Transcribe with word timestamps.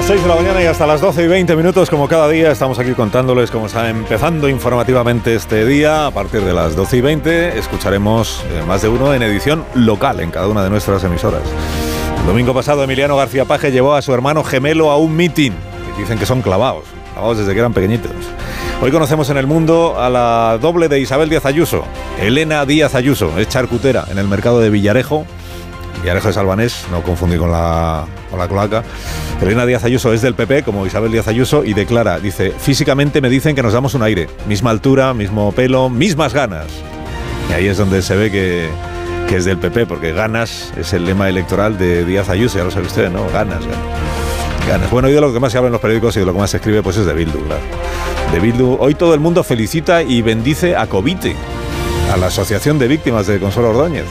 Las 0.00 0.06
6 0.06 0.22
de 0.22 0.28
la 0.28 0.34
mañana 0.34 0.62
y 0.62 0.64
hasta 0.64 0.86
las 0.86 1.02
12 1.02 1.24
y 1.24 1.26
20 1.26 1.56
minutos, 1.56 1.90
como 1.90 2.08
cada 2.08 2.26
día, 2.26 2.50
estamos 2.50 2.78
aquí 2.78 2.92
contándoles 2.92 3.50
cómo 3.50 3.66
está 3.66 3.90
empezando 3.90 4.48
informativamente 4.48 5.34
este 5.34 5.66
día. 5.66 6.06
A 6.06 6.10
partir 6.10 6.40
de 6.40 6.54
las 6.54 6.74
12 6.74 6.96
y 6.96 7.00
20 7.02 7.58
escucharemos 7.58 8.42
eh, 8.50 8.62
más 8.66 8.80
de 8.80 8.88
uno 8.88 9.12
en 9.12 9.20
edición 9.20 9.62
local 9.74 10.20
en 10.20 10.30
cada 10.30 10.48
una 10.48 10.64
de 10.64 10.70
nuestras 10.70 11.04
emisoras. 11.04 11.42
El 12.18 12.26
domingo 12.26 12.54
pasado, 12.54 12.82
Emiliano 12.82 13.14
García 13.14 13.44
Paje 13.44 13.72
llevó 13.72 13.94
a 13.94 14.00
su 14.00 14.14
hermano 14.14 14.42
gemelo 14.42 14.90
a 14.90 14.96
un 14.96 15.14
meeting. 15.14 15.52
Y 15.94 16.00
dicen 16.00 16.18
que 16.18 16.24
son 16.24 16.40
clavados, 16.40 16.84
clavados 17.12 17.36
desde 17.36 17.52
que 17.52 17.58
eran 17.58 17.74
pequeñitos. 17.74 18.12
Hoy 18.80 18.90
conocemos 18.90 19.28
en 19.28 19.36
el 19.36 19.46
mundo 19.46 20.00
a 20.00 20.08
la 20.08 20.56
doble 20.62 20.88
de 20.88 20.98
Isabel 20.98 21.28
Díaz 21.28 21.44
Ayuso, 21.44 21.84
Elena 22.18 22.64
Díaz 22.64 22.94
Ayuso, 22.94 23.38
es 23.38 23.48
charcutera 23.48 24.06
en 24.10 24.16
el 24.16 24.28
mercado 24.28 24.60
de 24.60 24.70
Villarejo. 24.70 25.26
Villarejo 26.02 26.30
es 26.30 26.36
albanés, 26.36 26.86
no 26.90 27.02
confundí 27.02 27.36
con 27.36 27.50
la, 27.50 28.06
con 28.30 28.38
la 28.38 28.48
cloaca. 28.48 28.82
Elena 29.40 29.66
Díaz 29.66 29.84
Ayuso 29.84 30.12
es 30.12 30.22
del 30.22 30.34
PP, 30.34 30.62
como 30.62 30.86
Isabel 30.86 31.12
Díaz 31.12 31.28
Ayuso, 31.28 31.64
y 31.64 31.74
declara, 31.74 32.18
dice, 32.18 32.52
físicamente 32.58 33.20
me 33.20 33.28
dicen 33.28 33.54
que 33.54 33.62
nos 33.62 33.72
damos 33.72 33.94
un 33.94 34.02
aire, 34.02 34.28
misma 34.46 34.70
altura, 34.70 35.12
mismo 35.14 35.52
pelo, 35.52 35.90
mismas 35.90 36.32
ganas. 36.32 36.66
Y 37.50 37.52
ahí 37.52 37.66
es 37.66 37.76
donde 37.76 38.02
se 38.02 38.16
ve 38.16 38.30
que, 38.30 38.68
que 39.28 39.36
es 39.36 39.44
del 39.44 39.58
PP, 39.58 39.86
porque 39.86 40.12
ganas 40.12 40.72
es 40.76 40.92
el 40.92 41.04
lema 41.04 41.28
electoral 41.28 41.78
de 41.78 42.04
Díaz 42.04 42.28
Ayuso, 42.28 42.58
ya 42.58 42.64
lo 42.64 42.70
sabe 42.70 42.86
usted, 42.86 43.10
¿no? 43.10 43.24
Ganas, 43.30 43.60
ganas. 43.60 44.68
ganas. 44.68 44.90
Bueno, 44.90 45.08
y 45.08 45.12
de 45.12 45.20
lo 45.20 45.32
que 45.32 45.40
más 45.40 45.52
se 45.52 45.58
habla 45.58 45.68
en 45.68 45.72
los 45.72 45.80
periódicos 45.80 46.16
y 46.16 46.20
de 46.20 46.26
lo 46.26 46.32
que 46.32 46.38
más 46.38 46.50
se 46.50 46.58
escribe, 46.58 46.82
pues 46.82 46.96
es 46.96 47.06
de 47.06 47.12
Bildu, 47.12 47.44
claro. 47.44 47.62
De 48.32 48.40
Bildu. 48.40 48.76
Hoy 48.80 48.94
todo 48.94 49.14
el 49.14 49.20
mundo 49.20 49.44
felicita 49.44 50.02
y 50.02 50.22
bendice 50.22 50.76
a 50.76 50.86
Covite, 50.86 51.34
a 52.12 52.16
la 52.16 52.26
Asociación 52.26 52.78
de 52.78 52.88
Víctimas 52.88 53.26
de 53.26 53.40
Consuelo 53.40 53.70
Ordóñez, 53.70 54.06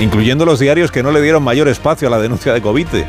incluyendo 0.00 0.44
los 0.44 0.58
diarios 0.58 0.90
que 0.90 1.02
no 1.02 1.10
le 1.10 1.22
dieron 1.22 1.42
mayor 1.42 1.68
espacio 1.68 2.08
a 2.08 2.10
la 2.10 2.18
denuncia 2.18 2.52
de 2.52 2.60
Covite 2.60 3.06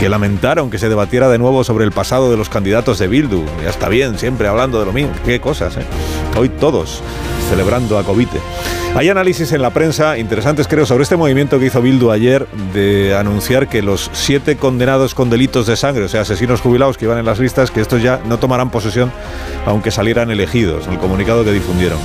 que 0.00 0.08
lamentaron 0.08 0.70
que 0.70 0.78
se 0.78 0.88
debatiera 0.88 1.28
de 1.28 1.36
nuevo 1.36 1.62
sobre 1.62 1.84
el 1.84 1.92
pasado 1.92 2.30
de 2.30 2.38
los 2.38 2.48
candidatos 2.48 2.98
de 2.98 3.06
Bildu. 3.06 3.44
Ya 3.62 3.68
está 3.68 3.90
bien, 3.90 4.18
siempre 4.18 4.48
hablando 4.48 4.80
de 4.80 4.86
lo 4.86 4.94
mismo. 4.94 5.12
Qué 5.26 5.42
cosas, 5.42 5.76
¿eh? 5.76 5.82
Hoy 6.38 6.48
todos 6.48 7.02
celebrando 7.50 7.98
a 7.98 8.02
Covite. 8.02 8.38
Hay 8.96 9.10
análisis 9.10 9.52
en 9.52 9.60
la 9.60 9.70
prensa 9.70 10.16
interesantes, 10.16 10.66
creo, 10.68 10.86
sobre 10.86 11.02
este 11.02 11.16
movimiento 11.16 11.58
que 11.58 11.66
hizo 11.66 11.82
Bildu 11.82 12.10
ayer 12.10 12.46
de 12.72 13.14
anunciar 13.14 13.68
que 13.68 13.82
los 13.82 14.10
siete 14.14 14.56
condenados 14.56 15.14
con 15.14 15.28
delitos 15.28 15.66
de 15.66 15.76
sangre, 15.76 16.04
o 16.04 16.08
sea, 16.08 16.22
asesinos 16.22 16.62
jubilados 16.62 16.96
que 16.96 17.04
iban 17.04 17.18
en 17.18 17.26
las 17.26 17.38
listas, 17.38 17.70
que 17.70 17.82
estos 17.82 18.02
ya 18.02 18.22
no 18.24 18.38
tomarán 18.38 18.70
posesión 18.70 19.12
aunque 19.66 19.90
salieran 19.90 20.30
elegidos, 20.30 20.88
el 20.88 20.98
comunicado 20.98 21.44
que 21.44 21.52
difundieron. 21.52 21.98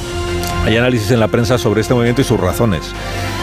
Hay 0.66 0.78
análisis 0.78 1.12
en 1.12 1.20
la 1.20 1.28
prensa 1.28 1.60
sobre 1.60 1.82
este 1.82 1.94
movimiento 1.94 2.22
y 2.22 2.24
sus 2.24 2.40
razones. 2.40 2.92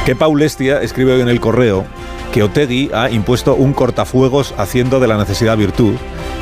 Que 0.05 0.17
Paulestia 0.17 0.83
escribe 0.83 1.15
hoy 1.15 1.21
en 1.21 1.29
el 1.29 1.39
correo 1.39 1.85
que 2.33 2.43
Otegui 2.43 2.91
ha 2.93 3.11
impuesto 3.11 3.55
un 3.55 3.75
cortafuegos 3.75 4.55
haciendo 4.57 4.99
de 4.99 5.07
la 5.07 5.19
necesidad 5.19 5.57
virtud 5.57 5.95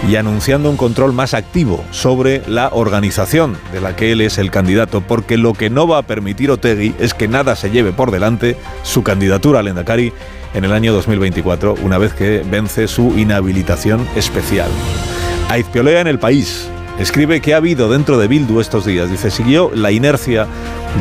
y 0.09 0.17
anunciando 0.17 0.71
un 0.71 0.79
control 0.79 1.13
más 1.13 1.35
activo 1.35 1.85
sobre 1.91 2.43
la 2.47 2.71
organización 2.73 3.59
de 3.73 3.83
la 3.83 3.95
que 3.95 4.13
él 4.13 4.23
es 4.23 4.39
el 4.39 4.51
candidato, 4.51 5.03
porque 5.03 5.37
lo 5.37 5.53
que 5.53 5.69
no 5.69 5.87
va 5.87 5.99
a 5.99 6.03
permitir 6.03 6.51
Otegui 6.51 6.95
es 6.99 7.13
que 7.13 7.29
nada 7.29 7.57
se 7.57 7.71
lleve 7.71 7.93
por 7.93 8.11
delante 8.11 8.57
su 8.83 9.03
candidatura 9.03 9.59
al 9.59 9.69
Endacari 9.69 10.15
en 10.55 10.65
el 10.65 10.73
año 10.73 10.95
2024, 10.95 11.75
una 11.83 11.99
vez 11.99 12.15
que 12.15 12.43
vence 12.51 12.89
su 12.89 13.19
inhabilitación 13.19 14.09
especial. 14.17 14.71
Aizpiolea 15.51 16.01
en 16.01 16.07
el 16.07 16.19
país. 16.19 16.70
Escribe 17.01 17.41
que 17.41 17.55
ha 17.55 17.57
habido 17.57 17.89
dentro 17.89 18.19
de 18.19 18.29
Bildu 18.29 18.61
estos 18.61 18.85
días. 18.85 19.11
Dice, 19.11 19.31
siguió 19.31 19.71
la 19.75 19.91
inercia 19.91 20.47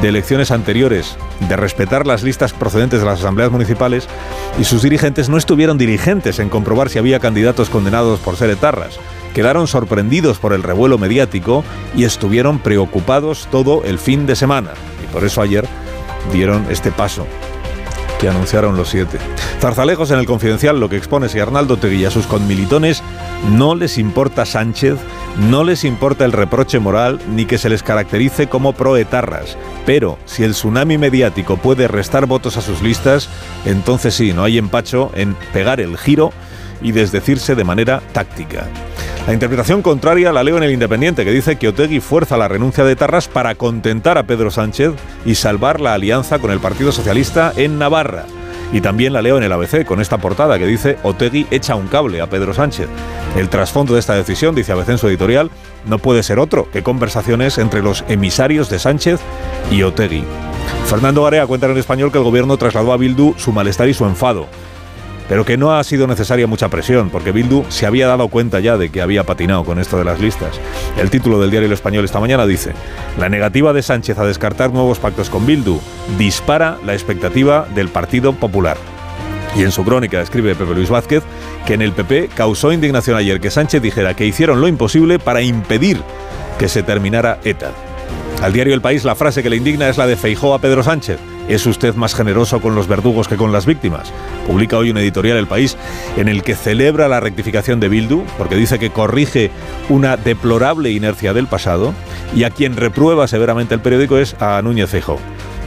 de 0.01 0.07
elecciones 0.07 0.49
anteriores, 0.49 1.17
de 1.49 1.57
respetar 1.57 2.07
las 2.07 2.23
listas 2.23 2.53
procedentes 2.53 3.01
de 3.01 3.05
las 3.05 3.19
asambleas 3.19 3.51
municipales 3.51 4.07
y 4.57 4.63
sus 4.63 4.81
dirigentes 4.81 5.27
no 5.27 5.37
estuvieron 5.37 5.77
diligentes 5.77 6.39
en 6.39 6.47
comprobar 6.47 6.87
si 6.87 6.99
había 6.99 7.19
candidatos 7.19 7.69
condenados 7.69 8.21
por 8.21 8.37
ser 8.37 8.49
etarras. 8.49 8.97
Quedaron 9.33 9.67
sorprendidos 9.67 10.39
por 10.39 10.53
el 10.53 10.63
revuelo 10.63 10.97
mediático 10.97 11.65
y 11.93 12.05
estuvieron 12.05 12.59
preocupados 12.59 13.49
todo 13.51 13.83
el 13.83 13.99
fin 13.99 14.25
de 14.25 14.37
semana. 14.37 14.71
Y 15.03 15.13
por 15.13 15.25
eso 15.25 15.41
ayer 15.41 15.67
dieron 16.31 16.65
este 16.69 16.93
paso 16.93 17.27
que 18.19 18.29
anunciaron 18.29 18.77
los 18.77 18.89
siete. 18.89 19.17
Zarzalejos 19.59 20.11
en 20.11 20.19
el 20.19 20.25
Confidencial 20.25 20.79
lo 20.79 20.89
que 20.89 20.97
expone 20.97 21.29
si 21.29 21.39
Arnaldo 21.39 21.77
Tegui 21.77 22.05
a 22.05 22.11
sus 22.11 22.27
conmilitones 22.27 23.01
no 23.51 23.75
les 23.75 23.97
importa 23.97 24.45
Sánchez, 24.45 24.97
no 25.49 25.63
les 25.63 25.83
importa 25.83 26.25
el 26.25 26.33
reproche 26.33 26.79
moral 26.79 27.19
ni 27.29 27.45
que 27.45 27.57
se 27.57 27.69
les 27.69 27.81
caracterice 27.81 28.47
como 28.47 28.73
proetarras. 28.73 29.57
Pero 29.85 30.19
si 30.25 30.43
el 30.43 30.51
tsunami 30.51 30.97
mediático 30.97 31.57
puede 31.57 31.87
restar 31.87 32.25
votos 32.25 32.57
a 32.57 32.61
sus 32.61 32.81
listas, 32.81 33.29
entonces 33.65 34.13
sí, 34.13 34.33
no 34.33 34.43
hay 34.43 34.57
empacho 34.57 35.11
en 35.15 35.35
pegar 35.53 35.79
el 35.79 35.97
giro 35.97 36.31
y 36.81 36.91
desdecirse 36.91 37.55
de 37.55 37.63
manera 37.63 38.01
táctica. 38.13 38.67
La 39.27 39.33
interpretación 39.33 39.81
contraria 39.81 40.31
la 40.31 40.43
leo 40.43 40.57
en 40.57 40.63
el 40.63 40.71
Independiente, 40.71 41.23
que 41.23 41.31
dice 41.31 41.57
que 41.57 41.67
Otegui 41.67 41.99
fuerza 41.99 42.37
la 42.37 42.47
renuncia 42.47 42.83
de 42.83 42.95
Tarras 42.95 43.27
para 43.27 43.53
contentar 43.55 44.17
a 44.17 44.23
Pedro 44.23 44.49
Sánchez 44.49 44.93
y 45.25 45.35
salvar 45.35 45.81
la 45.81 45.93
alianza 45.93 46.39
con 46.39 46.51
el 46.51 46.59
Partido 46.59 46.91
Socialista 46.91 47.53
en 47.55 47.77
Navarra. 47.77 48.25
Y 48.71 48.81
también 48.81 49.13
la 49.13 49.21
leo 49.21 49.37
en 49.37 49.43
el 49.43 49.51
ABC 49.51 49.85
con 49.85 49.99
esta 49.99 50.17
portada 50.17 50.57
que 50.59 50.65
dice 50.65 50.97
Otegui 51.03 51.47
echa 51.51 51.75
un 51.75 51.87
cable 51.87 52.21
a 52.21 52.27
Pedro 52.29 52.53
Sánchez. 52.53 52.87
El 53.35 53.49
trasfondo 53.49 53.93
de 53.93 53.99
esta 53.99 54.15
decisión, 54.15 54.55
dice 54.55 54.71
ABC 54.71 54.89
en 54.89 54.97
su 54.97 55.07
editorial, 55.07 55.49
no 55.85 55.99
puede 55.99 56.23
ser 56.23 56.39
otro 56.39 56.69
que 56.71 56.83
conversaciones 56.83 57.57
entre 57.57 57.81
los 57.81 58.03
emisarios 58.07 58.69
de 58.69 58.79
Sánchez 58.79 59.19
y 59.71 59.83
Otegui. 59.83 60.23
Fernando 60.85 61.23
Garea 61.23 61.47
cuenta 61.47 61.67
en 61.67 61.77
español 61.77 62.11
que 62.11 62.17
el 62.19 62.23
gobierno 62.23 62.57
trasladó 62.57 62.93
a 62.93 62.97
Bildu 62.97 63.35
su 63.37 63.51
malestar 63.51 63.89
y 63.89 63.93
su 63.93 64.05
enfado 64.05 64.47
pero 65.29 65.45
que 65.45 65.57
no 65.57 65.73
ha 65.73 65.83
sido 65.83 66.07
necesaria 66.07 66.47
mucha 66.47 66.67
presión, 66.69 67.11
porque 67.11 67.31
Bildu 67.31 67.63
se 67.69 67.85
había 67.85 68.07
dado 68.07 68.27
cuenta 68.27 68.59
ya 68.59 68.77
de 68.77 68.89
que 68.89 69.01
había 69.01 69.23
patinado 69.23 69.63
con 69.63 69.79
esto 69.79 69.97
de 69.97 70.03
las 70.03 70.19
listas. 70.19 70.59
El 70.97 71.11
título 71.11 71.39
del 71.39 71.51
diario 71.51 71.67
El 71.67 71.73
Español 71.73 72.03
esta 72.03 72.19
mañana 72.19 72.47
dice, 72.47 72.73
la 73.17 73.29
negativa 73.29 73.71
de 73.71 73.83
Sánchez 73.83 74.17
a 74.17 74.25
descartar 74.25 74.73
nuevos 74.73 74.97
pactos 74.97 75.29
con 75.29 75.45
Bildu 75.45 75.79
dispara 76.17 76.79
la 76.83 76.93
expectativa 76.93 77.67
del 77.75 77.89
Partido 77.89 78.33
Popular. 78.33 78.75
Y 79.55 79.63
en 79.63 79.71
su 79.71 79.83
crónica 79.83 80.21
escribe 80.21 80.55
Pepe 80.55 80.73
Luis 80.73 80.89
Vázquez 80.89 81.23
que 81.65 81.75
en 81.75 81.81
el 81.81 81.91
PP 81.91 82.29
causó 82.35 82.71
indignación 82.71 83.15
ayer 83.15 83.39
que 83.39 83.51
Sánchez 83.51 83.81
dijera 83.81 84.15
que 84.15 84.25
hicieron 84.25 84.61
lo 84.61 84.67
imposible 84.67 85.19
para 85.19 85.41
impedir 85.41 86.01
que 86.57 86.67
se 86.67 86.83
terminara 86.83 87.39
ETA. 87.43 87.71
Al 88.41 88.53
diario 88.53 88.73
El 88.73 88.81
País 88.81 89.03
la 89.03 89.15
frase 89.15 89.43
que 89.43 89.49
le 89.49 89.57
indigna 89.57 89.89
es 89.89 89.97
la 89.97 90.07
de 90.07 90.15
Feijó 90.15 90.53
a 90.53 90.59
Pedro 90.59 90.83
Sánchez. 90.83 91.19
¿Es 91.49 91.65
usted 91.65 91.95
más 91.95 92.13
generoso 92.13 92.61
con 92.61 92.75
los 92.75 92.87
verdugos 92.87 93.27
que 93.27 93.35
con 93.35 93.51
las 93.51 93.65
víctimas? 93.65 94.13
Publica 94.45 94.77
hoy 94.77 94.91
un 94.91 94.99
editorial 94.99 95.35
El 95.35 95.47
País 95.47 95.77
en 96.15 96.27
el 96.27 96.43
que 96.43 96.55
celebra 96.55 97.07
la 97.07 97.19
rectificación 97.19 97.79
de 97.79 97.89
Bildu, 97.89 98.23
porque 98.37 98.55
dice 98.55 98.77
que 98.77 98.91
corrige 98.91 99.49
una 99.89 100.15
deplorable 100.15 100.91
inercia 100.91 101.33
del 101.33 101.47
pasado, 101.47 101.95
y 102.35 102.43
a 102.43 102.51
quien 102.51 102.77
reprueba 102.77 103.27
severamente 103.27 103.73
el 103.73 103.81
periódico 103.81 104.19
es 104.19 104.35
a 104.39 104.61
Núñez 104.61 104.91
Feijó. 104.91 105.17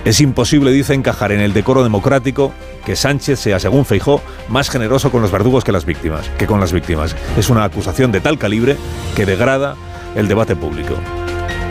Es 0.04 0.20
imposible, 0.20 0.70
dice, 0.70 0.94
encajar 0.94 1.32
en 1.32 1.40
el 1.40 1.52
decoro 1.52 1.82
democrático 1.82 2.52
que 2.84 2.94
Sánchez 2.94 3.40
sea, 3.40 3.58
según 3.58 3.84
Feijó, 3.84 4.22
más 4.48 4.70
generoso 4.70 5.10
con 5.10 5.20
los 5.20 5.32
verdugos 5.32 5.64
que 5.64 5.72
las 5.72 5.84
víctimas, 5.84 6.30
que 6.38 6.46
con 6.46 6.60
las 6.60 6.72
víctimas. 6.72 7.16
Es 7.36 7.50
una 7.50 7.64
acusación 7.64 8.12
de 8.12 8.20
tal 8.20 8.38
calibre 8.38 8.76
que 9.16 9.26
degrada 9.26 9.74
el 10.14 10.28
debate 10.28 10.54
público. 10.54 10.94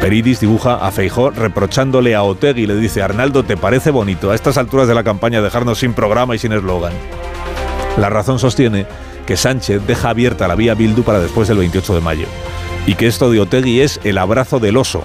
Peridis 0.01 0.39
dibuja 0.39 0.75
a 0.75 0.89
Feijó 0.89 1.29
reprochándole 1.29 2.15
a 2.15 2.23
Otegui 2.23 2.65
le 2.65 2.75
dice, 2.75 3.03
Arnaldo, 3.03 3.43
¿te 3.43 3.55
parece 3.55 3.91
bonito 3.91 4.31
a 4.31 4.35
estas 4.35 4.57
alturas 4.57 4.87
de 4.87 4.95
la 4.95 5.03
campaña 5.03 5.43
dejarnos 5.43 5.77
sin 5.77 5.93
programa 5.93 6.33
y 6.33 6.39
sin 6.39 6.53
eslogan? 6.53 6.91
La 7.97 8.09
razón 8.09 8.39
sostiene 8.39 8.87
que 9.27 9.37
Sánchez 9.37 9.85
deja 9.85 10.09
abierta 10.09 10.47
la 10.47 10.55
vía 10.55 10.73
Bildu 10.73 11.03
para 11.03 11.19
después 11.19 11.47
del 11.47 11.59
28 11.59 11.93
de 11.93 12.01
mayo 12.01 12.25
y 12.87 12.95
que 12.95 13.05
esto 13.05 13.29
de 13.29 13.41
Otegui 13.41 13.81
es 13.81 13.99
el 14.03 14.17
abrazo 14.17 14.59
del 14.59 14.77
oso. 14.77 15.03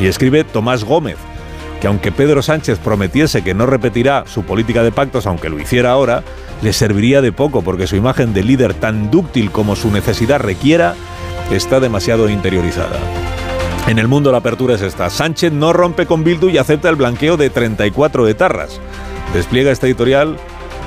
Y 0.00 0.08
escribe 0.08 0.42
Tomás 0.42 0.82
Gómez, 0.82 1.18
que 1.80 1.86
aunque 1.86 2.10
Pedro 2.10 2.42
Sánchez 2.42 2.80
prometiese 2.80 3.44
que 3.44 3.54
no 3.54 3.64
repetirá 3.66 4.24
su 4.26 4.42
política 4.42 4.82
de 4.82 4.90
pactos, 4.90 5.28
aunque 5.28 5.50
lo 5.50 5.60
hiciera 5.60 5.92
ahora, 5.92 6.24
le 6.62 6.72
serviría 6.72 7.22
de 7.22 7.30
poco 7.30 7.62
porque 7.62 7.86
su 7.86 7.94
imagen 7.94 8.34
de 8.34 8.42
líder 8.42 8.74
tan 8.74 9.08
dúctil 9.08 9.52
como 9.52 9.76
su 9.76 9.92
necesidad 9.92 10.40
requiera 10.40 10.96
está 11.52 11.78
demasiado 11.78 12.28
interiorizada. 12.28 12.98
En 13.86 14.00
el 14.00 14.08
mundo 14.08 14.32
la 14.32 14.38
apertura 14.38 14.74
es 14.74 14.82
esta. 14.82 15.08
Sánchez 15.10 15.52
no 15.52 15.72
rompe 15.72 16.06
con 16.06 16.24
Bildu 16.24 16.48
y 16.48 16.58
acepta 16.58 16.88
el 16.88 16.96
blanqueo 16.96 17.36
de 17.36 17.50
34 17.50 18.26
etarras. 18.26 18.80
Despliega 19.32 19.70
este 19.70 19.86
editorial, 19.86 20.36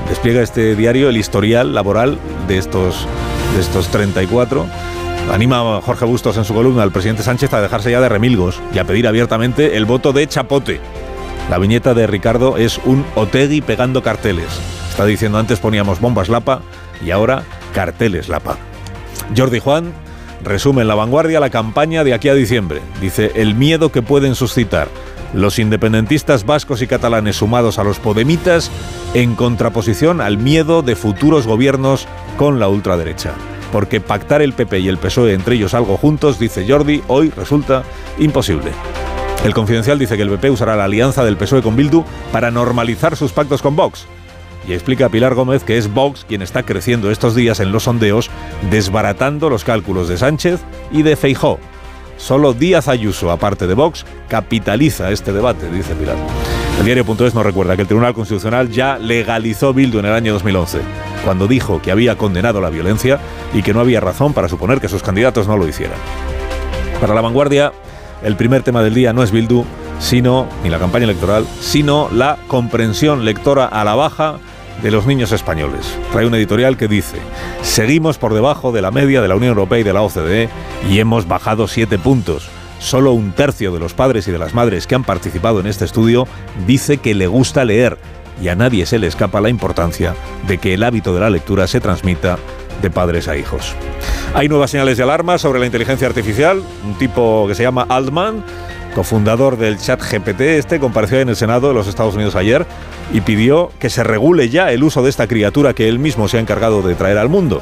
despliega 0.09 0.41
este 0.41 0.75
diario 0.75 1.07
el 1.07 1.15
historial 1.15 1.73
laboral 1.73 2.19
de 2.49 2.57
estos, 2.57 3.07
de 3.55 3.61
estos 3.61 3.87
34. 3.87 4.65
Anima 5.31 5.77
a 5.77 5.81
Jorge 5.81 6.03
Bustos 6.03 6.35
en 6.35 6.43
su 6.43 6.53
columna 6.53 6.83
al 6.83 6.91
presidente 6.91 7.23
Sánchez 7.23 7.53
a 7.53 7.61
dejarse 7.61 7.89
ya 7.89 8.01
de 8.01 8.09
remilgos 8.09 8.59
y 8.73 8.79
a 8.79 8.83
pedir 8.83 9.07
abiertamente 9.07 9.77
el 9.77 9.85
voto 9.85 10.11
de 10.11 10.27
chapote. 10.27 10.81
La 11.49 11.57
viñeta 11.57 11.93
de 11.93 12.05
Ricardo 12.05 12.57
es 12.57 12.81
un 12.83 13.05
Otegui 13.15 13.61
pegando 13.61 14.03
carteles. 14.03 14.59
Está 14.89 15.05
diciendo 15.05 15.37
antes 15.37 15.59
poníamos 15.59 16.01
bombas 16.01 16.27
lapa 16.27 16.61
y 17.05 17.11
ahora 17.11 17.43
carteles 17.73 18.27
lapa. 18.27 18.57
Jordi 19.37 19.59
Juan 19.59 19.93
resume 20.43 20.81
en 20.81 20.87
la 20.87 20.95
vanguardia 20.95 21.39
la 21.39 21.49
campaña 21.49 22.03
de 22.03 22.13
aquí 22.13 22.29
a 22.29 22.33
diciembre. 22.33 22.81
Dice 23.01 23.31
el 23.35 23.55
miedo 23.55 23.91
que 23.91 24.01
pueden 24.01 24.35
suscitar 24.35 24.87
los 25.33 25.59
independentistas 25.59 26.45
vascos 26.45 26.81
y 26.81 26.87
catalanes 26.87 27.37
sumados 27.37 27.79
a 27.79 27.83
los 27.83 27.99
podemitas 27.99 28.71
en 29.13 29.35
contraposición 29.35 30.21
al 30.21 30.37
miedo 30.37 30.81
de 30.81 30.95
futuros 30.95 31.45
gobiernos 31.45 32.07
con 32.37 32.59
la 32.59 32.67
ultraderecha. 32.67 33.33
Porque 33.71 34.01
pactar 34.01 34.41
el 34.41 34.53
PP 34.53 34.79
y 34.79 34.87
el 34.87 34.97
PSOE 34.97 35.33
entre 35.33 35.55
ellos 35.55 35.73
algo 35.73 35.97
juntos, 35.97 36.39
dice 36.39 36.65
Jordi, 36.67 37.03
hoy 37.07 37.29
resulta 37.29 37.83
imposible. 38.17 38.71
El 39.45 39.53
Confidencial 39.53 39.99
dice 39.99 40.17
que 40.17 40.23
el 40.23 40.29
PP 40.29 40.49
usará 40.49 40.75
la 40.75 40.85
alianza 40.85 41.23
del 41.23 41.37
PSOE 41.37 41.61
con 41.61 41.75
Bildu 41.75 42.03
para 42.31 42.51
normalizar 42.51 43.15
sus 43.15 43.31
pactos 43.31 43.61
con 43.61 43.75
Vox. 43.75 44.07
Y 44.69 44.73
explica 44.73 45.09
Pilar 45.09 45.33
Gómez 45.33 45.63
que 45.63 45.79
es 45.79 45.91
Vox 45.91 46.25
quien 46.25 46.43
está 46.43 46.61
creciendo 46.61 47.09
estos 47.09 47.33
días 47.33 47.59
en 47.59 47.71
los 47.71 47.83
sondeos, 47.83 48.29
desbaratando 48.69 49.49
los 49.49 49.63
cálculos 49.63 50.07
de 50.07 50.17
Sánchez 50.17 50.59
y 50.91 51.01
de 51.01 51.15
Feijó. 51.15 51.57
Solo 52.17 52.53
Díaz 52.53 52.87
Ayuso, 52.87 53.31
aparte 53.31 53.65
de 53.65 53.73
Vox, 53.73 54.05
capitaliza 54.27 55.09
este 55.09 55.33
debate, 55.33 55.71
dice 55.71 55.95
Pilar. 55.95 56.17
El 56.77 56.85
diario.es 56.85 57.33
nos 57.33 57.43
recuerda 57.43 57.75
que 57.75 57.81
el 57.81 57.87
Tribunal 57.87 58.13
Constitucional 58.13 58.69
ya 58.69 58.99
legalizó 58.99 59.73
Bildu 59.73 59.99
en 59.99 60.05
el 60.05 60.13
año 60.13 60.33
2011, 60.33 60.81
cuando 61.25 61.47
dijo 61.47 61.81
que 61.81 61.91
había 61.91 62.15
condenado 62.15 62.61
la 62.61 62.69
violencia 62.69 63.19
y 63.55 63.63
que 63.63 63.73
no 63.73 63.79
había 63.79 64.01
razón 64.01 64.33
para 64.33 64.49
suponer 64.49 64.79
que 64.79 64.87
sus 64.87 65.01
candidatos 65.01 65.47
no 65.47 65.57
lo 65.57 65.67
hicieran. 65.67 65.97
Para 67.01 67.15
la 67.15 67.21
vanguardia, 67.21 67.73
el 68.21 68.35
primer 68.35 68.61
tema 68.61 68.83
del 68.83 68.93
día 68.93 69.13
no 69.13 69.23
es 69.23 69.31
Bildu, 69.31 69.65
sino, 69.99 70.47
ni 70.63 70.69
la 70.69 70.77
campaña 70.77 71.05
electoral, 71.05 71.47
sino 71.59 72.07
la 72.11 72.37
comprensión 72.47 73.25
lectora 73.25 73.65
a 73.65 73.83
la 73.83 73.95
baja 73.95 74.39
de 74.81 74.91
los 74.91 75.05
niños 75.05 75.31
españoles. 75.31 75.97
Trae 76.11 76.25
un 76.25 76.35
editorial 76.35 76.77
que 76.77 76.87
dice, 76.87 77.17
seguimos 77.61 78.17
por 78.17 78.33
debajo 78.33 78.71
de 78.71 78.81
la 78.81 78.91
media 78.91 79.21
de 79.21 79.27
la 79.27 79.35
Unión 79.35 79.51
Europea 79.51 79.79
y 79.79 79.83
de 79.83 79.93
la 79.93 80.01
OCDE 80.01 80.49
y 80.89 80.99
hemos 80.99 81.27
bajado 81.27 81.67
siete 81.67 81.97
puntos. 81.97 82.49
Solo 82.79 83.11
un 83.11 83.33
tercio 83.33 83.73
de 83.73 83.79
los 83.79 83.93
padres 83.93 84.27
y 84.27 84.31
de 84.31 84.39
las 84.39 84.53
madres 84.53 84.87
que 84.87 84.95
han 84.95 85.03
participado 85.03 85.59
en 85.59 85.67
este 85.67 85.85
estudio 85.85 86.27
dice 86.65 86.97
que 86.97 87.13
le 87.13 87.27
gusta 87.27 87.65
leer 87.65 87.97
y 88.41 88.47
a 88.47 88.55
nadie 88.55 88.85
se 88.85 88.99
le 88.99 89.07
escapa 89.07 89.41
la 89.41 89.49
importancia 89.49 90.15
de 90.47 90.57
que 90.57 90.73
el 90.73 90.83
hábito 90.83 91.13
de 91.13 91.19
la 91.19 91.29
lectura 91.29 91.67
se 91.67 91.81
transmita 91.81 92.37
de 92.81 92.89
padres 92.89 93.27
a 93.27 93.35
hijos. 93.35 93.75
Hay 94.33 94.47
nuevas 94.47 94.71
señales 94.71 94.97
de 94.97 95.03
alarma 95.03 95.37
sobre 95.37 95.59
la 95.59 95.65
inteligencia 95.65 96.07
artificial. 96.07 96.63
Un 96.85 96.97
tipo 96.97 97.45
que 97.47 97.55
se 97.55 97.63
llama 97.63 97.85
Altman, 97.89 98.43
cofundador 98.99 99.57
del 99.57 99.79
chat 99.79 100.01
GPT, 100.01 100.41
este 100.41 100.77
compareció 100.77 101.21
en 101.21 101.29
el 101.29 101.37
Senado 101.37 101.69
de 101.69 101.73
los 101.73 101.87
Estados 101.87 102.15
Unidos 102.15 102.35
ayer 102.35 102.65
y 103.13 103.21
pidió 103.21 103.71
que 103.79 103.89
se 103.89 104.03
regule 104.03 104.49
ya 104.49 104.73
el 104.73 104.83
uso 104.83 105.01
de 105.01 105.09
esta 105.09 105.25
criatura 105.25 105.73
que 105.73 105.87
él 105.87 105.99
mismo 105.99 106.27
se 106.27 106.35
ha 106.35 106.41
encargado 106.41 106.81
de 106.81 106.95
traer 106.95 107.17
al 107.17 107.29
mundo. 107.29 107.61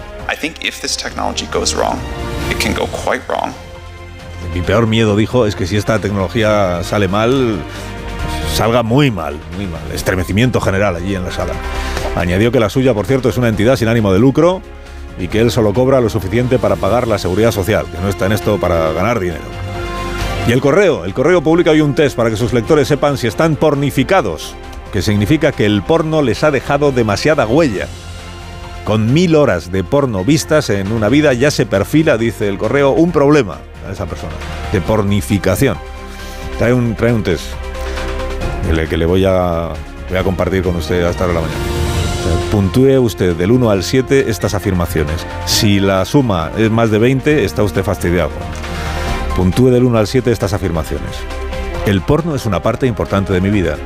Mi 4.56 4.62
peor 4.62 4.88
miedo, 4.88 5.16
dijo, 5.16 5.46
es 5.46 5.56
que 5.56 5.68
si 5.68 5.78
esta 5.78 6.00
tecnología 6.00 6.82
sale 6.84 7.08
mal, 7.08 7.60
salga 8.56 8.82
muy 8.82 9.12
mal, 9.12 9.38
muy 9.58 9.68
mal. 9.68 9.84
Estremecimiento 9.94 10.60
general 10.60 10.96
allí 10.96 11.14
en 11.14 11.24
la 11.24 11.32
sala. 11.32 11.54
Añadió 12.16 12.52
que 12.52 12.60
la 12.60 12.72
suya, 12.72 12.96
por 12.96 13.06
cierto, 13.06 13.30
es 13.30 13.38
una 13.38 13.50
entidad 13.50 13.76
sin 13.76 13.90
ánimo 13.90 14.12
de 14.12 14.18
lucro 14.18 14.64
y 15.20 15.28
que 15.28 15.40
él 15.40 15.52
solo 15.52 15.72
cobra 15.72 16.02
lo 16.02 16.10
suficiente 16.10 16.58
para 16.58 16.78
pagar 16.78 17.08
la 17.08 17.20
seguridad 17.20 17.52
social, 17.52 17.86
que 17.92 18.00
no 18.00 18.10
está 18.10 18.26
en 18.26 18.32
esto 18.32 18.60
para 18.60 18.92
ganar 18.94 19.20
dinero. 19.20 19.57
Y 20.48 20.54
el 20.54 20.62
correo, 20.62 21.04
el 21.04 21.14
correo 21.14 21.42
publica 21.42 21.72
hoy 21.72 21.82
un 21.82 21.94
test 21.94 22.16
para 22.16 22.30
que 22.30 22.38
sus 22.38 22.54
lectores 22.54 22.88
sepan 22.88 23.18
si 23.18 23.28
están 23.28 23.58
pornificados, 23.58 24.56
que 24.94 25.02
significa 25.02 25.52
que 25.52 25.66
el 25.66 25.82
porno 25.82 26.22
les 26.22 26.42
ha 26.46 26.52
dejado 26.52 26.94
demasiada 26.94 27.46
huella. 27.46 27.90
Con 28.86 29.14
mil 29.14 29.36
horas 29.36 29.74
de 29.74 29.84
porno 29.84 30.24
vistas 30.24 30.70
en 30.70 30.94
una 30.94 31.10
vida 31.10 31.34
ya 31.34 31.52
se 31.52 31.66
perfila, 31.66 32.18
dice 32.18 32.48
el 32.48 32.58
correo, 32.58 32.92
un 32.92 33.12
problema 33.12 33.58
a 33.86 33.92
esa 33.92 34.06
persona, 34.06 34.32
de 34.72 34.80
pornificación. 34.80 35.78
Trae 36.58 36.72
un, 36.72 36.96
trae 36.96 37.12
un 37.12 37.24
test 37.24 37.44
que 38.90 38.96
le, 38.96 39.06
voy, 39.06 39.26
a, 39.26 39.74
voy 40.08 40.18
a 40.18 40.24
compartir 40.24 40.64
con 40.64 40.78
usted 40.78 41.04
hasta 41.04 41.26
ahora 41.26 41.42
la 41.42 41.42
mañana. 41.42 41.62
puntúe 42.52 42.98
usted 43.02 43.36
del 43.36 43.52
1 43.52 43.70
al 43.70 43.84
7 43.84 44.30
estas 44.30 44.54
afirmaciones. 44.54 45.26
Si 45.46 45.82
la 45.82 46.06
suma 46.06 46.52
es 46.58 46.72
más 46.72 46.90
de 46.90 47.00
20, 47.00 47.44
está 47.44 47.64
usted 47.64 47.84
fastidiado. 47.84 48.32
Puntúe 49.38 49.70
del 49.70 49.84
1 49.84 50.00
al 50.00 50.08
7 50.08 50.32
estas 50.32 50.54
afirmaciones. 50.54 51.16
El 51.86 52.02
porno 52.02 52.34
es 52.34 52.48
una 52.48 52.64
parte 52.64 52.88
importante 52.88 53.32
de 53.34 53.40
mi 53.40 53.52
vida. 53.52 53.78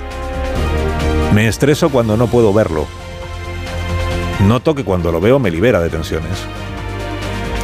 Me 1.36 1.50
estreso 1.50 1.90
cuando 1.90 2.16
no 2.16 2.28
puedo 2.28 2.54
verlo. 2.54 2.88
Noto 4.48 4.74
que 4.74 4.86
cuando 4.86 5.12
lo 5.12 5.20
veo 5.20 5.40
me 5.40 5.52
libera 5.52 5.82
de 5.82 5.90
tensiones. 5.90 6.40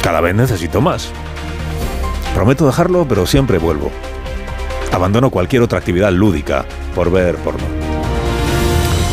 Cada 0.02 0.20
vez 0.20 0.34
necesito 0.34 0.82
más. 0.82 1.10
Prometo 2.34 2.66
dejarlo, 2.66 3.06
pero 3.08 3.26
siempre 3.26 3.56
vuelvo. 3.56 3.90
Abandono 4.92 5.30
cualquier 5.30 5.62
otra 5.62 5.78
actividad 5.78 6.12
lúdica 6.12 6.66
por 6.94 7.10
ver 7.10 7.36
porno. 7.36 7.64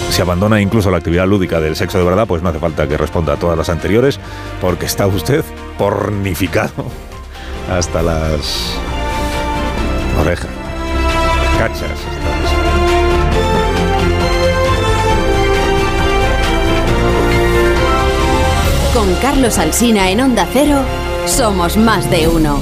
Si 0.10 0.21
abandona 0.21 0.60
incluso 0.60 0.92
la 0.92 0.98
actividad 0.98 1.28
lúdica 1.28 1.62
del 1.62 1.78
sexo 1.78 1.98
de 1.98 2.04
verdad, 2.04 2.28
pues 2.28 2.44
no 2.44 2.50
hace 2.50 2.60
falta 2.60 2.89
que 2.89 2.98
responda 2.98 3.33
a 3.33 3.38
todas 3.38 3.57
las 3.57 3.69
anteriores, 3.69 4.19
porque 4.60 4.86
está 4.86 5.07
usted 5.07 5.45
pornificado 5.78 6.92
hasta 7.70 8.02
las 8.02 8.74
orejas. 10.20 10.50
Cachas. 11.58 12.00
Con 18.94 19.14
Carlos 19.16 19.58
Alsina 19.58 20.10
en 20.10 20.22
Onda 20.22 20.48
Cero, 20.52 20.80
somos 21.26 21.78
más 21.78 22.10
de 22.10 22.28
uno. 22.28 22.60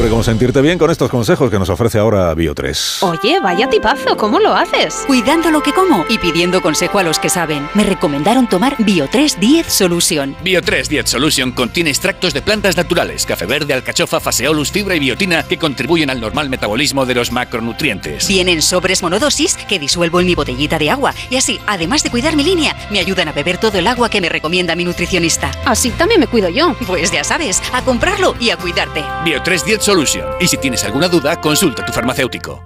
Descubre 0.00 0.12
cómo 0.12 0.24
sentirte 0.24 0.62
bien 0.62 0.78
con 0.78 0.90
estos 0.90 1.10
consejos 1.10 1.50
que 1.50 1.58
nos 1.58 1.68
ofrece 1.68 1.98
ahora 1.98 2.34
Bio3. 2.34 3.02
Oye, 3.02 3.38
vaya 3.38 3.68
tipazo, 3.68 4.16
¿cómo 4.16 4.38
lo 4.38 4.54
haces? 4.54 5.04
Cuidando 5.06 5.50
lo 5.50 5.62
que 5.62 5.74
como 5.74 6.06
y 6.08 6.16
pidiendo 6.16 6.62
consejo 6.62 7.00
a 7.00 7.02
los 7.02 7.18
que 7.18 7.28
saben. 7.28 7.68
Me 7.74 7.84
recomendaron 7.84 8.48
tomar 8.48 8.78
Bio3 8.78 9.36
10 9.36 9.66
Solution. 9.66 10.36
Bio3 10.42 10.86
10 10.86 11.06
Solution 11.06 11.52
contiene 11.52 11.90
extractos 11.90 12.32
de 12.32 12.40
plantas 12.40 12.78
naturales, 12.78 13.26
café 13.26 13.44
verde, 13.44 13.74
alcachofa, 13.74 14.20
faseolus, 14.20 14.72
fibra 14.72 14.94
y 14.94 15.00
biotina 15.00 15.42
que 15.42 15.58
contribuyen 15.58 16.08
al 16.08 16.18
normal 16.18 16.48
metabolismo 16.48 17.04
de 17.04 17.16
los 17.16 17.30
macronutrientes. 17.30 18.26
Vienen 18.26 18.62
sobres 18.62 19.02
monodosis 19.02 19.58
que 19.68 19.78
disuelvo 19.78 20.18
en 20.20 20.26
mi 20.28 20.34
botellita 20.34 20.78
de 20.78 20.88
agua 20.88 21.12
y 21.28 21.36
así, 21.36 21.60
además 21.66 22.02
de 22.04 22.10
cuidar 22.10 22.36
mi 22.36 22.44
línea, 22.44 22.74
me 22.90 23.00
ayudan 23.00 23.28
a 23.28 23.32
beber 23.32 23.58
todo 23.58 23.76
el 23.76 23.86
agua 23.86 24.08
que 24.08 24.22
me 24.22 24.30
recomienda 24.30 24.74
mi 24.74 24.86
nutricionista. 24.86 25.50
Así 25.66 25.90
también 25.90 26.20
me 26.20 26.26
cuido 26.26 26.48
yo. 26.48 26.74
Pues 26.86 27.12
ya 27.12 27.22
sabes, 27.22 27.62
a 27.74 27.82
comprarlo 27.82 28.34
y 28.40 28.48
a 28.48 28.56
cuidarte. 28.56 29.02
Bio3 29.26 29.62
10 29.62 29.89
Solution. 29.90 30.24
Y 30.38 30.46
si 30.46 30.56
tienes 30.56 30.84
alguna 30.84 31.08
duda, 31.08 31.40
consulta 31.40 31.82
a 31.82 31.84
tu 31.84 31.92
farmacéutico. 31.92 32.62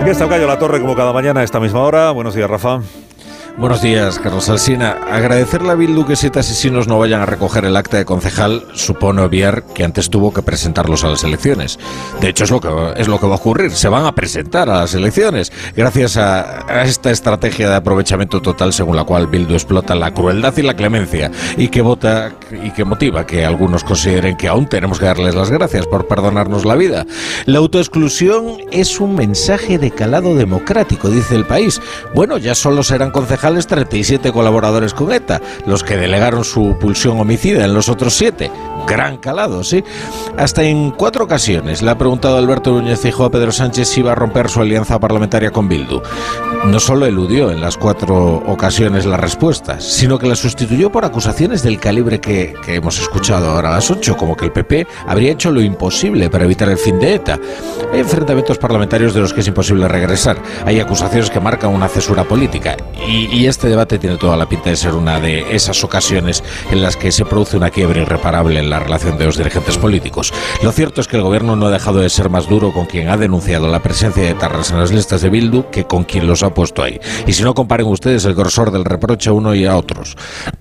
Aquí 0.00 0.08
está 0.08 0.26
Cayo 0.30 0.46
La 0.46 0.58
Torre 0.58 0.80
como 0.80 0.96
cada 0.96 1.12
mañana 1.12 1.40
a 1.40 1.44
esta 1.44 1.60
misma 1.60 1.80
hora. 1.80 2.10
Buenos 2.12 2.34
días, 2.34 2.48
Rafa. 2.48 2.80
Buenos 3.58 3.82
días, 3.82 4.18
Carlos 4.18 4.48
Alsina. 4.48 4.96
Agradecerle 5.10 5.70
a 5.70 5.74
Bildu 5.74 6.06
que 6.06 6.16
siete 6.16 6.38
asesinos 6.38 6.88
no 6.88 6.98
vayan 6.98 7.20
a 7.20 7.26
recoger 7.26 7.64
el 7.64 7.76
acta 7.76 7.98
de 7.98 8.04
concejal 8.04 8.64
supone 8.74 9.20
obviar 9.20 9.64
que 9.74 9.84
antes 9.84 10.08
tuvo 10.08 10.32
que 10.32 10.40
presentarlos 10.40 11.04
a 11.04 11.08
las 11.08 11.24
elecciones. 11.24 11.78
De 12.20 12.28
hecho, 12.28 12.44
es 12.44 12.50
lo 12.50 12.60
que, 12.60 12.68
es 12.96 13.08
lo 13.08 13.18
que 13.20 13.26
va 13.26 13.34
a 13.34 13.36
ocurrir. 13.36 13.72
Se 13.72 13.88
van 13.88 14.06
a 14.06 14.14
presentar 14.14 14.70
a 14.70 14.78
las 14.78 14.94
elecciones 14.94 15.52
gracias 15.76 16.16
a, 16.16 16.82
esta 16.84 17.10
estrategia 17.10 17.68
de 17.68 17.76
aprovechamiento 17.76 18.40
total 18.40 18.72
según 18.72 18.96
la 18.96 19.04
cual 19.04 19.26
Bildu 19.26 19.54
explota 19.54 19.94
la 19.94 20.14
crueldad 20.14 20.56
y 20.56 20.62
la 20.62 20.74
clemencia 20.74 21.30
y 21.56 21.68
que 21.68 21.82
vota 21.82 22.32
y 22.50 22.70
que 22.70 22.84
motiva 22.84 23.26
que 23.26 23.44
algunos 23.44 23.84
consideren 23.84 24.36
que 24.36 24.48
aún 24.48 24.68
tenemos 24.68 24.98
que 24.98 25.06
darles 25.06 25.34
las 25.34 25.50
gracias 25.50 25.86
por 25.86 26.06
perdonarnos 26.06 26.64
la 26.64 26.76
vida. 26.76 27.06
La 27.44 27.58
autoexclusión 27.58 28.58
es 28.70 29.00
un 29.00 29.14
mensaje 29.14 29.78
de 29.78 29.90
calado 29.90 30.34
democrático, 30.34 31.10
dice 31.10 31.34
el 31.34 31.44
país. 31.44 31.80
Bueno, 32.14 32.38
ya 32.38 32.54
solo 32.54 32.82
serán 32.82 33.10
concejales 33.10 33.39
37 33.40 34.32
colaboradores 34.32 34.92
con 34.92 35.12
ETA, 35.12 35.40
los 35.66 35.82
que 35.82 35.96
delegaron 35.96 36.44
su 36.44 36.76
pulsión 36.78 37.18
homicida 37.18 37.64
en 37.64 37.74
los 37.74 37.88
otros 37.88 38.14
siete. 38.14 38.50
gran 38.86 39.18
calado, 39.18 39.62
¿sí? 39.62 39.84
Hasta 40.36 40.62
en 40.64 40.90
cuatro 40.90 41.24
ocasiones 41.24 41.82
le 41.82 41.90
ha 41.90 41.98
preguntado 41.98 42.38
Alberto 42.38 42.72
Núñez 42.72 42.98
Feijóo 43.00 43.26
a 43.26 43.30
Pedro 43.30 43.52
Sánchez 43.52 43.88
si 43.88 44.00
iba 44.00 44.12
a 44.12 44.14
romper 44.14 44.48
su 44.48 44.60
alianza 44.60 44.98
parlamentaria 44.98 45.50
con 45.50 45.68
Bildu. 45.68 46.02
No 46.64 46.80
solo 46.80 47.06
eludió 47.06 47.50
en 47.50 47.60
las 47.60 47.76
cuatro 47.76 48.42
ocasiones 48.46 49.06
las 49.06 49.20
respuestas, 49.20 49.84
sino 49.84 50.18
que 50.18 50.26
las 50.26 50.38
sustituyó 50.38 50.90
por 50.90 51.04
acusaciones 51.04 51.62
del 51.62 51.78
calibre 51.78 52.20
que, 52.20 52.54
que 52.64 52.76
hemos 52.76 52.98
escuchado 52.98 53.50
ahora 53.50 53.70
a 53.70 53.74
las 53.74 53.90
ocho, 53.90 54.16
como 54.16 54.36
que 54.36 54.46
el 54.46 54.52
PP 54.52 54.86
habría 55.06 55.32
hecho 55.32 55.50
lo 55.50 55.60
imposible 55.60 56.28
para 56.30 56.44
evitar 56.44 56.68
el 56.68 56.78
fin 56.78 56.98
de 56.98 57.14
ETA. 57.14 57.38
Hay 57.92 58.00
enfrentamientos 58.00 58.58
parlamentarios 58.58 59.14
de 59.14 59.20
los 59.20 59.32
que 59.32 59.40
es 59.40 59.48
imposible 59.48 59.86
regresar. 59.88 60.38
Hay 60.64 60.80
acusaciones 60.80 61.30
que 61.30 61.40
marcan 61.40 61.70
una 61.70 61.88
cesura 61.88 62.24
política. 62.24 62.76
Y, 63.06 63.29
y 63.30 63.46
este 63.46 63.68
debate 63.68 63.98
tiene 63.98 64.16
toda 64.16 64.36
la 64.36 64.48
pinta 64.48 64.70
de 64.70 64.76
ser 64.76 64.94
una 64.94 65.20
de 65.20 65.54
esas 65.54 65.82
ocasiones 65.84 66.42
en 66.70 66.82
las 66.82 66.96
que 66.96 67.12
se 67.12 67.24
produce 67.24 67.56
una 67.56 67.70
quiebra 67.70 68.02
irreparable 68.02 68.60
en 68.60 68.70
la 68.70 68.80
relación 68.80 69.18
de 69.18 69.26
los 69.26 69.36
dirigentes 69.36 69.78
políticos. 69.78 70.32
Lo 70.62 70.72
cierto 70.72 71.00
es 71.00 71.08
que 71.08 71.16
el 71.16 71.22
gobierno 71.22 71.56
no 71.56 71.66
ha 71.66 71.70
dejado 71.70 72.00
de 72.00 72.10
ser 72.10 72.30
más 72.30 72.48
duro 72.48 72.72
con 72.72 72.86
quien 72.86 73.08
ha 73.08 73.16
denunciado 73.16 73.68
la 73.68 73.82
presencia 73.82 74.22
de 74.22 74.34
tarras 74.34 74.70
en 74.70 74.78
las 74.78 74.92
listas 74.92 75.22
de 75.22 75.30
Bildu 75.30 75.70
que 75.70 75.84
con 75.84 76.04
quien 76.04 76.26
los 76.26 76.42
ha 76.42 76.52
puesto 76.52 76.82
ahí. 76.82 76.98
Y 77.26 77.32
si 77.32 77.42
no 77.42 77.54
comparen 77.54 77.86
ustedes 77.86 78.24
el 78.24 78.34
grosor 78.34 78.70
del 78.70 78.84
reproche 78.84 79.30
a 79.30 79.32
uno 79.32 79.54
y 79.54 79.66
a 79.66 79.76
otros. 79.76 80.16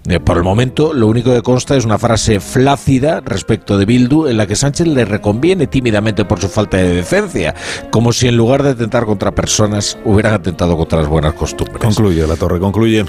Eh, 0.08 0.20
por 0.20 0.38
el 0.38 0.44
momento, 0.44 0.94
lo 0.94 1.08
único 1.08 1.34
que 1.34 1.42
consta 1.42 1.76
es 1.76 1.86
una 1.86 1.98
frase 1.98 2.40
flácida 2.40 3.22
respecto 3.22 3.78
de 3.78 3.86
Bildu 3.86 4.28
en 4.28 4.38
la 4.38 4.48
que 4.48 4.56
Sánchez 4.56 4.88
le 4.88 5.06
reconviene 5.06 5.68
tímidamente 5.68 6.26
por 6.26 6.40
su 6.40 6.50
falta 6.50 6.78
de 6.78 6.96
decencia, 6.96 7.56
como 7.92 8.14
si 8.14 8.28
en 8.28 8.38
lugar 8.38 8.64
de 8.64 8.72
atentar 8.72 9.06
contra 9.06 9.32
personas 9.32 9.98
hubieran 10.06 10.34
atentado 10.34 10.78
contra 10.78 11.00
las 11.00 11.08
buenas 11.08 11.34
costumbres. 11.34 11.80
Concluye, 11.80 12.26
la 12.26 12.36
torre, 12.36 12.59
concluye. 12.60 13.06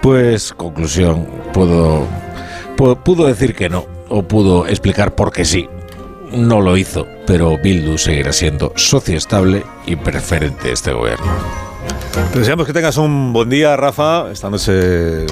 Pues, 0.00 0.52
conclusión, 0.52 1.26
puedo, 1.52 2.06
puedo, 2.76 2.96
pudo 3.02 3.26
decir 3.26 3.54
que 3.54 3.68
no, 3.68 3.86
o 4.08 4.22
pudo 4.22 4.66
explicar 4.66 5.14
por 5.14 5.32
qué 5.32 5.44
sí. 5.44 5.68
No 6.32 6.60
lo 6.60 6.76
hizo, 6.76 7.06
pero 7.26 7.56
Bildu 7.56 7.96
seguirá 7.96 8.32
siendo 8.32 8.72
socio 8.76 9.16
estable 9.16 9.64
y 9.86 9.96
preferente 9.96 10.68
de 10.68 10.74
este 10.74 10.92
gobierno. 10.92 11.26
Te 12.32 12.40
deseamos 12.40 12.66
que 12.66 12.72
tengas 12.72 12.96
un 12.98 13.32
buen 13.32 13.48
día, 13.48 13.76
Rafa. 13.76 14.30
Esta 14.30 14.50
noche 14.50 15.24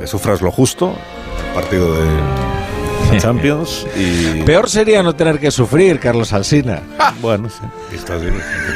le 0.00 0.06
sufras 0.06 0.42
lo 0.42 0.50
justo, 0.50 0.94
partido 1.54 1.94
de 1.94 3.18
Champions. 3.18 3.86
Y 3.96 4.42
Peor 4.42 4.68
sería 4.68 5.02
no 5.02 5.14
tener 5.14 5.38
que 5.38 5.50
sufrir, 5.50 6.00
Carlos 6.00 6.32
Alsina. 6.32 6.82
bueno, 7.20 7.48
sí, 7.48 7.60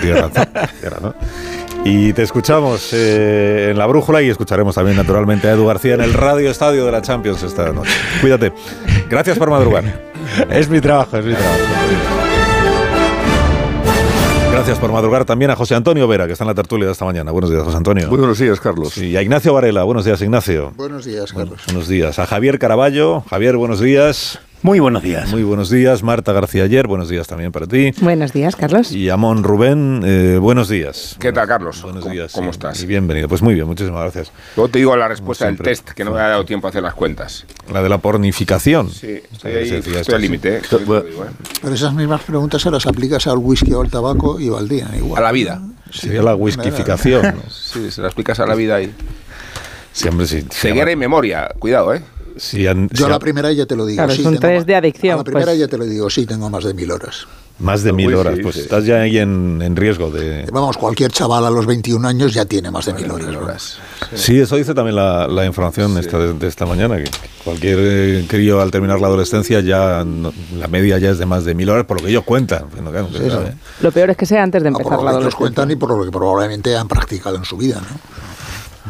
bien, 0.03 0.17
razón. 0.17 0.49
Y 1.85 2.13
te 2.13 2.23
escuchamos 2.23 2.93
eh, 2.93 3.69
en 3.71 3.79
la 3.79 3.87
brújula 3.87 4.21
y 4.23 4.29
escucharemos 4.29 4.75
también 4.75 4.97
naturalmente 4.97 5.49
a 5.49 5.53
Edu 5.53 5.67
García 5.67 5.95
en 5.95 6.01
el 6.01 6.13
Radio 6.13 6.51
Estadio 6.51 6.85
de 6.85 6.93
la 6.93 7.03
Champions 7.03 7.43
esta 7.43 7.73
noche. 7.73 7.91
Cuídate. 8.21 8.53
Gracias 9.09 9.39
por 9.39 9.51
madrugar. 9.51 9.85
Es 10.51 10.69
mi 10.69 10.81
trabajo, 10.81 11.17
es 11.17 11.25
mi 11.25 11.35
trabajo. 11.35 11.61
Gracias 14.51 14.79
por 14.79 14.91
madrugar 14.91 15.25
también 15.27 15.51
a 15.51 15.57
José 15.57 15.75
Antonio 15.75 16.09
Vera, 16.09 16.27
que 16.27 16.33
está 16.33 16.45
en 16.45 16.49
la 16.49 16.55
tertulia 16.55 16.87
de 16.87 16.93
esta 16.93 17.05
mañana. 17.05 17.31
Buenos 17.31 17.51
días, 17.51 17.63
José 17.63 17.77
Antonio. 17.77 18.09
Muy 18.09 18.19
buenos 18.19 18.39
días, 18.39 18.59
Carlos. 18.59 18.97
Y 18.97 19.15
a 19.17 19.23
Ignacio 19.23 19.53
Varela. 19.53 19.85
Buenos 19.85 20.07
días, 20.07 20.21
Ignacio. 20.23 20.73
Buenos 20.77 21.05
días, 21.05 21.33
Carlos. 21.33 21.61
Buenos 21.67 21.89
días. 21.89 22.19
A 22.19 22.27
Javier 22.27 22.59
Caraballo. 22.59 23.21
Javier, 23.29 23.57
buenos 23.59 23.81
días. 23.81 24.41
Muy 24.67 24.81
buenos 24.81 25.05
días. 25.05 25.31
Muy 25.31 25.45
buenos 25.45 25.71
días. 25.71 26.03
Marta 26.03 26.33
García 26.33 26.65
Ayer, 26.65 26.89
buenos 26.89 27.09
días 27.09 27.29
también 27.29 27.53
para 27.53 27.69
ti. 27.69 27.93
Buenos 28.01 28.33
días, 28.33 28.57
Carlos. 28.57 28.91
Y 28.91 29.09
Amón 29.11 29.45
Rubén, 29.45 30.03
eh, 30.05 30.39
buenos 30.41 30.69
días. 30.69 31.15
¿Qué 31.21 31.33
tal, 31.33 31.47
Carlos? 31.47 31.83
Buenos 31.83 32.03
¿Cómo- 32.03 32.13
días. 32.13 32.33
¿Cómo 32.33 32.47
sí. 32.51 32.57
estás? 32.57 32.83
Y 32.83 32.87
bienvenido. 32.87 33.29
Pues 33.29 33.43
muy 33.43 33.55
bien, 33.55 33.65
muchísimas 33.69 34.03
gracias. 34.03 34.33
Luego 34.57 34.69
te 34.69 34.79
digo 34.81 34.97
la 34.97 35.07
respuesta 35.07 35.45
del 35.47 35.57
test, 35.57 35.91
que 35.91 36.05
no 36.05 36.11
me 36.11 36.19
ha 36.19 36.27
dado 36.31 36.45
tiempo 36.45 36.67
a 36.67 36.71
hacer 36.71 36.83
las 36.83 36.95
cuentas. 36.95 37.47
La 37.73 37.81
de 37.81 37.89
la 37.89 37.99
pornificación. 37.99 38.91
Sí, 38.91 39.23
estoy 39.33 39.53
Sí, 39.53 39.57
ahí, 39.57 39.65
sí, 39.67 39.71
sí, 39.71 39.77
estoy 39.77 39.95
esto 39.99 40.17
al 40.17 40.21
sí. 40.21 40.27
límite. 40.27 40.57
¿eh? 40.57 40.63
Pero 41.63 41.73
esas 41.73 41.95
mismas 41.95 42.23
preguntas 42.23 42.61
se 42.61 42.69
las 42.73 42.89
aplicas 42.89 43.25
al 43.29 43.39
whisky 43.39 43.73
o 43.73 43.83
al 43.83 43.89
tabaco 43.89 44.41
y 44.41 44.49
valdrían 44.49 44.93
igual. 44.97 45.23
A 45.23 45.27
la 45.27 45.31
vida. 45.31 45.63
Sería 45.93 46.25
la 46.25 46.35
whiskificación. 46.35 47.23
¿no? 47.23 47.51
Sí, 47.53 47.93
se 47.93 48.01
la 48.01 48.09
explicas 48.09 48.41
a 48.41 48.47
la 48.47 48.57
vida 48.57 48.75
ahí. 48.75 48.93
Siempre 49.93 50.27
sí. 50.27 50.45
Ceguera 50.51 50.91
y 50.91 50.97
memoria, 50.97 51.51
cuidado, 51.61 51.95
¿eh? 51.95 52.03
Si 52.37 52.67
han- 52.67 52.89
Yo 52.91 52.97
si 52.99 53.05
a 53.05 53.09
la 53.09 53.15
han- 53.15 53.21
primera 53.21 53.53
ya 53.53 53.67
te 53.67 53.77
lo 53.77 53.87
digo. 53.87 53.97
Claro, 53.99 54.13
sí, 54.15 54.21
es 54.21 54.27
un 54.27 54.39
test 54.39 54.67
de 54.67 54.77
adicción, 54.77 55.15
A 55.15 55.17
la 55.19 55.25
primera 55.25 55.47
pues. 55.47 55.59
ya 55.59 55.69
te 55.69 55.79
lo 55.79 55.85
digo, 55.85 56.11
sí, 56.11 56.27
tengo 56.27 56.51
más 56.51 56.65
de 56.65 56.75
mil 56.75 56.91
horas. 56.91 57.27
más 57.59 57.83
de 57.83 57.91
mil 57.95 58.09
Uy, 58.09 58.15
horas. 58.15 58.35
sí, 58.37 58.43
pues 58.43 58.55
sí. 58.57 58.61
estás 58.61 58.85
ya 58.85 59.01
ahí 59.01 59.17
en, 59.17 59.63
en 59.63 59.75
riesgo 59.77 60.11
de. 60.11 60.47
Vamos, 60.53 60.77
cualquier 60.77 61.11
chaval 61.11 61.47
a 61.47 61.51
los 61.51 61.65
21 61.65 62.05
años 62.07 62.35
ya 62.35 62.45
tiene 62.45 62.71
más 62.71 62.85
de 62.85 62.93
mil 62.93 63.11
horas. 63.11 63.29
¿no? 63.29 63.39
Horas. 63.39 63.79
Sí, 64.15 64.39
eso 64.39 64.57
dice 64.57 64.75
también 64.75 64.97
la, 64.97 65.27
la 65.27 65.47
información 65.47 65.97
esta 65.97 66.19
de, 66.19 66.35
de 66.35 66.47
esta 66.49 66.67
mañana, 66.67 66.99
que 66.99 67.11
cualquier 67.45 67.79
eh, 67.81 68.27
crío 68.29 68.61
al 68.61 68.71
terminar 68.71 69.01
la 69.01 69.07
adolescencia 69.07 69.61
ya 69.61 70.05
no- 70.05 70.35
la 70.59 70.69
media 70.69 70.99
ya 70.99 71.11
es 71.11 71.19
de 71.19 71.25
más 71.25 71.47
de 71.47 71.55
mil 71.55 71.71
horas, 71.71 71.87
por 71.87 71.99
lo 71.99 72.05
que 72.05 72.11
ellos 72.11 72.25
cuentan. 72.25 72.67
Bueno, 72.71 72.91
claro, 72.91 73.09
Sí, 73.11 73.31
sabe. 73.31 73.53
sí. 73.53 73.57
Lo 73.81 73.91
peor 73.91 74.11
es 74.11 74.17
que 74.19 74.27
sea 74.27 74.43
antes 74.43 74.63
de 74.63 74.71
No, 74.71 74.77
empezar 74.79 74.97
por 74.99 75.05
la 75.07 75.13
lo 75.13 75.19
que 75.19 75.23
ellos 75.25 75.35
cuentan 75.37 75.71
y 75.71 75.77
por 75.77 75.97
lo 75.97 76.05
que 76.05 76.11
probablemente 76.11 76.77
han 76.77 76.89
practicado 76.89 77.37
en 77.37 77.45
su 77.47 77.57
vida. 77.57 77.77
¿no? 77.81 77.87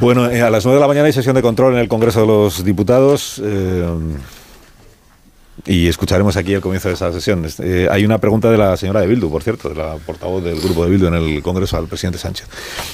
Bueno, 0.01 0.31
eh, 0.31 0.43
a 0.43 0.51
las 0.51 0.65
9 0.65 0.77
de 0.77 0.81
la 0.81 0.89
mañana 0.89 1.07
hay 1.07 1.13
sesión 1.13 1.35
de 1.35 1.43
control 1.43 1.73
en 1.75 1.81
el 1.81 1.89
Congreso 1.89 2.21
de 2.21 2.27
los 2.27 2.63
Diputados. 2.65 3.41
eh, 3.43 3.85
y 5.65 5.89
escucharemos 5.89 6.37
aquí 6.37 6.53
el 6.55 6.61
comienzo 6.61 6.89
de 6.89 6.95
esa 6.95 7.13
sesión. 7.13 7.47
Eh, 7.61 7.89
hay 7.91 8.05
una 8.05 8.19
pregunta 8.19 8.51
de 8.51 8.59
la 8.59 8.77
señora 8.77 9.01
de 9.01 9.07
Bildu, 9.07 9.31
por 9.31 9.43
cierto, 9.43 9.71
de 9.71 9.75
la 9.75 9.97
portavoz 9.97 10.45
del 10.45 10.61
grupo 10.61 10.85
de 10.85 10.91
Bildu 10.91 11.07
en 11.07 11.15
el 11.15 11.43
Congreso 11.43 11.77
al 11.77 11.87
presidente 11.87 12.19
Sánchez. 12.19 12.47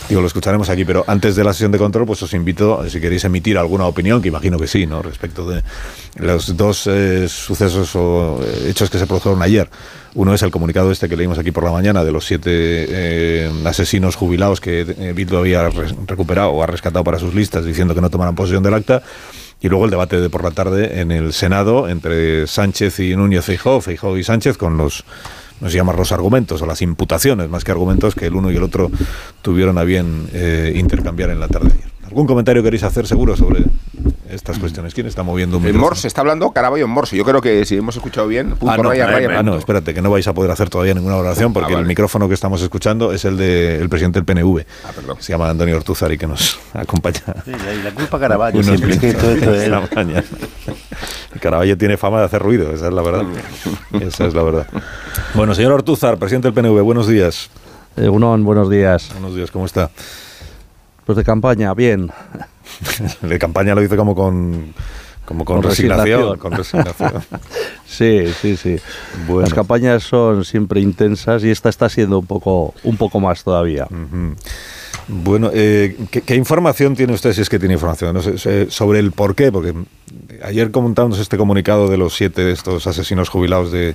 Digo, 0.09 0.21
lo 0.21 0.27
escucharemos 0.27 0.71
aquí, 0.71 0.85
pero 0.85 1.05
antes 1.07 1.35
de 1.35 1.45
la 1.45 1.53
sesión 1.53 1.73
de 1.73 1.79
control, 1.79 2.07
pues 2.07 2.23
os 2.23 2.33
invito, 2.35 2.85
eh, 2.85 2.91
si 2.91 3.01
queréis 3.01 3.25
emitir 3.25 3.59
alguna 3.59 3.87
opinión, 3.87 4.23
que 4.23 4.29
imagino 4.29 4.59
que 4.59 4.69
sí, 4.69 4.87
¿no? 4.87 5.03
Respecto 5.03 5.49
de 5.49 5.63
los 6.17 6.57
dos 6.57 6.87
eh, 6.87 7.29
sucesos 7.29 7.97
o 7.97 8.41
hechos 8.67 8.91
que 8.91 8.99
se 8.99 9.07
produjeron 9.07 9.43
ayer. 9.43 9.69
Uno 10.15 10.35
es 10.35 10.43
el 10.43 10.51
comunicado 10.51 10.93
este 10.93 11.09
que 11.09 11.17
leímos 11.17 11.39
aquí 11.39 11.53
por 11.53 11.65
la 11.65 11.73
mañana 11.73 12.05
de 12.05 12.13
los 12.13 12.27
siete 12.27 13.51
asesinos 13.65 14.15
jubilados 14.15 14.61
que 14.61 14.85
Bildu 15.15 15.39
había 15.39 15.71
re- 15.71 15.95
recuperado 16.07 16.51
o 16.51 16.63
ha 16.63 16.67
rescatado 16.67 17.03
para 17.03 17.19
sus 17.19 17.35
listas, 17.35 17.65
diciendo 17.65 17.95
que 17.95 18.03
no 18.03 18.11
tomaran 18.11 18.35
posesión 18.35 18.63
del 18.63 18.75
acta. 18.75 19.03
Y 19.63 19.69
luego 19.69 19.85
el 19.85 19.93
debate 19.93 20.21
de 20.21 20.29
por 20.29 20.43
la 20.43 20.51
tarde 20.51 21.01
en 21.01 21.13
el 21.13 21.33
Senado 21.33 21.89
entre 21.89 22.49
Sánchez 22.49 22.99
y 22.99 23.15
Núñez 23.15 23.45
Feijóo, 23.45 23.81
Feijóo 23.81 24.19
y 24.19 24.25
Sánchez, 24.25 24.59
con 24.59 24.77
los, 24.77 25.05
no 25.61 25.71
sé 25.71 25.77
llamar 25.77 25.97
los 25.97 26.11
argumentos 26.11 26.61
o 26.63 26.67
las 26.67 26.83
imputaciones, 26.83 27.49
más 27.49 27.63
que 27.63 27.71
argumentos 27.71 28.17
que 28.17 28.27
el 28.27 28.35
uno 28.35 28.51
y 28.51 28.57
el 28.57 28.63
otro 28.65 28.91
tuvieron 29.41 29.79
a 29.79 29.85
bien 29.85 30.29
eh, 30.33 30.73
intercambiar 30.75 31.31
en 31.31 31.39
la 31.39 31.47
tarde. 31.47 31.71
¿Algún 32.05 32.27
comentario 32.27 32.63
queréis 32.63 32.83
hacer 32.83 33.07
seguro 33.07 33.37
sobre 33.37 33.65
estas 34.33 34.59
cuestiones? 34.59 34.95
¿Quién 34.95 35.07
está 35.07 35.23
moviendo 35.23 35.59
un 35.59 35.63
En 35.63 35.69
micrófono? 35.69 35.91
Morse, 35.91 36.09
está 36.09 36.21
hablando 36.23 36.51
Caraballo 36.51 36.85
en 36.85 36.91
Morse. 36.91 37.17
Yo 37.17 37.25
creo 37.25 37.41
que 37.41 37.65
si 37.65 37.77
hemos 37.77 37.95
escuchado 37.97 38.27
bien, 38.27 38.51
punto, 38.51 38.71
Ah 38.71 38.77
no, 38.77 38.85
raya, 38.91 39.07
raya, 39.07 39.39
ah, 39.39 39.43
no, 39.43 39.57
espérate, 39.57 39.93
que 39.95 40.03
no 40.03 40.11
vais 40.11 40.27
a 40.27 40.33
poder 40.35 40.51
hacer 40.51 40.71
todavía 40.71 40.95
ninguna 40.95 41.17
oración 41.17 41.53
porque 41.53 41.73
Ah, 41.73 41.75
vale. 41.75 41.83
el 41.83 41.87
micrófono 41.89 42.29
que 42.29 42.35
estamos 42.35 42.63
escuchando 42.63 43.13
es 43.13 43.25
el 43.25 43.37
del 43.37 43.89
presidente 43.89 44.19
del 44.21 44.25
PNV. 44.25 44.65
Ah, 44.85 44.91
perdón. 44.95 45.17
Se 45.21 45.33
llama 45.33 45.49
Antonio 45.51 45.77
Ortuzar 45.77 46.11
y 46.13 46.19
que 46.19 46.27
nos 46.27 46.59
acompaña. 46.75 47.21
Sí, 47.45 47.53
la, 47.85 47.91
culpa 47.93 48.19
Caraballo 48.19 48.59
unos 48.61 48.67
siempre, 48.79 48.99
que 48.99 49.07
minutos 49.09 49.23
todo 49.23 49.35
esto 49.35 49.51
de. 49.53 50.25
El 51.35 51.41
Caraballo 51.41 51.77
tiene 51.79 51.97
fama 51.97 52.19
de 52.21 52.25
hacer 52.27 52.43
ruido, 52.43 52.73
esa 52.73 52.89
es 52.89 52.93
la 52.95 53.03
verdad. 53.03 53.25
Esa 54.01 54.27
es 54.27 54.35
la 54.35 54.43
verdad. 54.43 54.67
Bueno, 55.35 55.55
señor 55.55 55.73
Ortuzar, 55.73 56.19
presidente 56.19 56.51
del 56.51 56.55
PNV, 56.55 56.83
buenos 56.83 57.07
días. 57.07 57.51
Eh, 57.97 58.09
Unón, 58.09 58.45
buenos 58.45 58.71
días. 58.71 59.11
Buenos 59.13 59.35
días, 59.35 59.51
¿cómo 59.51 59.67
está? 59.67 59.91
Pues 61.05 61.17
de 61.17 61.25
campaña, 61.25 61.75
bien. 61.75 62.11
De 63.23 63.39
campaña 63.39 63.75
lo 63.75 63.83
hizo 63.83 63.97
como 63.97 64.15
con, 64.15 64.75
como 65.25 65.45
con, 65.45 65.61
Con 65.61 65.71
resignación. 65.71 66.39
resignación. 66.39 66.39
Con 66.39 66.53
resignación. 66.53 67.13
Sí, 67.87 68.25
sí, 68.41 68.57
sí. 68.57 68.77
Bueno. 69.27 69.43
Las 69.43 69.53
campañas 69.53 70.03
son 70.03 70.47
siempre 70.47 70.81
intensas 70.81 71.45
y 71.45 71.51
esta 71.51 71.69
está 71.69 71.91
siendo 71.91 72.21
un 72.21 72.27
poco, 72.27 72.73
un 72.85 72.97
poco 72.97 73.21
más 73.21 73.45
todavía. 73.45 73.87
Bueno, 75.09 75.51
eh, 75.53 75.97
¿qué, 76.11 76.23
qué 76.23 76.37
información 76.37 76.97
tiene 76.97 77.13
usted, 77.13 77.35
si 77.35 77.43
es 77.43 77.51
que 77.51 77.59
tiene 77.59 77.75
información, 77.75 78.15
no 78.15 78.23
sé, 78.23 78.71
sobre 78.71 78.99
el 78.99 79.13
por 79.13 79.35
qué? 79.35 79.53
Porque 79.53 79.75
ayer 80.43 80.71
comentábamos 80.71 81.19
este 81.19 81.37
comunicado 81.37 81.89
de 81.89 81.99
los 81.99 82.15
siete 82.15 82.43
de 82.45 82.53
estos 82.53 82.87
asesinos 82.87 83.29
jubilados 83.29 83.73
de, 83.73 83.95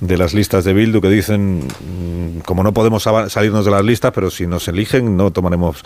de 0.00 0.16
las 0.16 0.34
listas 0.34 0.64
de 0.64 0.72
Bildu 0.72 1.00
que 1.00 1.08
dicen, 1.08 1.58
mm, 1.68 2.40
como 2.44 2.64
no 2.64 2.72
podemos 2.72 3.06
salirnos 3.28 3.64
de 3.64 3.70
las 3.70 3.84
listas, 3.84 4.12
pero 4.12 4.30
si 4.30 4.48
nos 4.48 4.66
eligen 4.66 5.16
no 5.16 5.30
tomaremos 5.30 5.82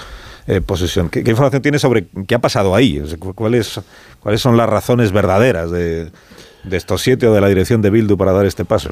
eh, 0.46 0.61
posesión. 0.61 1.08
¿Qué, 1.08 1.22
qué 1.25 1.30
información 1.30 1.62
tiene 1.62 1.78
sobre 1.78 2.06
qué 2.26 2.34
ha 2.34 2.40
pasado 2.40 2.75
ahí? 2.75 2.99
O 2.99 3.06
sea, 3.06 3.18
cu- 3.18 3.34
¿cuáles, 3.34 3.80
¿Cuáles 4.20 4.40
son 4.40 4.56
las 4.56 4.68
razones 4.68 5.12
verdaderas 5.12 5.70
de, 5.70 6.11
de 6.64 6.76
estos 6.76 7.02
siete 7.02 7.26
o 7.26 7.32
de 7.34 7.40
la 7.40 7.49
dirección 7.49 7.82
de 7.82 7.90
Bildu 7.90 8.16
para 8.16 8.32
dar 8.32 8.46
este 8.46 8.64
paso? 8.64 8.90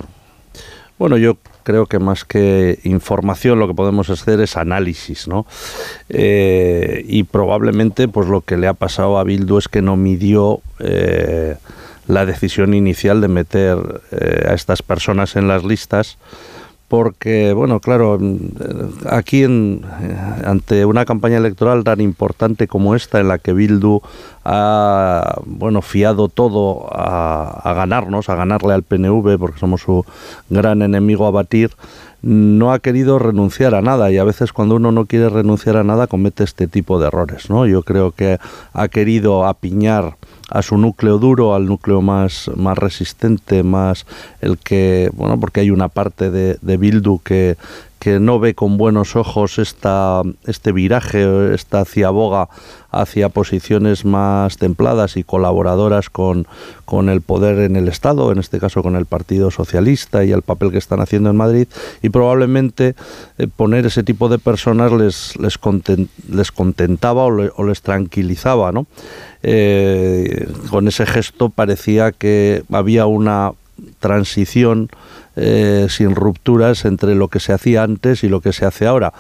Bueno, 0.99 1.17
yo 1.17 1.39
creo 1.63 1.87
que 1.87 1.99
más 1.99 2.27
que 2.27 2.79
información 2.85 3.59
lo 3.59 3.67
que 3.67 3.73
podemos 3.75 4.11
hacer 4.11 4.39
es 4.41 4.59
análisis, 4.59 5.29
¿no? 5.29 5.47
Eh, 6.11 7.05
y 7.09 7.23
probablemente 7.23 8.07
pues 8.07 8.29
lo 8.29 8.43
que 8.43 8.57
le 8.59 8.67
ha 8.67 8.75
pasado 8.75 9.19
a 9.19 9.25
Bildu 9.25 9.57
es 9.59 9.69
que 9.69 9.81
no 9.81 9.97
midió 9.97 10.61
eh, 10.79 11.57
la 12.07 12.27
decisión 12.27 12.75
inicial 12.75 13.21
de 13.23 13.29
meter 13.29 13.79
eh, 14.11 14.47
a 14.51 14.53
estas 14.55 14.83
personas 14.83 15.37
en 15.37 15.49
las 15.49 15.65
listas 15.65 16.19
porque, 16.91 17.53
bueno, 17.53 17.79
claro, 17.79 18.19
mm, 18.21 19.07
aquí 19.09 19.45
en, 19.45 19.85
eh, 20.03 20.17
ante 20.45 20.85
una 20.85 21.05
campaña 21.05 21.37
electoral 21.37 21.85
tan 21.85 22.01
importante 22.01 22.67
como 22.67 22.97
esta, 22.97 23.21
en 23.21 23.29
la 23.29 23.39
que 23.39 23.53
Bildu 23.53 24.03
ha, 24.45 25.39
bueno, 25.47 25.83
fiado 25.83 26.27
todo 26.27 26.89
a, 26.93 27.61
a 27.63 27.75
ganarnos, 27.75 28.29
a 28.29 28.35
ganarle 28.35 28.75
al 28.75 28.83
PNV, 28.83 29.39
porque 29.39 29.61
somos 29.61 29.83
su 29.83 30.05
gran 30.49 30.83
enemigo 30.83 31.29
a 31.29 31.31
batir, 31.31 31.71
no 32.23 32.73
ha 32.73 32.81
querido 32.81 33.21
renunciar 33.21 33.77
a 33.77 33.83
nada 33.83 34.11
y 34.11 34.19
a 34.19 34.25
veces 34.25 34.53
cuando 34.53 34.75
uno 34.75 34.91
no 34.91 35.07
quiere 35.07 35.29
renunciar 35.29 35.77
a 35.77 35.85
nada 35.85 36.09
comete 36.09 36.43
este 36.43 36.67
tipo 36.67 36.99
de 36.99 37.07
errores, 37.07 37.51
¿no? 37.51 37.67
Yo 37.67 37.85
creo 37.85 38.11
que 38.11 38.39
ha 38.73 38.89
querido 38.89 39.47
apiñar 39.47 40.17
a 40.51 40.63
su 40.63 40.77
núcleo 40.77 41.19
duro, 41.19 41.55
al 41.55 41.67
núcleo 41.67 42.03
más, 42.03 42.51
más 42.57 42.77
resistente, 42.77 43.63
más 43.63 44.07
el 44.41 44.59
que, 44.59 45.11
bueno, 45.15 45.39
porque 45.39 45.61
hay 45.61 45.71
una 45.71 45.89
parte 45.89 46.31
de, 46.31 46.59
de 46.61 46.77
Bildu 46.77 47.21
que, 47.23 47.57
que 48.01 48.19
no 48.19 48.41
ve 48.41 48.55
con 48.55 48.79
buenos 48.79 49.15
ojos 49.15 49.59
esta, 49.59 50.23
este 50.47 50.73
viraje, 50.73 51.55
esta 51.55 51.85
ciaboga 51.85 52.49
hacia 52.91 53.29
posiciones 53.29 54.07
más 54.07 54.57
templadas 54.57 55.19
y 55.19 55.23
colaboradoras 55.23 56.09
con, 56.09 56.49
con 56.87 57.11
el 57.11 57.21
poder 57.21 57.59
en 57.59 57.77
el 57.77 57.89
Estado, 57.89 58.33
en 58.33 58.39
este 58.39 58.59
caso 58.59 58.83
con 58.83 58.97
el 58.97 59.05
Partido 59.05 59.51
Socialista 59.51 60.25
y 60.25 60.33
el 60.33 60.41
papel 60.41 60.73
que 60.73 60.79
están 60.79 61.01
haciendo 61.01 61.29
en 61.29 61.37
Madrid, 61.37 61.69
y 62.03 62.09
probablemente 62.09 62.95
eh, 63.37 63.47
poner 63.55 63.85
ese 63.85 64.03
tipo 64.03 64.31
de 64.31 64.39
personas 64.39 64.93
les, 64.93 65.39
les, 65.39 65.61
les 66.31 66.53
contentaba 66.53 67.25
o, 67.25 67.65
les 67.65 67.83
tranquilizaba, 67.83 68.73
¿no? 68.73 68.87
Eh, 69.43 70.49
con 70.71 70.89
ese 70.89 71.05
gesto 71.05 71.51
parecía 71.51 72.13
que 72.13 72.63
había 72.73 73.05
una 73.05 73.53
transición 74.01 74.89
eh, 75.43 75.87
sin 75.89 76.15
rupturas 76.15 76.85
entre 76.85 77.15
lo 77.15 77.29
que 77.29 77.41
se 77.41 77.53
hacía 77.55 77.83
antes 77.83 78.25
y 78.25 78.29
lo 78.29 78.41
que 78.41 78.53
se 78.53 78.67
hace 78.67 78.87
ahora. 78.87 79.13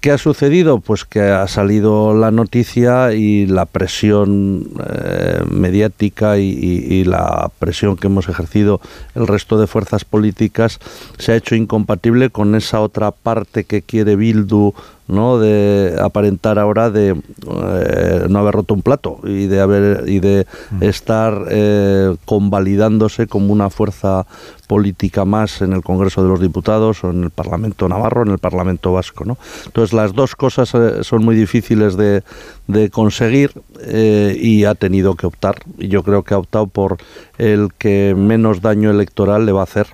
¿Qué 0.00 0.12
ha 0.12 0.18
sucedido? 0.18 0.78
Pues 0.78 1.04
que 1.04 1.20
ha 1.20 1.48
salido 1.48 2.14
la 2.14 2.30
noticia 2.30 3.12
y 3.12 3.46
la 3.46 3.66
presión 3.66 4.68
eh, 4.88 5.42
mediática 5.50 6.38
y, 6.38 7.02
la 7.02 7.50
presión 7.58 7.96
que 7.96 8.06
hemos 8.06 8.28
ejercido 8.28 8.80
el 9.16 9.26
resto 9.26 9.58
de 9.58 9.66
fuerzas 9.66 10.04
políticas 10.04 10.78
se 11.18 11.32
ha 11.32 11.36
hecho 11.36 11.56
incompatible 11.56 12.30
con 12.30 12.54
esa 12.54 12.80
otra 12.82 13.10
parte 13.10 13.64
que 13.64 13.82
quiere 13.82 14.14
Bildu 14.14 14.74
¿no? 15.08 15.38
de 15.38 15.96
aparentar 16.00 16.58
ahora 16.58 16.90
de 16.90 17.10
eh, 17.10 18.26
no 18.28 18.38
haber 18.38 18.54
roto 18.54 18.74
un 18.74 18.82
plato 18.82 19.20
y 19.24 19.46
de 19.46 19.60
haber 19.60 20.08
y 20.08 20.20
de 20.20 20.46
mm. 20.70 20.82
estar 20.82 21.46
eh, 21.48 22.16
convalidándose 22.24 23.26
como 23.26 23.52
una 23.52 23.70
fuerza 23.70 24.26
política 24.66 25.24
más 25.24 25.62
en 25.62 25.72
el 25.72 25.82
Congreso 25.82 26.22
de 26.22 26.28
los 26.28 26.40
Diputados 26.40 27.04
o 27.04 27.10
en 27.10 27.24
el 27.24 27.30
Parlamento 27.30 27.88
Navarro, 27.88 28.22
en 28.22 28.32
el 28.32 28.38
Parlamento 28.38 28.92
Vasco, 28.92 29.24
¿no? 29.24 29.38
Entonces 29.66 29.92
las 29.92 30.12
dos 30.12 30.34
cosas 30.34 30.74
eh, 30.74 31.04
son 31.04 31.24
muy 31.24 31.36
difíciles 31.36 31.96
de, 31.96 32.24
de 32.66 32.90
conseguir 32.90 33.52
y 33.86 34.64
ha 34.64 34.74
tenido 34.74 35.14
que 35.14 35.26
optar. 35.26 35.56
Y 35.78 35.88
yo 35.88 36.02
creo 36.02 36.24
que 36.24 36.34
ha 36.34 36.38
optado 36.38 36.66
por 36.66 36.96
el 37.38 37.68
que 37.78 38.14
menos 38.16 38.60
daño 38.60 38.90
electoral 38.90 39.46
le 39.46 39.52
va 39.52 39.60
a 39.60 39.64
hacer, 39.64 39.86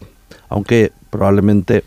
aunque 0.49 0.93
probablemente 1.11 1.85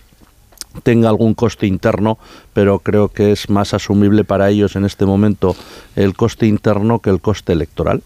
tenga 0.84 1.10
algún 1.10 1.34
coste 1.34 1.68
interno, 1.68 2.18
pero 2.54 2.80
creo 2.80 3.10
que 3.10 3.32
es 3.32 3.50
más 3.50 3.74
asumible 3.74 4.24
para 4.24 4.50
ellos 4.50 4.76
en 4.76 4.86
este 4.86 5.06
momento 5.06 5.56
el 5.96 6.16
coste 6.16 6.46
interno 6.48 7.00
que 7.00 7.10
el 7.10 7.22
coste 7.22 7.54
electoral. 7.54 8.02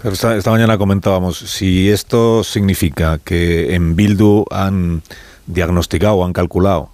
Pero 0.00 0.14
esta, 0.14 0.36
esta, 0.36 0.50
mañana 0.50 0.78
comentábamos, 0.78 1.38
si 1.38 1.90
esto 1.90 2.44
significa 2.44 3.18
que 3.18 3.74
en 3.74 3.96
Bildu 3.96 4.44
han 4.50 5.02
diagnosticado 5.46 6.24
han 6.24 6.32
calculado 6.32 6.90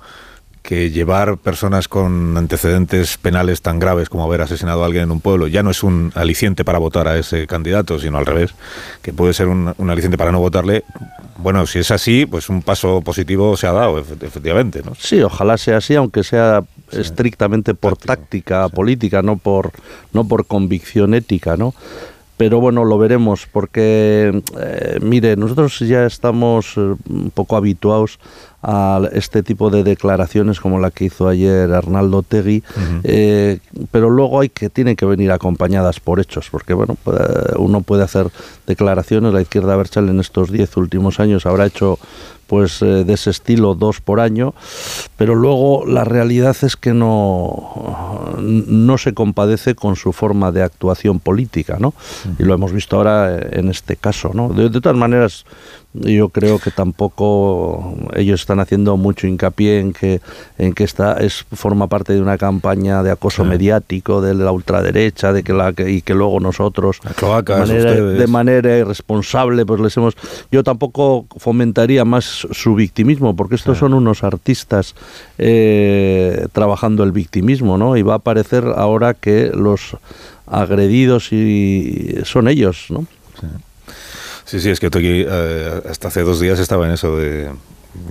que 0.64 0.90
llevar 0.90 1.36
personas 1.36 1.88
con 1.88 2.38
antecedentes 2.38 3.18
penales 3.18 3.60
tan 3.60 3.78
graves 3.78 4.08
como 4.08 4.24
haber 4.24 4.40
asesinado 4.40 4.82
a 4.82 4.86
alguien 4.86 5.04
en 5.04 5.10
un 5.10 5.20
pueblo 5.20 5.46
ya 5.46 5.62
no 5.62 5.70
es 5.70 5.82
un 5.82 6.10
aliciente 6.14 6.64
para 6.64 6.78
votar 6.78 7.06
a 7.06 7.18
ese 7.18 7.46
candidato, 7.46 7.98
sino 7.98 8.16
al 8.16 8.24
revés, 8.24 8.54
que 9.02 9.12
puede 9.12 9.34
ser 9.34 9.48
un, 9.48 9.74
un 9.76 9.90
aliciente 9.90 10.16
para 10.16 10.32
no 10.32 10.40
votarle, 10.40 10.82
bueno, 11.36 11.66
si 11.66 11.80
es 11.80 11.90
así, 11.90 12.24
pues 12.24 12.48
un 12.48 12.62
paso 12.62 13.02
positivo 13.02 13.58
se 13.58 13.66
ha 13.66 13.72
dado, 13.72 13.98
efectivamente. 13.98 14.80
¿no? 14.82 14.94
Sí, 14.98 15.20
ojalá 15.20 15.58
sea 15.58 15.76
así, 15.76 15.96
aunque 15.96 16.24
sea 16.24 16.64
sí. 16.90 16.98
estrictamente 16.98 17.74
por 17.74 17.98
Táctico, 17.98 18.06
táctica 18.06 18.68
sí. 18.68 18.74
política, 18.74 19.20
no 19.20 19.36
por, 19.36 19.70
no 20.14 20.26
por 20.26 20.46
convicción 20.46 21.12
ética, 21.12 21.58
¿no? 21.58 21.74
pero 22.36 22.60
bueno, 22.60 22.84
lo 22.84 22.98
veremos 22.98 23.46
porque, 23.50 24.42
eh, 24.58 24.98
mire, 25.00 25.36
nosotros 25.36 25.78
ya 25.80 26.04
estamos 26.04 26.76
un 26.76 27.30
poco 27.32 27.56
habituados 27.56 28.18
a 28.66 29.00
este 29.12 29.42
tipo 29.42 29.68
de 29.68 29.84
declaraciones 29.84 30.58
como 30.58 30.78
la 30.80 30.90
que 30.90 31.04
hizo 31.04 31.28
ayer 31.28 31.70
Arnaldo 31.72 32.22
Tegui, 32.22 32.62
uh 32.64 32.80
-huh. 32.80 33.00
eh, 33.04 33.58
pero 33.90 34.08
luego 34.08 34.40
hay 34.40 34.48
que 34.48 34.70
tienen 34.70 34.96
que 34.96 35.04
venir 35.04 35.30
acompañadas 35.30 36.00
por 36.00 36.18
hechos, 36.18 36.48
porque 36.50 36.72
bueno, 36.72 36.96
uno 37.58 37.82
puede 37.82 38.02
hacer 38.04 38.28
declaraciones, 38.66 39.34
la 39.34 39.42
izquierda 39.42 39.76
Berchal 39.76 40.08
en 40.08 40.18
estos 40.20 40.50
diez 40.50 40.76
últimos 40.76 41.20
años 41.20 41.44
habrá 41.44 41.66
hecho 41.66 41.98
pues 42.46 42.82
eh, 42.82 43.04
de 43.04 43.12
ese 43.14 43.30
estilo 43.30 43.74
dos 43.74 44.00
por 44.00 44.20
año, 44.20 44.54
pero 45.16 45.34
luego 45.34 45.84
la 45.86 46.04
realidad 46.04 46.56
es 46.62 46.76
que 46.76 46.92
no, 46.92 48.34
no 48.38 48.98
se 48.98 49.14
compadece 49.14 49.74
con 49.74 49.96
su 49.96 50.12
forma 50.12 50.52
de 50.52 50.62
actuación 50.62 51.20
política, 51.20 51.78
¿no? 51.80 51.94
Y 52.38 52.42
lo 52.42 52.54
hemos 52.54 52.72
visto 52.72 52.96
ahora 52.96 53.38
en 53.38 53.70
este 53.70 53.96
caso, 53.96 54.30
¿no? 54.34 54.48
De, 54.50 54.68
de 54.68 54.80
todas 54.80 54.96
maneras, 54.96 55.44
yo 55.94 56.28
creo 56.28 56.58
que 56.58 56.72
tampoco 56.72 57.94
ellos 58.16 58.40
están 58.40 58.58
haciendo 58.58 58.96
mucho 58.96 59.28
hincapié 59.28 59.78
en 59.78 59.92
que 59.92 60.20
en 60.58 60.74
que 60.74 60.82
esta 60.82 61.14
es 61.14 61.46
forma 61.52 61.86
parte 61.86 62.12
de 62.12 62.20
una 62.20 62.36
campaña 62.36 63.04
de 63.04 63.12
acoso 63.12 63.44
sí. 63.44 63.48
mediático 63.48 64.20
de 64.20 64.34
la 64.34 64.50
ultraderecha 64.50 65.32
de 65.32 65.44
que 65.44 65.52
la 65.52 65.72
que, 65.72 65.88
y 65.90 66.02
que 66.02 66.14
luego 66.14 66.40
nosotros 66.40 66.98
de, 67.02 67.26
manera, 67.26 67.94
de, 67.94 68.26
manera, 68.26 68.78
irresponsable 68.78 69.64
pues 69.64 69.80
les 69.80 69.96
hemos 69.96 70.14
yo 70.50 70.64
tampoco 70.64 71.26
fomentaría 71.36 72.04
más 72.04 72.24
su 72.50 72.74
victimismo 72.74 73.36
porque 73.36 73.54
estos 73.54 73.76
sí. 73.76 73.80
son 73.80 73.94
unos 73.94 74.24
artistas 74.24 74.96
eh, 75.38 76.48
trabajando 76.52 77.04
el 77.04 77.12
victimismo 77.12 77.78
no 77.78 77.96
y 77.96 78.02
va 78.02 78.14
a 78.14 78.16
aparecer 78.16 78.64
ahora 78.76 79.14
que 79.14 79.52
los 79.54 79.96
agredidos 80.46 81.32
y 81.32 82.16
son 82.24 82.48
ellos 82.48 82.86
no 82.90 83.06
sí. 83.40 83.46
Sí, 84.44 84.60
sí, 84.60 84.70
es 84.70 84.78
que 84.78 84.86
aquí, 84.86 85.24
eh, 85.26 85.82
hasta 85.88 86.08
hace 86.08 86.22
dos 86.22 86.38
días 86.38 86.58
estaba 86.58 86.86
en 86.86 86.92
eso 86.92 87.16
de, 87.16 87.50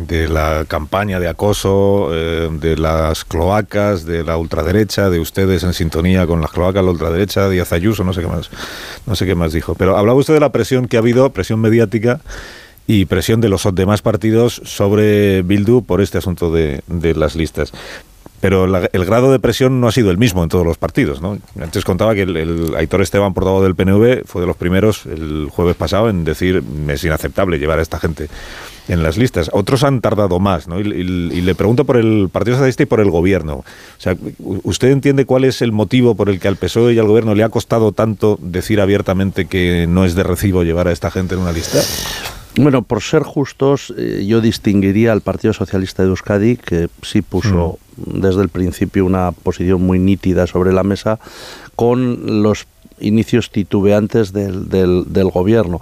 de 0.08 0.28
la 0.28 0.66
campaña 0.68 1.20
de 1.20 1.28
acoso, 1.28 2.10
eh, 2.12 2.50
de 2.52 2.76
las 2.78 3.24
cloacas, 3.24 4.06
de 4.06 4.24
la 4.24 4.38
ultraderecha, 4.38 5.10
de 5.10 5.20
ustedes 5.20 5.64
en 5.64 5.74
sintonía 5.74 6.26
con 6.26 6.42
las 6.42 6.52
cloacas, 6.52 6.84
la 6.84 6.92
ultraderecha, 6.92 7.50
Díaz 7.50 7.72
Ayuso, 7.72 8.04
no 8.04 8.14
sé 8.14 8.22
qué 8.22 8.28
más, 8.28 8.50
no 9.06 9.16
sé 9.16 9.26
qué 9.26 9.36
más 9.36 9.54
dijo. 9.54 9.76
Pero 9.76 9.96
hablaba 9.96 10.20
usted 10.20 10.34
de 10.34 10.40
la 10.40 10.52
presión 10.52 10.88
que 10.88 10.98
ha 10.98 11.02
habido, 11.02 11.30
presión 11.32 11.60
mediática 11.60 12.20
y 12.88 13.06
presión 13.06 13.40
de 13.40 13.50
los 13.50 13.64
demás 13.74 14.02
partidos 14.02 14.62
sobre 14.66 15.44
Bildu 15.44 15.84
por 15.84 16.02
este 16.02 16.18
asunto 16.18 16.52
de, 16.52 16.82
de 16.88 17.14
las 17.14 17.36
listas 17.36 17.72
pero 18.44 18.68
la, 18.68 18.90
el 18.92 19.06
grado 19.06 19.32
de 19.32 19.40
presión 19.40 19.80
no 19.80 19.88
ha 19.88 19.94
sido 19.94 20.12
el 20.12 20.18
mismo 20.18 20.44
en 20.44 20.50
todos 20.50 20.66
los 20.66 20.78
partidos. 20.78 21.22
¿no? 21.22 21.38
Antes 21.62 21.86
contaba 21.86 22.14
que 22.14 22.24
el, 22.24 22.36
el 22.36 22.76
Aitor 22.76 23.02
Esteban, 23.02 23.34
portavoz 23.34 23.64
del 23.64 23.74
PNV, 23.74 24.26
fue 24.26 24.42
de 24.42 24.48
los 24.48 24.58
primeros 24.58 25.06
el 25.06 25.48
jueves 25.50 25.78
pasado 25.78 26.10
en 26.10 26.26
decir 26.26 26.62
es 26.90 27.04
inaceptable 27.06 27.58
llevar 27.58 27.80
a 27.80 27.82
esta 27.82 28.02
gente 28.02 28.28
en 28.90 29.02
las 29.02 29.16
listas. 29.16 29.50
Otros 29.54 29.86
han 29.86 30.02
tardado 30.02 30.42
más, 30.42 30.68
¿no? 30.68 30.82
Y, 30.82 30.84
y, 30.84 31.38
y, 31.38 31.42
le 31.42 31.56
pregunto 31.56 31.86
por 31.86 31.96
el 31.96 32.28
Partido 32.30 32.58
Socialista 32.58 32.84
y 32.84 32.86
por 32.86 33.00
el 33.00 33.12
Gobierno. 33.12 33.60
O 33.60 33.64
sea, 33.98 34.18
¿usted 34.64 34.90
entiende 34.90 35.26
cuál 35.26 35.46
es 35.46 35.62
el 35.62 35.72
motivo 35.72 36.16
por 36.16 36.28
el 36.28 36.42
que 36.42 36.50
al 36.50 36.58
PSOE 36.58 36.96
y 36.96 37.00
al 37.00 37.08
Gobierno 37.08 37.36
le 37.36 37.46
ha 37.46 37.50
costado 37.50 37.94
tanto 37.94 38.38
decir 38.42 38.82
abiertamente 38.82 39.46
que 39.46 39.88
no 39.88 40.04
es 40.04 40.16
de 40.16 40.24
recibo 40.24 40.64
llevar 40.64 40.90
a 40.90 40.92
esta 40.92 41.12
gente 41.12 41.36
en 41.36 41.40
una 41.40 41.54
lista? 41.54 41.80
Bueno, 42.56 42.84
por 42.84 43.02
ser 43.02 43.24
justos, 43.24 43.94
eh, 43.98 44.26
yo 44.28 44.40
distinguiría 44.40 45.12
al 45.12 45.22
Partido 45.22 45.54
Socialista 45.54 46.04
de 46.04 46.10
Euskadi, 46.10 46.58
que 46.58 46.88
sí 47.02 47.24
puso 47.24 47.80
mm. 47.98 48.20
desde 48.22 48.44
el 48.44 48.50
principio 48.50 49.06
una 49.06 49.32
posición 49.32 49.82
muy 49.82 49.98
nítida 49.98 50.46
sobre 50.46 50.72
la 50.72 50.84
mesa, 50.84 51.20
con 51.76 52.44
los 52.44 52.68
inicios 53.04 53.52
titubeantes 53.52 54.34
del, 54.34 54.70
del, 54.70 55.06
del, 55.08 55.30
gobierno. 55.30 55.82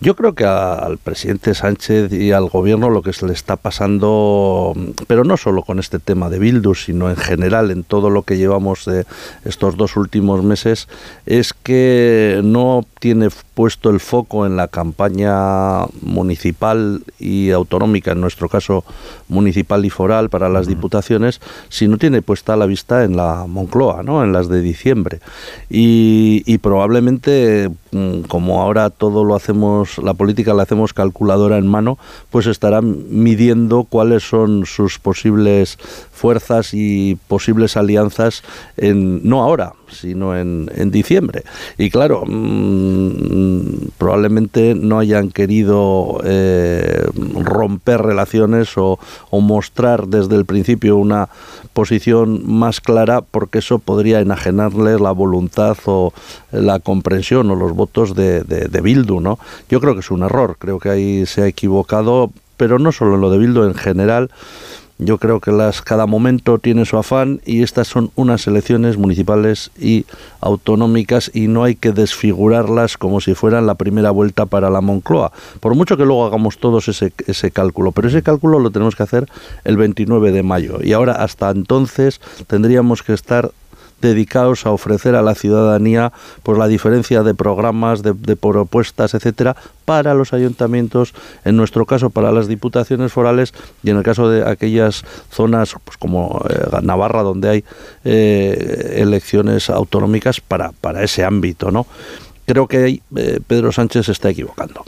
Yo 0.00 0.14
creo 0.16 0.34
que 0.34 0.44
a, 0.44 0.74
al 0.74 0.98
presidente 0.98 1.54
Sánchez 1.54 2.12
y 2.12 2.32
al 2.32 2.48
gobierno 2.48 2.90
lo 2.90 3.02
que 3.02 3.12
se 3.12 3.26
le 3.26 3.32
está 3.32 3.56
pasando, 3.56 4.74
pero 5.06 5.24
no 5.24 5.36
solo 5.36 5.62
con 5.62 5.78
este 5.78 5.98
tema 5.98 6.28
de 6.28 6.38
Bildu, 6.38 6.74
sino 6.74 7.10
en 7.10 7.16
general 7.16 7.70
en 7.70 7.84
todo 7.84 8.10
lo 8.10 8.22
que 8.22 8.36
llevamos 8.36 8.84
de 8.84 9.06
estos 9.44 9.76
dos 9.76 9.96
últimos 9.96 10.42
meses, 10.42 10.88
es 11.24 11.52
que 11.52 12.40
no 12.44 12.84
tiene 13.00 13.28
puesto 13.54 13.88
el 13.88 14.00
foco 14.00 14.44
en 14.46 14.56
la 14.56 14.68
campaña 14.68 15.86
municipal 16.02 17.02
y 17.18 17.50
autonómica, 17.50 18.12
en 18.12 18.20
nuestro 18.20 18.48
caso 18.48 18.84
municipal 19.28 19.84
y 19.84 19.90
foral 19.90 20.28
para 20.28 20.48
las 20.48 20.66
diputaciones, 20.66 21.40
sino 21.68 21.98
tiene 21.98 22.22
puesta 22.22 22.56
la 22.56 22.66
vista 22.66 23.04
en 23.04 23.16
la 23.16 23.46
Moncloa, 23.46 24.02
¿no? 24.02 24.22
en 24.22 24.32
las 24.32 24.48
de 24.48 24.60
diciembre. 24.60 25.20
Y, 25.70 26.42
y 26.46 26.55
y 26.56 26.58
probablemente 26.58 27.70
mm, 27.92 28.22
como 28.22 28.62
ahora 28.62 28.88
todo 28.88 29.24
lo 29.24 29.34
hacemos, 29.34 29.98
la 29.98 30.14
política 30.14 30.54
la 30.54 30.62
hacemos 30.62 30.94
calculadora 30.94 31.58
en 31.58 31.66
mano, 31.66 31.98
pues 32.30 32.46
estará 32.46 32.80
midiendo 32.80 33.84
cuáles 33.84 34.22
son 34.22 34.64
sus 34.64 34.98
posibles 34.98 35.76
fuerzas 36.12 36.72
y 36.72 37.18
posibles 37.28 37.76
alianzas 37.76 38.42
en 38.78 39.28
no 39.28 39.42
ahora, 39.42 39.74
sino 39.90 40.36
en, 40.36 40.70
en 40.74 40.90
diciembre. 40.90 41.42
Y 41.78 41.90
claro, 41.90 42.24
mm, 42.26 43.90
probablemente 43.98 44.74
no 44.74 44.98
hayan 44.98 45.30
querido 45.30 46.20
eh, 46.24 47.06
romper 47.34 48.02
relaciones 48.02 48.76
o, 48.76 48.98
o 49.30 49.40
mostrar 49.40 50.08
desde 50.08 50.36
el 50.36 50.44
principio 50.44 50.96
una 50.96 51.28
posición 51.72 52.42
más 52.46 52.80
clara 52.80 53.20
porque 53.20 53.58
eso 53.58 53.78
podría 53.78 54.20
enajenarles 54.20 55.00
la 55.00 55.12
voluntad 55.12 55.76
o 55.86 56.12
la 56.50 56.78
comprensión 56.80 57.50
o 57.50 57.54
los 57.54 57.72
votos 57.72 58.14
de, 58.14 58.42
de, 58.44 58.68
de 58.68 58.80
Bildu, 58.80 59.20
¿no? 59.20 59.38
Yo 59.68 59.80
creo 59.80 59.94
que 59.94 60.00
es 60.00 60.10
un 60.10 60.22
error, 60.22 60.56
creo 60.58 60.78
que 60.78 60.88
ahí 60.88 61.26
se 61.26 61.42
ha 61.42 61.46
equivocado, 61.46 62.30
pero 62.56 62.78
no 62.78 62.92
solo 62.92 63.16
en 63.16 63.20
lo 63.20 63.30
de 63.30 63.38
Bildu, 63.38 63.64
en 63.64 63.74
general 63.74 64.30
yo 64.98 65.18
creo 65.18 65.40
que 65.40 65.52
las, 65.52 65.82
cada 65.82 66.06
momento 66.06 66.58
tiene 66.58 66.84
su 66.86 66.96
afán 66.96 67.40
y 67.44 67.62
estas 67.62 67.88
son 67.88 68.10
unas 68.14 68.46
elecciones 68.46 68.96
municipales 68.96 69.70
y 69.78 70.06
autonómicas 70.40 71.30
y 71.34 71.48
no 71.48 71.64
hay 71.64 71.74
que 71.74 71.92
desfigurarlas 71.92 72.96
como 72.96 73.20
si 73.20 73.34
fueran 73.34 73.66
la 73.66 73.74
primera 73.74 74.10
vuelta 74.10 74.46
para 74.46 74.70
la 74.70 74.80
Moncloa. 74.80 75.32
Por 75.60 75.74
mucho 75.74 75.96
que 75.96 76.04
luego 76.04 76.24
hagamos 76.24 76.58
todos 76.58 76.88
ese, 76.88 77.12
ese 77.26 77.50
cálculo, 77.50 77.92
pero 77.92 78.08
ese 78.08 78.22
cálculo 78.22 78.58
lo 78.58 78.70
tenemos 78.70 78.96
que 78.96 79.02
hacer 79.02 79.28
el 79.64 79.76
29 79.76 80.32
de 80.32 80.42
mayo 80.42 80.78
y 80.82 80.92
ahora 80.92 81.12
hasta 81.12 81.50
entonces 81.50 82.20
tendríamos 82.46 83.02
que 83.02 83.12
estar 83.12 83.52
dedicados 84.00 84.66
a 84.66 84.70
ofrecer 84.70 85.14
a 85.14 85.22
la 85.22 85.34
ciudadanía 85.34 86.12
pues 86.42 86.58
la 86.58 86.68
diferencia 86.68 87.22
de 87.22 87.34
programas, 87.34 88.02
de, 88.02 88.36
propuestas, 88.36 89.14
etcétera, 89.14 89.56
para 89.84 90.14
los 90.14 90.32
ayuntamientos, 90.32 91.14
en 91.44 91.56
nuestro 91.56 91.86
caso 91.86 92.10
para 92.10 92.32
las 92.32 92.48
diputaciones 92.48 93.12
forales 93.12 93.54
y 93.82 93.90
en 93.90 93.96
el 93.96 94.02
caso 94.02 94.28
de 94.28 94.48
aquellas 94.48 95.04
zonas 95.30 95.74
pues, 95.84 95.96
como 95.96 96.44
eh, 96.48 96.78
Navarra 96.82 97.22
donde 97.22 97.48
hay 97.48 97.64
eh, 98.04 98.96
elecciones 98.96 99.70
autonómicas 99.70 100.40
para, 100.40 100.72
para 100.72 101.02
ese 101.02 101.24
ámbito, 101.24 101.70
¿no? 101.70 101.86
Creo 102.46 102.68
que 102.68 103.00
eh, 103.16 103.40
Pedro 103.46 103.72
Sánchez 103.72 104.06
se 104.06 104.12
está 104.12 104.30
equivocando. 104.30 104.84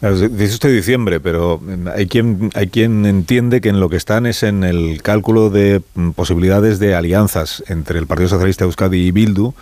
Dice 0.00 0.54
usted 0.54 0.74
diciembre, 0.74 1.20
pero 1.20 1.60
hay 1.94 2.06
quien, 2.06 2.50
hay 2.54 2.68
quien 2.68 3.06
entiende 3.06 3.62
que 3.62 3.70
en 3.70 3.80
lo 3.80 3.88
que 3.88 3.96
están 3.96 4.26
es 4.26 4.42
en 4.42 4.62
el 4.62 5.00
cálculo 5.02 5.48
de 5.48 5.80
posibilidades 6.14 6.78
de 6.78 6.94
alianzas 6.94 7.64
entre 7.68 7.98
el 7.98 8.06
Partido 8.06 8.28
Socialista 8.28 8.64
Euskadi 8.64 9.06
y 9.06 9.10
Bildu 9.10 9.54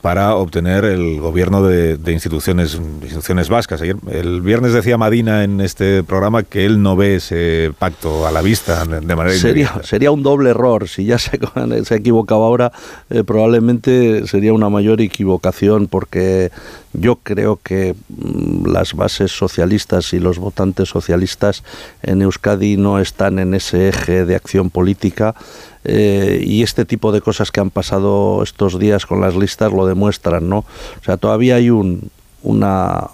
para 0.00 0.34
obtener 0.34 0.84
el 0.84 1.20
gobierno 1.20 1.62
de, 1.62 1.96
de 1.96 2.12
instituciones, 2.12 2.74
instituciones 2.74 3.48
vascas. 3.48 3.82
Ayer, 3.82 3.96
el 4.10 4.40
viernes 4.40 4.72
decía 4.72 4.96
Madina 4.96 5.44
en 5.44 5.60
este 5.60 6.02
programa 6.02 6.42
que 6.42 6.64
él 6.64 6.82
no 6.82 6.96
ve 6.96 7.16
ese 7.16 7.72
pacto 7.78 8.26
a 8.26 8.30
la 8.30 8.40
vista 8.40 8.84
de 8.86 9.16
manera 9.16 9.36
sería, 9.36 9.80
sería 9.82 10.10
un 10.10 10.22
doble 10.22 10.50
error. 10.50 10.88
Si 10.88 11.04
ya 11.04 11.18
se, 11.18 11.38
equivocado 11.94 12.44
ahora, 12.44 12.72
eh, 13.10 13.24
probablemente 13.24 14.26
sería 14.26 14.52
una 14.52 14.70
mayor 14.70 15.00
equivocación 15.00 15.86
porque 15.86 16.50
yo 16.92 17.16
creo 17.16 17.58
que 17.62 17.94
mmm, 18.08 18.66
las 18.66 18.94
bases 18.94 19.32
socialistas 19.32 20.12
y 20.12 20.18
los 20.18 20.38
votantes 20.38 20.88
socialistas 20.88 21.62
en 22.02 22.22
Euskadi 22.22 22.76
no 22.76 22.98
están 22.98 23.38
en 23.38 23.54
ese 23.54 23.88
eje 23.88 24.24
de 24.24 24.36
acción 24.36 24.70
política. 24.70 25.34
Eh, 25.84 26.42
y 26.46 26.62
este 26.62 26.84
tipo 26.84 27.10
de 27.10 27.22
cosas 27.22 27.50
que 27.50 27.60
han 27.60 27.70
pasado 27.70 28.42
estos 28.42 28.78
días 28.78 29.06
con 29.06 29.20
las 29.20 29.34
listas 29.34 29.72
lo 29.72 29.86
demuestran, 29.86 30.48
¿no? 30.48 30.58
O 30.58 31.04
sea, 31.04 31.16
todavía 31.16 31.54
hay 31.56 31.70
un, 31.70 32.10
una, 32.42 33.08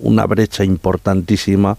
una 0.00 0.26
brecha 0.26 0.64
importantísima 0.64 1.76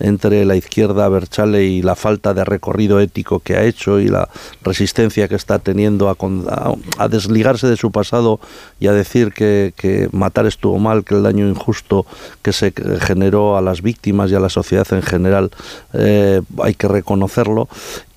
entre 0.00 0.44
la 0.44 0.56
izquierda 0.56 1.08
Berchale 1.08 1.64
y 1.64 1.82
la 1.82 1.94
falta 1.94 2.34
de 2.34 2.44
recorrido 2.44 3.00
ético 3.00 3.40
que 3.40 3.56
ha 3.56 3.64
hecho 3.64 4.00
y 4.00 4.08
la 4.08 4.28
resistencia 4.62 5.28
que 5.28 5.36
está 5.36 5.58
teniendo 5.58 6.08
a, 6.08 7.08
desligarse 7.08 7.66
de 7.66 7.76
su 7.76 7.90
pasado 7.92 8.40
y 8.80 8.88
a 8.88 8.92
decir 8.92 9.32
que, 9.32 9.72
que, 9.76 10.08
matar 10.12 10.46
estuvo 10.46 10.78
mal, 10.78 11.04
que 11.04 11.14
el 11.14 11.22
daño 11.22 11.48
injusto 11.48 12.06
que 12.42 12.52
se 12.52 12.72
generó 13.00 13.56
a 13.56 13.62
las 13.62 13.82
víctimas 13.82 14.30
y 14.30 14.34
a 14.34 14.40
la 14.40 14.48
sociedad 14.48 14.86
en 14.92 15.02
general 15.02 15.50
eh, 15.92 16.42
hay 16.62 16.74
que 16.74 16.88
reconocerlo 16.88 17.68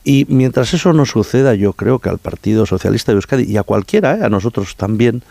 y 0.07 0.25
mientras 0.29 0.73
eso 0.73 0.93
no 0.93 1.05
suceda, 1.05 1.53
yo 1.53 1.73
creo 1.73 1.99
que 1.99 2.07
al 2.07 2.17
Partido 2.17 2.65
Socialista 2.65 3.11
de 3.11 3.17
Euskadi 3.17 3.43
y 3.43 3.57
a 3.57 3.63
cualquiera, 3.63 4.15
¿eh? 4.15 4.23
a 4.23 4.29
nosotros 4.29 4.77
también, 4.77 5.21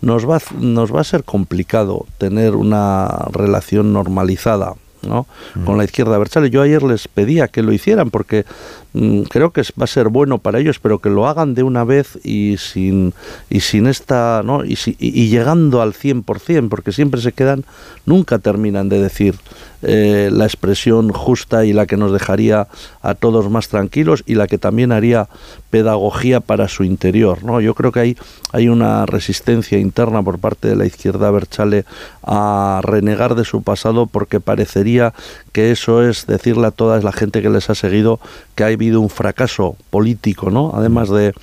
nos 0.00 0.26
va, 0.26 0.40
nos 0.58 0.90
va 0.90 1.02
a 1.02 1.04
ser 1.04 1.22
complicado 1.22 2.06
tener 2.16 2.56
una 2.56 3.08
relación 3.30 3.92
normalizada 3.92 4.72
¿no? 5.02 5.26
Mm. 5.54 5.64
con 5.64 5.76
la 5.76 5.84
izquierda 5.84 6.16
Berchale. 6.16 6.48
Yo 6.48 6.62
ayer 6.62 6.82
les 6.82 7.08
pedía 7.08 7.48
que 7.48 7.62
lo 7.62 7.74
hicieran 7.74 8.08
porque 8.08 8.46
mm, 8.94 9.24
creo 9.24 9.50
que 9.50 9.60
va 9.78 9.84
a 9.84 9.86
ser 9.86 10.08
bueno 10.08 10.38
para 10.38 10.60
ellos, 10.60 10.78
pero 10.78 10.98
que 10.98 11.10
lo 11.10 11.28
hagan 11.28 11.52
de 11.52 11.62
una 11.62 11.84
vez 11.84 12.18
y 12.24 12.56
sin, 12.56 13.12
y 13.50 13.60
sin 13.60 13.86
esta, 13.86 14.40
¿no? 14.42 14.64
Y, 14.64 14.76
si, 14.76 14.96
y, 14.98 15.08
y 15.08 15.28
llegando 15.28 15.82
al 15.82 15.92
100%, 15.92 16.70
porque 16.70 16.92
siempre 16.92 17.20
se 17.20 17.32
quedan, 17.32 17.66
nunca 18.06 18.38
terminan 18.38 18.88
de 18.88 19.02
decir 19.02 19.34
eh, 19.82 20.30
la 20.32 20.44
expresión 20.44 21.10
justa 21.10 21.64
y 21.64 21.72
la 21.72 21.86
que 21.86 21.96
nos 21.96 22.12
dejaría 22.12 22.68
a 23.02 23.14
todos 23.14 23.50
más 23.50 23.68
tranquilos 23.68 24.22
y 24.26 24.36
la 24.36 24.46
que 24.46 24.56
también 24.56 24.92
haría 24.92 25.28
pedagogía 25.70 26.40
para 26.40 26.68
su 26.68 26.84
interior. 26.84 27.42
¿no? 27.42 27.60
Yo 27.60 27.74
creo 27.74 27.90
que 27.90 28.00
hay, 28.00 28.16
hay 28.52 28.68
una 28.68 29.06
resistencia 29.06 29.78
interna 29.78 30.22
por 30.22 30.38
parte 30.38 30.68
de 30.68 30.76
la 30.76 30.86
izquierda 30.86 31.30
Berchale 31.30 31.84
a 32.22 32.80
renegar 32.84 33.34
de 33.34 33.44
su 33.44 33.62
pasado 33.62 34.06
porque 34.06 34.38
parecería 34.38 35.14
que 35.50 35.72
eso 35.72 36.08
es 36.08 36.26
decirle 36.26 36.68
a 36.68 36.70
toda 36.70 37.00
la 37.00 37.12
gente 37.12 37.42
que 37.42 37.50
les 37.50 37.68
ha 37.68 37.74
seguido 37.74 38.20
que 38.54 38.64
ha 38.64 38.68
habido 38.68 39.00
un 39.00 39.10
fracaso 39.10 39.76
político, 39.90 40.50
¿no? 40.50 40.72
además 40.74 41.10
de 41.10 41.34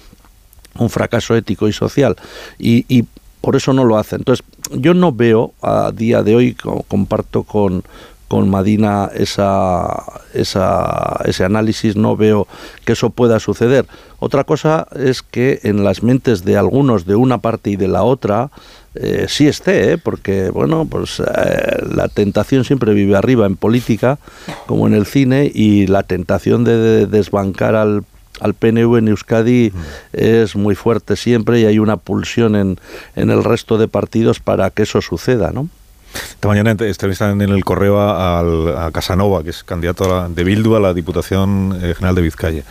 un 0.78 0.90
fracaso 0.90 1.36
ético 1.36 1.68
y 1.68 1.74
social. 1.74 2.16
Y, 2.58 2.86
y 2.88 3.06
por 3.42 3.56
eso 3.56 3.74
no 3.74 3.84
lo 3.86 3.98
hacen. 3.98 4.20
Entonces, 4.20 4.46
yo 4.72 4.94
no 4.94 5.12
veo 5.12 5.54
a 5.62 5.92
día 5.92 6.24
de 6.24 6.36
hoy, 6.36 6.56
comparto 6.88 7.44
con, 7.44 7.84
con 8.30 8.48
Madina 8.48 9.10
esa, 9.14 10.04
esa, 10.34 11.20
ese 11.26 11.44
análisis, 11.44 11.98
no 11.98 12.16
veo 12.16 12.48
que 12.86 12.94
eso 12.94 13.10
pueda 13.10 13.40
suceder. 13.40 13.86
Otra 14.20 14.46
cosa 14.46 14.88
es 14.96 15.24
que 15.24 15.60
en 15.64 15.84
las 15.84 16.04
mentes 16.04 16.46
de 16.46 16.56
algunos 16.56 17.06
de 17.06 17.16
una 17.16 17.40
parte 17.40 17.72
y 17.72 17.76
de 17.76 17.88
la 17.88 18.04
otra 18.04 18.52
eh, 18.96 19.26
sí 19.28 19.48
esté, 19.48 19.94
¿eh? 19.94 19.98
porque 19.98 20.52
bueno, 20.52 20.86
pues 20.86 21.20
eh, 21.20 21.84
la 21.94 22.08
tentación 22.08 22.64
siempre 22.64 22.94
vive 22.94 23.18
arriba 23.18 23.48
en 23.48 23.58
política 23.58 24.20
como 24.68 24.88
en 24.88 24.94
el 24.94 25.08
cine 25.08 25.52
y 25.54 25.88
la 25.88 26.04
tentación 26.04 26.64
de, 26.64 26.78
de 26.78 27.06
desbancar 27.08 27.76
al 27.76 28.04
al 28.40 28.54
PNV 28.54 29.00
en 29.00 29.08
Euskadi 29.10 29.74
es 30.14 30.56
muy 30.56 30.74
fuerte 30.74 31.18
siempre 31.18 31.60
y 31.60 31.66
hay 31.66 31.78
una 31.78 31.98
pulsión 31.98 32.56
en, 32.56 32.80
en 33.18 33.32
el 33.32 33.44
resto 33.44 33.78
de 33.78 33.90
partidos 33.90 34.40
para 34.40 34.70
que 34.70 34.84
eso 34.84 35.02
suceda, 35.02 35.52
¿no? 35.52 35.68
Esta 36.14 36.48
mañana 36.48 36.72
entrevistan 36.72 37.42
en 37.42 37.50
el 37.50 37.64
correo 37.66 38.00
a, 38.00 38.90
Casanova, 38.94 39.44
que 39.44 39.50
es 39.50 39.64
candidato 39.64 40.28
de 40.30 40.44
Bildu 40.44 40.76
a 40.76 40.80
la 40.80 40.94
Diputación 40.94 41.78
eh, 41.82 41.94
General 41.96 42.16
de 42.16 42.22
Vizcaya. 42.22 42.64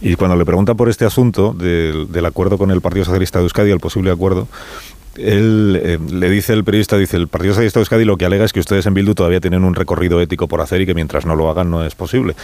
Y 0.00 0.14
cuando 0.14 0.36
le 0.36 0.44
pregunta 0.44 0.74
por 0.74 0.88
este 0.88 1.04
asunto 1.04 1.52
del, 1.52 2.10
del 2.10 2.26
acuerdo 2.26 2.56
con 2.56 2.70
el 2.70 2.80
Partido 2.80 3.04
Socialista 3.04 3.38
de 3.38 3.44
Euskadi, 3.44 3.70
el 3.70 3.80
posible 3.80 4.10
acuerdo, 4.10 4.48
él 5.18 5.80
eh, 5.82 5.98
le 6.10 6.30
dice 6.30 6.52
el 6.52 6.64
periodista, 6.64 6.96
dice, 6.96 7.16
el 7.16 7.28
Partido 7.28 7.54
Socialista 7.54 7.80
de 7.80 7.82
Euskadi 7.82 8.04
lo 8.04 8.16
que 8.16 8.26
alega 8.26 8.44
es 8.44 8.52
que 8.52 8.60
ustedes 8.60 8.86
en 8.86 8.94
Bildu 8.94 9.14
todavía 9.14 9.40
tienen 9.40 9.64
un 9.64 9.74
recorrido 9.74 10.20
ético 10.20 10.48
por 10.48 10.60
hacer 10.60 10.80
y 10.80 10.86
que 10.86 10.94
mientras 10.94 11.26
no 11.26 11.36
lo 11.36 11.50
hagan 11.50 11.70
no 11.70 11.84
es 11.84 11.94
posible. 11.94 12.34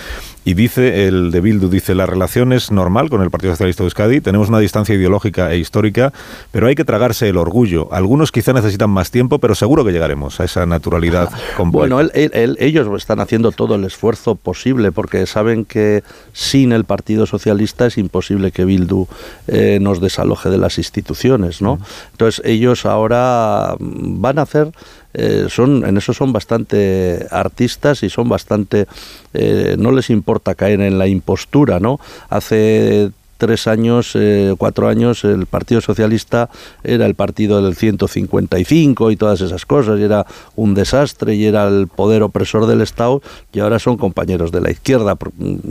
Y 0.44 0.54
dice 0.54 1.06
el 1.06 1.30
de 1.30 1.40
Bildu, 1.40 1.68
dice, 1.68 1.94
la 1.94 2.06
relación 2.06 2.52
es 2.52 2.70
normal 2.70 3.10
con 3.10 3.22
el 3.22 3.30
Partido 3.30 3.52
Socialista 3.52 3.82
de 3.82 3.86
Euskadi, 3.86 4.20
tenemos 4.20 4.48
una 4.48 4.58
distancia 4.58 4.94
ideológica 4.94 5.52
e 5.52 5.58
histórica, 5.58 6.12
pero 6.50 6.66
hay 6.66 6.74
que 6.74 6.84
tragarse 6.84 7.28
el 7.28 7.36
orgullo. 7.36 7.92
Algunos 7.92 8.32
quizá 8.32 8.52
necesitan 8.52 8.90
más 8.90 9.10
tiempo, 9.10 9.38
pero 9.38 9.54
seguro 9.54 9.84
que 9.84 9.92
llegaremos 9.92 10.40
a 10.40 10.44
esa 10.44 10.66
naturalidad 10.66 11.30
completa. 11.56 11.94
Bueno, 11.94 12.00
él, 12.00 12.10
él, 12.14 12.56
ellos 12.60 12.88
están 12.96 13.20
haciendo 13.20 13.52
todo 13.52 13.74
el 13.74 13.84
esfuerzo 13.84 14.34
posible 14.34 14.92
porque 14.92 15.26
saben 15.26 15.64
que 15.64 16.02
sin 16.32 16.72
el 16.72 16.84
Partido 16.84 17.26
Socialista 17.26 17.86
es 17.86 17.98
imposible 17.98 18.52
que 18.52 18.64
Bildu 18.64 19.06
eh, 19.48 19.78
nos 19.80 20.00
desaloje 20.00 20.50
de 20.50 20.58
las 20.58 20.78
instituciones, 20.78 21.62
¿no? 21.62 21.78
Entonces, 22.12 22.42
ellos 22.44 22.61
ellos 22.62 22.86
ahora 22.86 23.74
van 23.78 24.38
a 24.38 24.42
hacer 24.42 24.70
eh, 25.14 25.46
son 25.48 25.84
en 25.84 25.96
eso 25.96 26.14
son 26.14 26.32
bastante 26.32 27.26
artistas 27.30 28.02
y 28.02 28.08
son 28.08 28.28
bastante 28.28 28.86
eh, 29.34 29.76
no 29.78 29.90
les 29.92 30.10
importa 30.10 30.54
caer 30.54 30.80
en 30.80 30.98
la 30.98 31.08
impostura 31.08 31.80
no 31.80 31.98
hace 32.30 33.10
tres 33.42 33.66
años, 33.66 34.12
eh, 34.14 34.54
cuatro 34.56 34.86
años, 34.86 35.24
el 35.24 35.46
Partido 35.46 35.80
Socialista 35.80 36.48
era 36.84 37.06
el 37.06 37.16
partido 37.16 37.60
del 37.60 37.74
155 37.74 39.10
y 39.10 39.16
todas 39.16 39.40
esas 39.40 39.66
cosas, 39.66 39.98
y 39.98 40.04
era 40.04 40.24
un 40.54 40.74
desastre 40.74 41.34
y 41.34 41.46
era 41.46 41.66
el 41.66 41.88
poder 41.88 42.22
opresor 42.22 42.66
del 42.66 42.82
Estado, 42.82 43.20
y 43.52 43.58
ahora 43.58 43.80
son 43.80 43.96
compañeros 43.96 44.52
de 44.52 44.60
la 44.60 44.70
izquierda, 44.70 45.18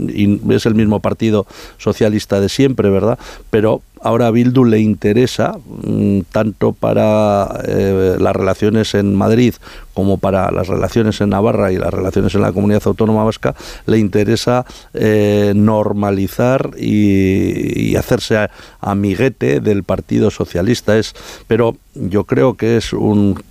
y 0.06 0.52
es 0.52 0.66
el 0.66 0.74
mismo 0.74 1.00
Partido 1.00 1.46
Socialista 1.78 2.40
de 2.40 2.50
siempre, 2.50 2.90
¿verdad? 2.90 3.18
Pero 3.48 3.80
ahora 4.02 4.26
a 4.26 4.30
Bildu 4.30 4.64
le 4.64 4.80
interesa, 4.80 5.58
mm, 5.66 6.20
tanto 6.30 6.72
para 6.72 7.60
eh, 7.66 8.16
las 8.18 8.34
relaciones 8.34 8.94
en 8.94 9.14
Madrid 9.14 9.54
como 9.94 10.18
para 10.18 10.50
las 10.50 10.68
relaciones 10.68 11.20
en 11.20 11.30
Navarra 11.30 11.70
y 11.70 11.76
las 11.76 11.92
relaciones 11.92 12.34
en 12.34 12.40
la 12.40 12.52
comunidad 12.52 12.82
autónoma 12.86 13.24
vasca, 13.24 13.54
le 13.86 13.98
interesa 13.98 14.64
eh, 14.94 15.52
normalizar 15.54 16.70
y, 16.78 17.90
y 17.90 17.96
hacerse 17.96 18.48
amiguete 18.80 19.60
del 19.60 19.84
Partido 19.84 20.30
Socialista. 20.30 20.96
Es, 20.96 21.14
pero 21.46 21.76
yo 21.94 22.24
creo 22.24 22.54
que 22.56 22.78
es 22.78 22.92
un 22.92 23.42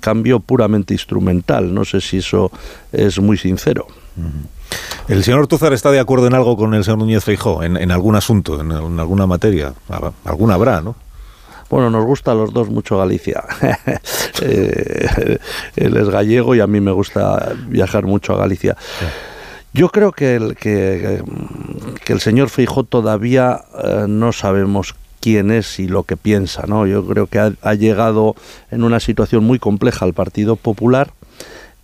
cambio 0.00 0.40
puramente 0.40 0.94
instrumental. 0.94 1.74
No 1.74 1.84
sé 1.84 2.00
si 2.00 2.18
eso 2.18 2.50
es 2.92 3.18
muy 3.20 3.36
sincero. 3.36 3.86
¿El 5.08 5.24
señor 5.24 5.40
Ortúzar 5.40 5.72
está 5.72 5.90
de 5.90 6.00
acuerdo 6.00 6.26
en 6.26 6.34
algo 6.34 6.56
con 6.56 6.74
el 6.74 6.84
señor 6.84 6.98
Núñez 6.98 7.24
Feijó? 7.24 7.62
¿En, 7.62 7.90
algún 7.90 8.14
asunto, 8.14 8.60
en, 8.60 8.70
alguna 8.72 9.26
materia? 9.26 9.72
Alguna 10.24 10.54
habrá, 10.54 10.82
¿no? 10.82 10.96
Bueno, 11.70 11.90
nos 11.90 12.04
gusta 12.04 12.32
a 12.32 12.34
los 12.34 12.52
dos 12.52 12.68
mucho 12.68 12.98
Galicia. 12.98 13.42
Eh, 14.40 15.38
él 15.74 15.96
es 15.96 16.08
gallego 16.08 16.54
y 16.54 16.60
a 16.60 16.68
mí 16.68 16.80
me 16.80 16.92
gusta 16.92 17.54
viajar 17.66 18.04
mucho 18.04 18.34
a 18.34 18.36
Galicia. 18.36 18.76
Yo 19.72 19.88
creo 19.88 20.12
que 20.12 20.36
el, 20.36 20.54
que, 20.54 21.20
el 22.06 22.20
señor 22.20 22.48
Feijó 22.48 22.84
todavía 22.84 23.62
eh, 23.82 24.04
no 24.06 24.30
sabemos 24.30 24.94
quién 25.20 25.50
es 25.50 25.80
y 25.80 25.88
lo 25.88 26.04
que 26.04 26.16
piensa, 26.16 26.66
¿no? 26.68 26.86
Yo 26.86 27.04
creo 27.04 27.26
que 27.26 27.40
ha 27.40 27.74
llegado 27.74 28.36
en 28.70 28.84
una 28.84 29.00
situación 29.00 29.42
muy 29.42 29.58
compleja 29.58 30.04
al 30.04 30.14
Partido 30.14 30.54
Popular 30.54 31.10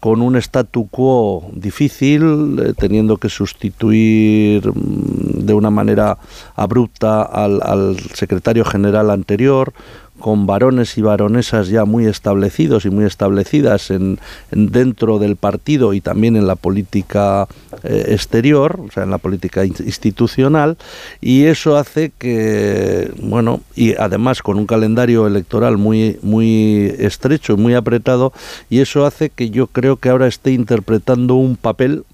con 0.04 0.20
un 0.20 0.36
statu 0.36 0.86
quo 0.90 1.48
difícil, 1.54 2.60
eh, 2.60 2.74
teniendo 2.76 3.16
que 3.16 3.30
sustituir 3.30 4.60
mm, 4.68 5.46
de 5.46 5.54
una 5.54 5.70
manera 5.70 6.18
abrupta 6.56 7.22
al, 7.22 7.62
al 7.62 7.96
secretario 8.12 8.66
general 8.66 9.08
anterior, 9.08 9.72
con 10.18 10.46
varones 10.46 10.96
y 10.96 11.02
varonesas 11.02 11.68
ya 11.68 11.84
muy 11.84 12.06
establecidos 12.06 12.84
y 12.84 12.90
muy 12.90 13.04
establecidas 13.04 13.90
en, 13.90 14.18
en 14.52 14.70
dentro 14.70 15.18
del 15.18 15.36
partido 15.36 15.92
y 15.92 16.00
también 16.00 16.36
en 16.36 16.46
la 16.46 16.54
política 16.54 17.48
eh, 17.82 18.06
exterior, 18.08 18.80
o 18.86 18.90
sea, 18.90 19.02
en 19.02 19.10
la 19.10 19.18
política 19.18 19.64
in- 19.64 19.74
institucional, 19.84 20.76
y 21.20 21.44
eso 21.44 21.76
hace 21.76 22.12
que, 22.16 23.10
bueno, 23.20 23.60
y 23.74 23.96
además 23.96 24.40
con 24.40 24.56
un 24.56 24.66
calendario 24.66 25.26
electoral 25.26 25.78
muy, 25.78 26.18
muy 26.22 26.94
estrecho 26.98 27.54
y 27.54 27.56
muy 27.56 27.74
apretado, 27.74 28.32
y 28.70 28.80
eso 28.80 29.04
hace 29.04 29.30
que 29.30 29.50
yo 29.50 29.66
creo 29.66 29.96
que 29.96 30.08
ahora 30.10 30.26
esté 30.26 30.52
interpretando 30.52 31.34
un 31.34 31.56
papel 31.56 32.04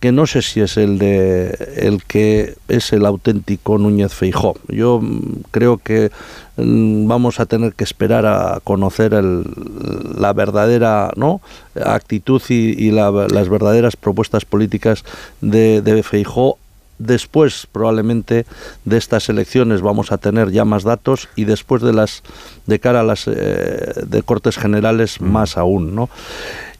que 0.00 0.12
no 0.12 0.26
sé 0.26 0.42
si 0.42 0.60
es 0.60 0.76
el 0.76 0.98
de 0.98 1.50
el 1.76 2.02
que 2.04 2.54
es 2.68 2.92
el 2.92 3.06
auténtico 3.06 3.78
Núñez 3.78 4.12
Feijó. 4.12 4.56
Yo 4.68 5.00
mm, 5.02 5.42
creo 5.50 5.78
que 5.78 6.10
mm, 6.56 7.06
vamos 7.08 7.40
a 7.40 7.46
tener 7.46 7.72
que 7.74 7.84
esperar 7.84 8.26
a 8.26 8.60
conocer 8.62 9.14
el- 9.14 9.44
la 10.18 10.32
verdadera 10.32 11.10
actitud 11.84 12.42
y, 12.48 12.54
y 12.86 12.90
la- 12.90 13.26
las 13.30 13.48
verdaderas 13.48 13.96
propuestas 13.96 14.44
políticas 14.44 15.04
de, 15.40 15.80
de 15.82 16.02
Feijó 16.02 16.58
Después, 16.98 17.66
probablemente, 17.70 18.46
de 18.84 18.96
estas 18.96 19.28
elecciones 19.28 19.82
vamos 19.82 20.12
a 20.12 20.18
tener 20.18 20.50
ya 20.50 20.64
más 20.64 20.82
datos 20.82 21.28
y 21.36 21.44
después 21.44 21.82
de 21.82 21.92
las 21.92 22.22
de 22.66 22.80
cara 22.80 23.00
a 23.00 23.02
las 23.02 23.28
eh, 23.28 24.02
de 24.06 24.22
cortes 24.22 24.56
generales 24.56 25.20
más 25.20 25.56
aún, 25.56 25.94
¿no? 25.94 26.08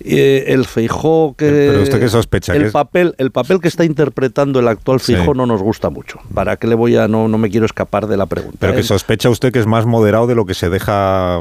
Eh, 0.00 0.44
el 0.48 0.66
Feijó 0.66 1.34
que 1.36 1.68
Pero 1.70 1.82
usted 1.82 2.00
qué 2.00 2.08
sospecha, 2.08 2.54
el 2.54 2.64
que 2.64 2.70
papel 2.70 3.14
el 3.18 3.30
papel 3.30 3.60
que 3.60 3.68
está 3.68 3.84
interpretando 3.84 4.60
el 4.60 4.68
actual 4.68 5.00
Sí. 5.00 5.14
Feijó 5.14 5.34
no 5.34 5.46
nos 5.46 5.62
gusta 5.62 5.90
mucho. 5.90 6.18
¿Para 6.34 6.56
qué 6.56 6.66
le 6.66 6.74
voy 6.74 6.96
a 6.96 7.08
no 7.08 7.28
no 7.28 7.38
me 7.38 7.50
quiero 7.50 7.66
escapar 7.66 8.06
de 8.06 8.16
la 8.16 8.26
pregunta? 8.26 8.58
Pero 8.60 8.74
que 8.74 8.80
¿eh? 8.80 8.84
sospecha 8.84 9.30
usted 9.30 9.52
que 9.52 9.58
es 9.58 9.66
más 9.66 9.86
moderado 9.86 10.26
de 10.26 10.34
lo 10.34 10.44
que 10.44 10.54
se 10.54 10.68
deja 10.68 11.40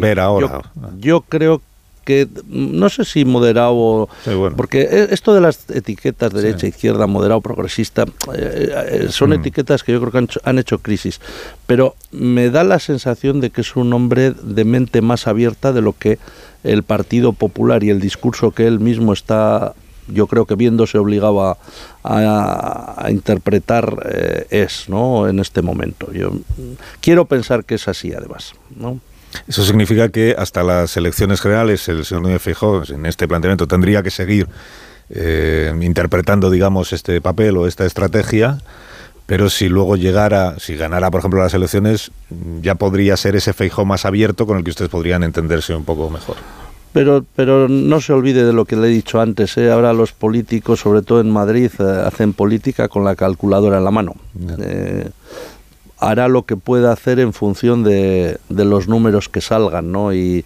ver 0.00 0.20
ahora. 0.20 0.62
Yo 0.98 1.22
creo 1.22 1.58
que 1.58 1.75
mm, 2.06 2.78
no 2.78 2.88
sé 2.88 3.04
si 3.04 3.24
moderado 3.24 4.08
porque 4.56 4.82
e- 4.82 5.08
esto 5.10 5.34
de 5.34 5.40
las 5.40 5.68
etiquetas 5.70 6.32
derecha 6.32 6.66
izquierda 6.68 7.06
moderado 7.06 7.40
progresista 7.40 8.04
eh, 8.34 8.72
eh, 8.90 9.06
son 9.10 9.30
etiquetas 9.40 9.82
que 9.82 9.92
yo 9.92 10.00
creo 10.00 10.12
que 10.12 10.18
han 10.18 10.24
hecho, 10.24 10.40
han 10.44 10.58
hecho 10.58 10.78
crisis. 10.78 11.20
Pero 11.66 11.96
me 12.12 12.50
da 12.50 12.62
la 12.64 12.78
sensación 12.78 13.40
de 13.40 13.50
que 13.50 13.60
es 13.62 13.74
un 13.76 13.92
hombre 13.92 14.30
de 14.32 14.64
mente 14.64 15.02
más 15.02 15.26
abierta 15.26 15.72
de 15.72 15.82
lo 15.82 15.92
que 15.92 16.18
el 16.64 16.82
Partido 16.82 17.32
Popular 17.32 17.82
y 17.84 17.90
el 17.90 18.00
discurso 18.00 18.50
que 18.52 18.66
él 18.66 18.78
mismo 18.80 19.12
está 19.12 19.74
yo 20.08 20.28
creo 20.28 20.46
que 20.46 20.54
viéndose 20.54 20.98
obligado 20.98 21.42
a, 21.42 21.58
a- 22.04 22.94
a 23.06 23.10
interpretar 23.10 24.06
eh, 24.08 24.46
es 24.50 24.88
no 24.88 25.28
en 25.28 25.40
este 25.40 25.62
momento. 25.62 26.12
Yo 26.12 26.30
mm, 26.30 26.40
quiero 27.00 27.24
pensar 27.24 27.64
que 27.64 27.74
es 27.74 27.88
así 27.88 28.12
además 28.12 28.52
no 28.76 29.00
Eso 29.48 29.64
significa 29.64 30.08
que 30.08 30.34
hasta 30.38 30.62
las 30.62 30.96
elecciones 30.96 31.40
generales 31.40 31.88
el 31.88 32.04
señor 32.04 32.22
Núñez 32.22 32.42
Feijóo, 32.42 32.82
en 32.88 33.06
este 33.06 33.28
planteamiento, 33.28 33.66
tendría 33.66 34.02
que 34.02 34.10
seguir 34.10 34.48
eh, 35.10 35.72
interpretando, 35.80 36.50
digamos, 36.50 36.92
este 36.92 37.20
papel 37.20 37.56
o 37.56 37.66
esta 37.66 37.86
estrategia, 37.86 38.58
pero 39.26 39.50
si 39.50 39.68
luego 39.68 39.96
llegara, 39.96 40.58
si 40.58 40.76
ganara, 40.76 41.10
por 41.10 41.20
ejemplo, 41.20 41.40
las 41.40 41.54
elecciones, 41.54 42.12
ya 42.62 42.76
podría 42.76 43.16
ser 43.16 43.36
ese 43.36 43.52
Feijóo 43.52 43.84
más 43.84 44.04
abierto 44.04 44.46
con 44.46 44.58
el 44.58 44.64
que 44.64 44.70
ustedes 44.70 44.90
podrían 44.90 45.22
entenderse 45.22 45.74
un 45.74 45.84
poco 45.84 46.10
mejor. 46.10 46.36
Pero, 46.96 47.26
pero 47.34 47.68
no 47.68 48.00
se 48.00 48.14
olvide 48.14 48.44
de 48.44 48.54
lo 48.54 48.64
que 48.64 48.74
le 48.74 48.86
he 48.86 48.90
dicho 48.90 49.20
antes. 49.20 49.58
¿eh? 49.58 49.70
Ahora 49.70 49.92
los 49.92 50.12
políticos, 50.12 50.80
sobre 50.80 51.02
todo 51.02 51.20
en 51.20 51.30
Madrid, 51.30 51.70
eh, 51.78 52.02
hacen 52.06 52.32
política 52.32 52.88
con 52.88 53.04
la 53.04 53.14
calculadora 53.14 53.76
en 53.76 53.84
la 53.84 53.90
mano. 53.90 54.14
Eh, 54.60 55.10
hará 55.98 56.28
lo 56.28 56.44
que 56.44 56.56
pueda 56.56 56.92
hacer 56.92 57.18
en 57.20 57.32
función 57.32 57.82
de, 57.82 58.38
de 58.48 58.64
los 58.64 58.88
números 58.88 59.28
que 59.28 59.40
salgan, 59.40 59.92
¿no? 59.92 60.12
Y 60.12 60.44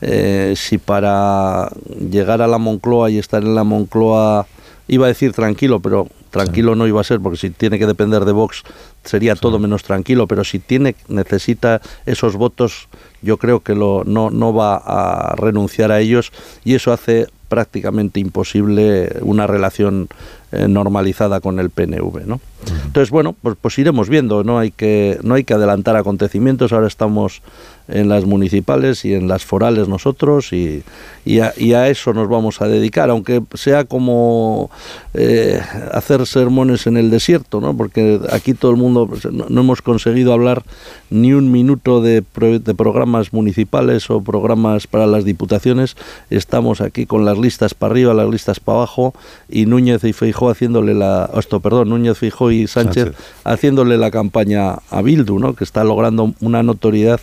eh, 0.00 0.54
si 0.56 0.78
para 0.78 1.70
llegar 2.10 2.42
a 2.42 2.46
la 2.46 2.58
Moncloa 2.58 3.10
y 3.10 3.18
estar 3.18 3.42
en 3.42 3.54
la 3.54 3.64
Moncloa, 3.64 4.46
iba 4.88 5.06
a 5.06 5.08
decir 5.08 5.32
tranquilo, 5.32 5.80
pero 5.80 6.08
tranquilo 6.30 6.74
no 6.74 6.86
iba 6.86 7.00
a 7.00 7.04
ser, 7.04 7.20
porque 7.20 7.38
si 7.38 7.50
tiene 7.50 7.78
que 7.78 7.86
depender 7.86 8.24
de 8.24 8.32
Vox 8.32 8.62
sería 9.04 9.34
todo 9.34 9.58
menos 9.58 9.82
tranquilo, 9.82 10.26
pero 10.26 10.44
si 10.44 10.58
tiene 10.58 10.94
necesita 11.08 11.80
esos 12.06 12.36
votos, 12.36 12.88
yo 13.22 13.36
creo 13.38 13.60
que 13.60 13.74
lo, 13.74 14.02
no, 14.04 14.30
no 14.30 14.52
va 14.52 14.76
a 14.76 15.34
renunciar 15.36 15.92
a 15.92 16.00
ellos 16.00 16.32
y 16.64 16.74
eso 16.74 16.92
hace 16.92 17.28
prácticamente 17.48 18.20
imposible 18.20 19.16
una 19.22 19.46
relación 19.46 20.08
eh, 20.52 20.66
normalizada 20.68 21.40
con 21.40 21.58
el 21.60 21.70
PNV, 21.70 22.26
¿no? 22.26 22.40
Entonces, 22.86 23.10
bueno, 23.10 23.34
pues, 23.40 23.56
pues 23.60 23.78
iremos 23.78 24.08
viendo, 24.08 24.42
no 24.42 24.58
hay 24.58 24.72
que 24.72 25.18
no 25.22 25.34
hay 25.34 25.44
que 25.44 25.54
adelantar 25.54 25.94
acontecimientos, 25.96 26.72
ahora 26.72 26.88
estamos 26.88 27.40
en 27.86 28.08
las 28.08 28.24
municipales 28.26 29.04
y 29.04 29.14
en 29.14 29.28
las 29.28 29.44
forales 29.46 29.88
nosotros 29.88 30.52
y, 30.52 30.82
y, 31.24 31.38
a, 31.40 31.54
y 31.56 31.72
a 31.72 31.88
eso 31.88 32.12
nos 32.12 32.28
vamos 32.28 32.60
a 32.60 32.66
dedicar, 32.68 33.08
aunque 33.10 33.42
sea 33.54 33.84
como 33.84 34.70
eh, 35.14 35.58
hacer 35.92 36.26
sermones 36.26 36.86
en 36.86 36.96
el 36.98 37.10
desierto, 37.10 37.60
¿no? 37.60 37.74
Porque 37.76 38.20
aquí 38.30 38.52
todo 38.54 38.72
el 38.72 38.76
mundo 38.76 39.06
pues, 39.06 39.24
no, 39.32 39.46
no 39.48 39.60
hemos 39.60 39.80
conseguido 39.80 40.32
hablar 40.34 40.64
ni 41.10 41.32
un 41.32 41.50
minuto 41.52 42.02
de, 42.02 42.20
pro- 42.22 42.58
de 42.58 42.74
programas 42.74 43.32
municipales 43.32 44.10
o 44.10 44.20
programas 44.20 44.86
para 44.86 45.06
las 45.06 45.24
diputaciones, 45.24 45.96
estamos 46.28 46.80
aquí 46.80 47.06
con 47.06 47.24
las 47.24 47.38
listas 47.38 47.72
para 47.72 47.92
arriba, 47.92 48.12
las 48.14 48.28
listas 48.28 48.58
para 48.60 48.78
abajo 48.78 49.14
y 49.48 49.64
Núñez 49.66 50.02
y 50.04 50.12
Haciéndole 50.46 50.94
la 50.94 51.28
esto, 51.36 51.58
perdón, 51.58 51.88
Núñez 51.88 52.22
y 52.22 52.30
Sánchez, 52.30 52.70
Sánchez. 52.70 53.12
haciéndole 53.42 53.98
la 53.98 54.10
campaña 54.10 54.76
a 54.90 55.02
Bildu, 55.02 55.38
¿no? 55.38 55.54
Que 55.54 55.64
está 55.64 55.82
logrando 55.82 56.32
una 56.40 56.62
notoriedad 56.62 57.20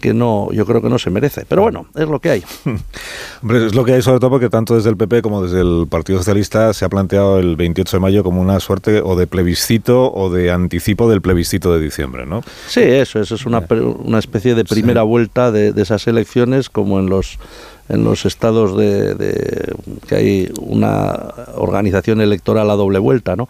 que 0.00 0.14
no, 0.14 0.48
yo 0.52 0.66
creo 0.66 0.82
que 0.82 0.88
no 0.88 0.98
se 0.98 1.10
merece. 1.10 1.44
Pero 1.48 1.62
bueno, 1.62 1.86
es 1.94 2.08
lo 2.08 2.20
que 2.20 2.30
hay. 2.30 2.44
Hombre, 3.42 3.66
es 3.66 3.74
lo 3.74 3.84
que 3.84 3.94
hay 3.94 4.02
sobre 4.02 4.20
todo 4.20 4.30
porque 4.30 4.48
tanto 4.48 4.74
desde 4.74 4.90
el 4.90 4.96
PP 4.96 5.22
como 5.22 5.42
desde 5.42 5.60
el 5.60 5.86
Partido 5.88 6.18
Socialista 6.18 6.72
se 6.72 6.84
ha 6.84 6.88
planteado 6.88 7.38
el 7.38 7.56
28 7.56 7.96
de 7.96 8.00
mayo 8.00 8.22
como 8.22 8.40
una 8.40 8.60
suerte 8.60 9.00
o 9.00 9.16
de 9.16 9.26
plebiscito 9.26 10.12
o 10.12 10.30
de 10.30 10.50
anticipo 10.50 11.08
del 11.08 11.22
plebiscito 11.22 11.72
de 11.74 11.80
diciembre, 11.80 12.26
¿no? 12.26 12.42
Sí, 12.68 12.80
eso, 12.80 13.20
eso 13.20 13.34
es 13.34 13.46
una, 13.46 13.64
una 13.98 14.18
especie 14.18 14.54
de 14.54 14.64
primera 14.64 15.02
vuelta 15.02 15.50
de, 15.50 15.72
de 15.72 15.82
esas 15.82 16.06
elecciones, 16.06 16.70
como 16.70 16.98
en 17.00 17.08
los 17.08 17.38
en 17.88 18.04
los 18.04 18.26
estados 18.26 18.76
de, 18.76 19.14
de- 19.14 19.74
que 20.08 20.14
hay 20.16 20.52
una 20.60 21.32
organización 21.56 22.20
electoral 22.20 22.70
a 22.70 22.74
doble 22.74 22.98
vuelta, 22.98 23.36
¿no? 23.36 23.48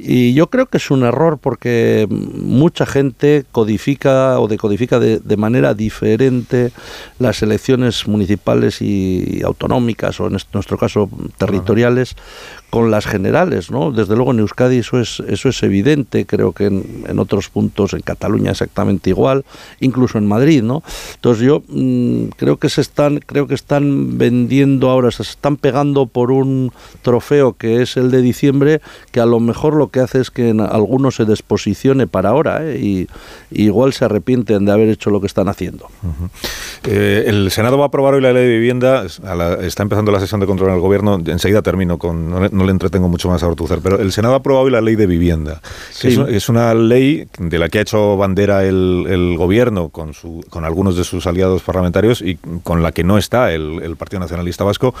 Y 0.00 0.32
yo 0.32 0.46
creo 0.46 0.66
que 0.66 0.76
es 0.76 0.92
un 0.92 1.02
error 1.02 1.38
porque 1.40 2.06
mucha 2.08 2.86
gente 2.86 3.44
codifica 3.50 4.38
o 4.38 4.46
decodifica 4.46 5.00
de, 5.00 5.18
de 5.18 5.36
manera 5.36 5.74
diferente 5.74 6.70
las 7.18 7.42
elecciones 7.42 8.06
municipales 8.06 8.80
y 8.80 9.42
autonómicas 9.44 10.20
o 10.20 10.28
en 10.28 10.36
est- 10.36 10.54
nuestro 10.54 10.78
caso 10.78 11.10
territoriales 11.36 12.14
con 12.70 12.90
las 12.90 13.06
generales, 13.06 13.70
¿no? 13.70 13.92
Desde 13.92 14.14
luego 14.14 14.32
en 14.32 14.40
Euskadi 14.40 14.78
eso 14.78 15.00
es 15.00 15.20
eso 15.26 15.48
es 15.48 15.62
evidente, 15.62 16.26
creo 16.26 16.52
que 16.52 16.66
en, 16.66 17.18
otros 17.18 17.48
puntos 17.48 17.94
en 17.94 18.00
Cataluña 18.00 18.50
exactamente 18.50 19.10
igual, 19.10 19.44
incluso 19.80 20.18
en 20.18 20.26
Madrid, 20.26 20.62
¿no? 20.62 20.82
Entonces 21.14 21.44
yo 21.44 21.62
mm, 21.68 22.28
creo 22.36 22.58
que 22.58 22.68
se 22.68 22.80
están, 22.80 23.20
creo 23.20 23.46
que 23.46 23.54
están 23.54 24.18
vendiendo 24.18 24.90
ahora, 24.90 25.10
se 25.10 25.22
están 25.22 25.56
pegando 25.56 26.06
por 26.06 26.30
un 26.30 26.72
trofeo 27.02 27.54
que 27.54 27.82
es 27.82 27.96
el 27.96 28.10
de 28.10 28.20
diciembre, 28.20 28.80
que 29.12 29.20
a 29.20 29.26
lo 29.26 29.40
mejor 29.40 29.74
lo 29.74 29.88
que 29.88 30.00
hace 30.00 30.20
es 30.20 30.30
que 30.30 30.50
en 30.50 30.60
algunos 30.60 31.16
se 31.16 31.24
desposicione 31.24 32.06
para 32.06 32.30
ahora, 32.30 32.60
¿eh? 32.62 32.78
y, 32.78 33.08
igual 33.50 33.92
se 33.92 34.04
arrepienten 34.04 34.64
de 34.64 34.72
haber 34.72 34.88
hecho 34.88 35.10
lo 35.10 35.20
que 35.20 35.26
están 35.26 35.48
haciendo. 35.48 35.88
Eh, 36.84 37.24
el 37.26 37.50
Senado 37.50 37.78
va 37.78 37.84
a 37.84 37.86
aprobar 37.88 38.14
hoy 38.14 38.20
la 38.20 38.32
ley 38.32 38.46
de 38.46 38.58
vivienda. 38.58 39.04
está 39.04 39.82
empezando 39.82 40.12
la 40.12 40.20
sesión 40.20 40.40
de 40.40 40.46
control 40.46 40.70
en 40.70 40.76
el 40.76 40.80
gobierno. 40.80 41.18
Enseguida 41.26 41.62
termino 41.62 41.98
con. 41.98 42.32
No 42.58 42.64
le, 42.64 42.72
entretengo 42.72 43.08
mucho 43.08 43.28
más 43.28 43.42
a 43.42 43.48
Ortuzar. 43.48 43.80
Pero 43.82 43.98
el 43.98 44.12
Senado 44.12 44.34
ha 44.34 44.38
aprobado 44.38 44.66
hoy 44.66 44.72
la 44.72 44.80
ley 44.80 44.96
de 44.96 45.06
vivienda. 45.06 45.60
que 46.00 46.10
Sí. 46.10 46.20
es, 46.20 46.28
es 46.28 46.48
una 46.48 46.74
ley 46.74 47.26
de 47.38 47.58
la 47.58 47.68
que 47.68 47.78
ha 47.78 47.82
hecho 47.82 48.16
bandera 48.16 48.64
el, 48.64 49.06
el 49.08 49.36
gobierno 49.36 49.88
con, 49.88 50.14
su, 50.14 50.44
con 50.50 50.64
algunos 50.64 50.96
de 50.96 51.04
sus 51.04 51.26
aliados 51.26 51.62
parlamentarios 51.62 52.22
y 52.22 52.36
con 52.62 52.82
la 52.82 52.92
que 52.92 53.04
no 53.04 53.18
está 53.18 53.52
el, 53.52 53.80
el 53.82 53.96
Partido 53.96 54.20
Nacionalista 54.20 54.64
Vasco. 54.64 54.94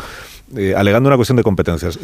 Eh, 0.56 0.74
alegando 0.76 1.08
una 1.08 1.16
cuestión 1.16 1.36
de 1.36 1.42
competencias. 1.42 1.98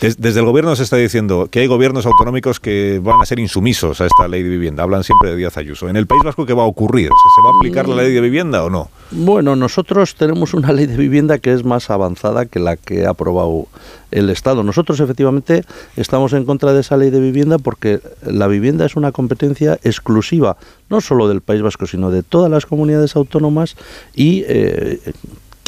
Des- 0.00 0.20
desde 0.20 0.40
el 0.40 0.46
gobierno 0.46 0.74
se 0.76 0.82
está 0.82 0.96
diciendo 0.96 1.48
que 1.50 1.60
hay 1.60 1.66
gobiernos 1.66 2.06
autonómicos 2.06 2.60
que 2.60 3.00
van 3.02 3.20
a 3.20 3.26
ser 3.26 3.38
insumisos 3.38 4.00
a 4.00 4.06
esta 4.06 4.28
ley 4.28 4.42
de 4.42 4.48
vivienda. 4.48 4.82
Hablan 4.82 5.04
siempre 5.04 5.30
de 5.30 5.36
Díaz 5.36 5.56
Ayuso. 5.56 5.88
¿En 5.88 5.96
el 5.96 6.06
País 6.06 6.22
Vasco 6.24 6.46
qué 6.46 6.54
va 6.54 6.62
a 6.62 6.66
ocurrir? 6.66 7.06
¿Se, 7.08 7.08
se 7.08 7.42
va 7.44 7.50
a 7.50 7.56
aplicar 7.58 7.88
la 7.88 8.02
ley 8.02 8.12
de 8.12 8.20
vivienda 8.20 8.64
o 8.64 8.70
no? 8.70 8.90
Bueno, 9.10 9.56
nosotros 9.56 10.14
tenemos 10.14 10.54
una 10.54 10.72
ley 10.72 10.86
de 10.86 10.96
vivienda 10.96 11.38
que 11.38 11.52
es 11.52 11.64
más 11.64 11.90
avanzada 11.90 12.46
que 12.46 12.58
la 12.60 12.76
que 12.76 13.06
ha 13.06 13.10
aprobado 13.10 13.66
el 14.10 14.30
Estado. 14.30 14.62
Nosotros 14.62 15.00
efectivamente 15.00 15.64
estamos 15.96 16.32
en 16.32 16.44
contra 16.44 16.72
de 16.72 16.80
esa 16.80 16.96
ley 16.96 17.10
de 17.10 17.20
vivienda 17.20 17.58
porque 17.58 18.00
la 18.24 18.46
vivienda 18.46 18.86
es 18.86 18.96
una 18.96 19.12
competencia 19.12 19.78
exclusiva, 19.82 20.56
no 20.88 21.00
solo 21.00 21.28
del 21.28 21.40
País 21.40 21.62
Vasco, 21.62 21.86
sino 21.86 22.10
de 22.10 22.22
todas 22.22 22.50
las 22.50 22.64
comunidades 22.66 23.16
autónomas 23.16 23.76
y 24.14 24.44
eh, 24.46 25.00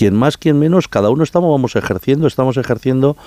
quien 0.01 0.17
más, 0.17 0.39
quien 0.39 0.59
menos, 0.59 0.89
cada 0.89 1.11
uno 1.11 1.23
estamos 1.23 1.51
vamos 1.51 1.77
ejerciendo, 1.77 2.27
estamos 2.27 2.57
ejerciendo 2.57 3.19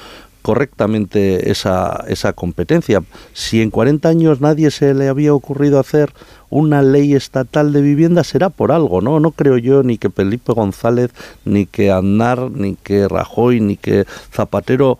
correctamente 0.42 1.52
esa, 1.52 2.04
esa 2.08 2.34
competencia. 2.34 3.04
Si 3.34 3.62
en 3.62 3.70
40 3.70 4.10
años 4.10 4.42
nadie 4.42 4.72
se 4.72 4.96
le 4.96 5.08
había 5.08 5.36
ocurrido 5.36 5.80
hacer 5.80 6.12
una 6.54 6.84
ley 6.84 7.16
estatal 7.16 7.74
de 7.74 7.82
vivienda, 7.82 8.24
será 8.24 8.50
por 8.50 8.72
algo, 8.72 9.02
¿no? 9.02 9.20
No 9.20 9.32
creo 9.32 9.58
yo 9.58 9.82
ni 9.82 9.98
que 9.98 10.12
Felipe 10.12 10.54
González, 10.54 11.12
ni 11.46 11.66
que 11.66 11.92
Aznar, 11.92 12.52
ni 12.52 12.76
que 12.76 13.08
Rajoy, 13.08 13.60
ni 13.60 13.76
que 13.76 14.06
Zapatero 14.32 15.00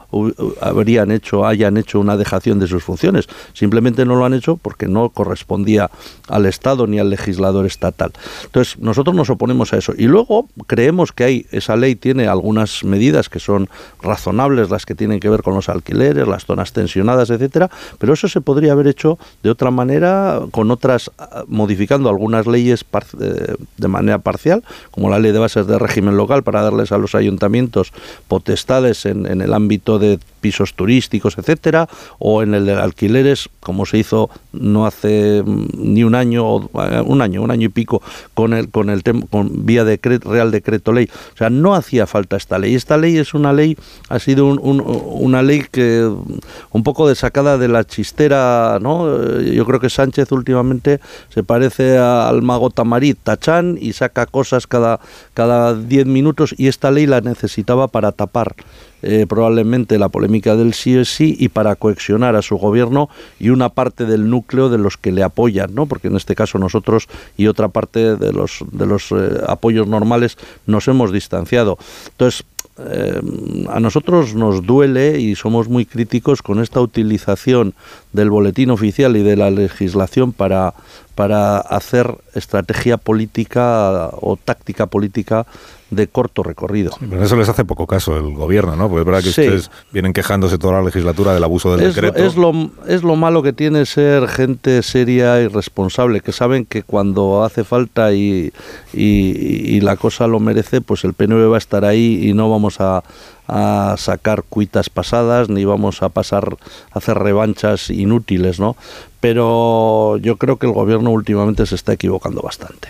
habrían 0.60 1.12
hecho, 1.12 1.46
hayan 1.46 1.78
hecho 1.78 2.00
una 2.00 2.18
dejación 2.18 2.58
de 2.58 2.66
sus 2.66 2.84
funciones. 2.84 3.28
Simplemente 3.54 4.04
no 4.04 4.16
lo 4.16 4.26
han 4.26 4.34
hecho 4.34 4.58
porque 4.58 4.88
no 4.88 5.10
correspondía 5.10 5.92
al 6.28 6.48
Estado 6.48 6.88
ni 6.88 6.98
al 6.98 7.12
legislador 7.12 7.68
estatal. 7.68 8.14
Entonces, 8.46 8.80
nosotros 8.80 9.16
nos 9.16 9.30
oponemos 9.30 9.74
a 9.74 9.78
eso. 9.78 9.94
Y 9.96 10.08
luego 10.08 10.48
creemos 10.66 11.12
que 11.12 11.24
hay, 11.24 11.46
esa 11.52 11.76
ley 11.76 11.96
tiene 11.96 12.28
algunas 12.28 12.84
medidas 12.84 13.30
que 13.30 13.40
son 13.40 13.70
razonables, 14.02 14.72
las 14.72 14.88
que 14.88 14.96
tienen 14.96 15.20
que 15.20 15.30
ver 15.30 15.44
con 15.44 15.54
los 15.54 15.70
alquileres, 15.70 16.28
las 16.28 16.46
zonas 16.46 16.74
tensionadas, 16.74 17.30
etcétera, 17.30 17.70
pero 18.00 18.14
eso 18.14 18.28
se 18.28 18.42
podría 18.42 18.72
haber 18.72 18.88
hecho 18.88 19.20
de 19.44 19.52
otra 19.52 19.70
manera, 19.70 20.42
con 20.50 20.72
otras, 20.72 21.12
modificando 21.48 22.10
algunas 22.10 22.48
leyes 22.48 22.86
eh, 23.20 23.56
de 23.78 23.88
manera 23.88 24.20
parcial, 24.20 24.64
como 24.92 25.10
la 25.10 25.20
ley 25.20 25.32
de 25.32 25.40
bases 25.40 25.68
de 25.68 25.80
régimen 25.80 26.18
local 26.18 26.44
para 26.44 26.62
darles 26.62 26.92
a 26.92 26.98
los 26.98 27.16
ayuntamientos 27.16 27.92
potestades 28.28 29.06
en, 29.06 29.26
en 29.26 29.42
el 29.42 29.54
ámbito 29.54 30.00
de 30.00 30.20
pisos 30.42 30.74
turísticos, 30.74 31.38
etcétera, 31.38 31.88
o 32.20 32.44
en 32.44 32.54
el 32.54 32.66
de 32.66 32.74
alquileres, 32.74 33.48
como 33.62 33.86
se 33.86 33.98
hizo 34.00 34.30
no 34.52 34.86
hace 34.86 35.42
mm, 35.46 35.68
ni 35.78 36.04
un 36.04 36.16
año, 36.16 36.58
eh, 36.66 37.02
un 37.06 37.22
año, 37.22 37.42
un 37.42 37.52
año 37.52 37.68
y 37.68 37.70
pico, 37.70 38.02
con 38.34 38.54
el 38.54 38.70
con 38.70 38.90
el 38.90 39.04
con 39.30 39.66
vía 39.66 39.84
decreto, 39.86 40.30
real 40.32 40.52
decreto 40.52 40.92
ley. 40.92 41.08
O 41.34 41.38
sea, 41.38 41.50
no 41.50 41.76
hacía 41.76 42.08
falta 42.08 42.36
esta 42.36 42.60
ley. 42.60 42.76
Esta 42.76 42.98
ley 42.98 43.18
es 43.18 43.34
una 43.34 43.54
ley, 43.54 43.78
ha 44.10 44.20
sido 44.20 44.48
un- 44.48 44.84
una 44.86 45.42
ley 45.44 45.64
que 45.72 46.02
mm, 46.10 46.40
un 46.72 46.84
poco 46.84 47.08
desacada 47.08 47.58
de 47.58 47.68
la 47.70 47.86
chistera, 47.86 48.80
¿no? 48.82 49.08
Eh, 49.40 49.54
Yo 49.56 49.66
creo 49.66 49.80
que 49.80 49.90
Sánchez 49.90 50.32
últimamente 50.32 51.00
se 51.34 51.44
parece 51.44 51.98
al 51.98 52.42
mago 52.42 52.70
Tamarit, 52.70 53.18
Tachán, 53.24 53.78
y 53.80 53.94
saca 53.94 54.26
cosas 54.26 54.68
cada 54.68 55.00
cada 55.34 55.74
10 55.74 56.06
minutos 56.06 56.54
y 56.58 56.68
esta 56.68 56.92
ley 56.92 57.08
la 57.08 57.22
necesitaba 57.22 57.88
para 57.88 58.12
tapar 58.12 58.56
eh, 59.02 59.26
probablemente 59.28 60.00
la 60.00 60.10
polémica 60.10 60.56
del 60.56 60.74
sí 60.74 60.96
es 60.96 61.10
sí 61.10 61.36
y 61.38 61.50
para 61.50 61.76
coexionar 61.76 62.36
a 62.36 62.42
su 62.42 62.58
gobierno 62.58 63.10
y 63.40 63.50
una 63.50 63.70
parte 63.70 64.06
del 64.06 64.30
núcleo 64.30 64.70
de 64.70 64.78
los 64.78 64.96
que 64.96 65.12
le 65.12 65.24
apoyan, 65.24 65.76
¿no? 65.76 65.88
Porque 65.88 66.08
en 66.08 66.16
este 66.16 66.36
caso 66.36 66.58
nosotros 66.58 67.08
y 67.36 67.48
otra 67.48 67.68
parte 67.68 68.16
de 68.16 68.32
los 68.32 68.64
de 68.72 68.86
los 68.86 69.12
eh, 69.12 69.42
apoyos 69.48 69.88
normales 69.88 70.38
nos 70.68 70.88
hemos 70.88 71.12
distanciado. 71.12 71.78
Entonces 72.12 72.46
eh, 72.80 73.22
a 73.70 73.80
nosotros 73.80 74.34
nos 74.34 74.66
duele 74.66 75.20
y 75.20 75.36
somos 75.36 75.68
muy 75.68 75.86
críticos 75.86 76.42
con 76.42 76.60
esta 76.60 76.80
utilización 76.80 77.76
del 78.14 78.32
boletín 78.32 78.72
oficial 78.72 79.16
y 79.16 79.22
de 79.22 79.36
la 79.36 79.52
legislación 79.52 80.32
para, 80.32 80.74
para 81.16 81.58
hacer 81.60 82.16
estrategia 82.34 82.98
política 82.98 84.10
o 84.14 84.38
táctica 84.38 84.88
política 84.88 85.46
de 85.92 86.08
corto 86.08 86.42
recorrido. 86.42 86.92
Pero 87.00 87.18
en 87.18 87.24
eso 87.24 87.36
les 87.36 87.48
hace 87.50 87.66
poco 87.66 87.86
caso 87.86 88.18
el 88.18 88.34
gobierno, 88.34 88.76
¿no? 88.76 88.90
Porque 88.90 89.02
es 89.02 89.06
verdad 89.06 89.20
que 89.22 89.32
Sí. 89.32 89.42
ustedes 89.42 89.70
vienen 89.92 90.12
quejándose 90.12 90.58
toda 90.58 90.74
la 90.74 90.82
legislatura 90.82 91.36
del 91.36 91.44
abuso 91.44 91.76
del 91.76 91.86
es, 91.88 91.94
decreto. 91.96 92.18
es 92.26 92.36
lo, 92.36 92.52
es 92.88 93.04
lo 93.04 93.16
malo 93.16 93.44
que 93.44 93.54
tiene 93.54 93.86
ser 93.86 94.28
gente 94.28 94.82
seria 94.82 95.40
y 95.42 95.48
responsable, 95.48 96.22
que 96.22 96.32
saben 96.32 96.66
que 96.66 96.82
cuando 96.82 97.44
hace 97.44 97.64
falta 97.64 98.12
y, 98.12 98.52
y- 98.92 99.76
y 99.76 99.82
la 99.82 99.96
cosa 99.96 100.26
lo 100.26 100.40
merece, 100.40 100.82
pues 100.82 101.04
el 101.04 101.14
PNV 101.14 101.48
va 101.52 101.56
a 101.56 101.60
estar 101.60 101.86
ahí 101.86 102.28
y 102.28 102.34
no 102.34 102.50
vamos 102.50 102.80
a, 102.82 103.04
a 103.48 103.96
sacar 103.98 104.44
cuitas 104.44 104.90
pasadas 104.90 105.50
ni 105.50 105.66
vamos 105.66 106.02
a 106.02 106.10
pasar 106.10 106.58
a 106.92 106.98
hacer 106.98 107.18
revanchas 107.18 107.90
inútiles, 107.90 108.60
¿no? 108.60 108.76
Pero 109.20 110.18
yo 110.18 110.38
creo 110.38 110.58
que 110.58 110.66
el 110.66 110.74
gobierno 110.74 111.12
últimamente 111.12 111.66
se 111.66 111.76
está 111.76 111.94
equivocando 111.94 112.42
bastante. 112.42 112.90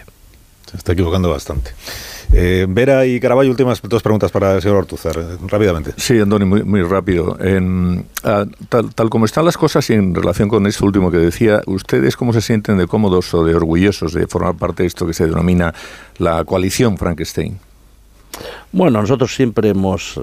Se 0.70 0.78
está 0.78 0.94
equivocando 0.94 1.30
bastante. 1.30 1.72
Eh, 2.32 2.66
Vera 2.68 3.06
y 3.06 3.20
Caraballo, 3.20 3.52
últimas 3.52 3.80
dos 3.84 4.02
preguntas 4.02 4.32
para 4.32 4.56
el 4.56 4.62
señor 4.62 4.78
Ortuzar, 4.78 5.16
rápidamente. 5.48 5.94
Sí, 5.98 6.20
Andoni, 6.20 6.46
muy, 6.46 6.64
muy 6.64 6.82
rápido. 6.82 7.38
En, 7.40 8.08
ah, 8.24 8.46
tal, 8.70 8.94
tal 8.96 9.10
como 9.12 9.26
están 9.26 9.46
las 9.46 9.56
cosas 9.56 9.88
y 9.92 9.94
en 9.94 10.16
relación 10.16 10.50
con 10.50 10.66
esto 10.66 10.84
último 10.86 11.12
que 11.12 11.18
decía, 11.18 11.62
¿ustedes 11.68 12.16
cómo 12.16 12.34
se 12.34 12.42
sienten 12.42 12.78
de 12.78 12.88
cómodos 12.88 13.32
o 13.36 13.46
de 13.46 13.54
orgullosos 13.54 14.14
de 14.14 14.26
formar 14.26 14.56
parte 14.56 14.82
de 14.82 14.88
esto 14.88 15.06
que 15.06 15.14
se 15.14 15.28
denomina 15.28 15.76
la 16.18 16.44
coalición 16.44 16.98
Frankenstein? 16.98 17.60
Bueno, 18.74 19.02
nosotros 19.02 19.36
siempre 19.36 19.70
hemos 19.70 20.18
eh, 20.18 20.22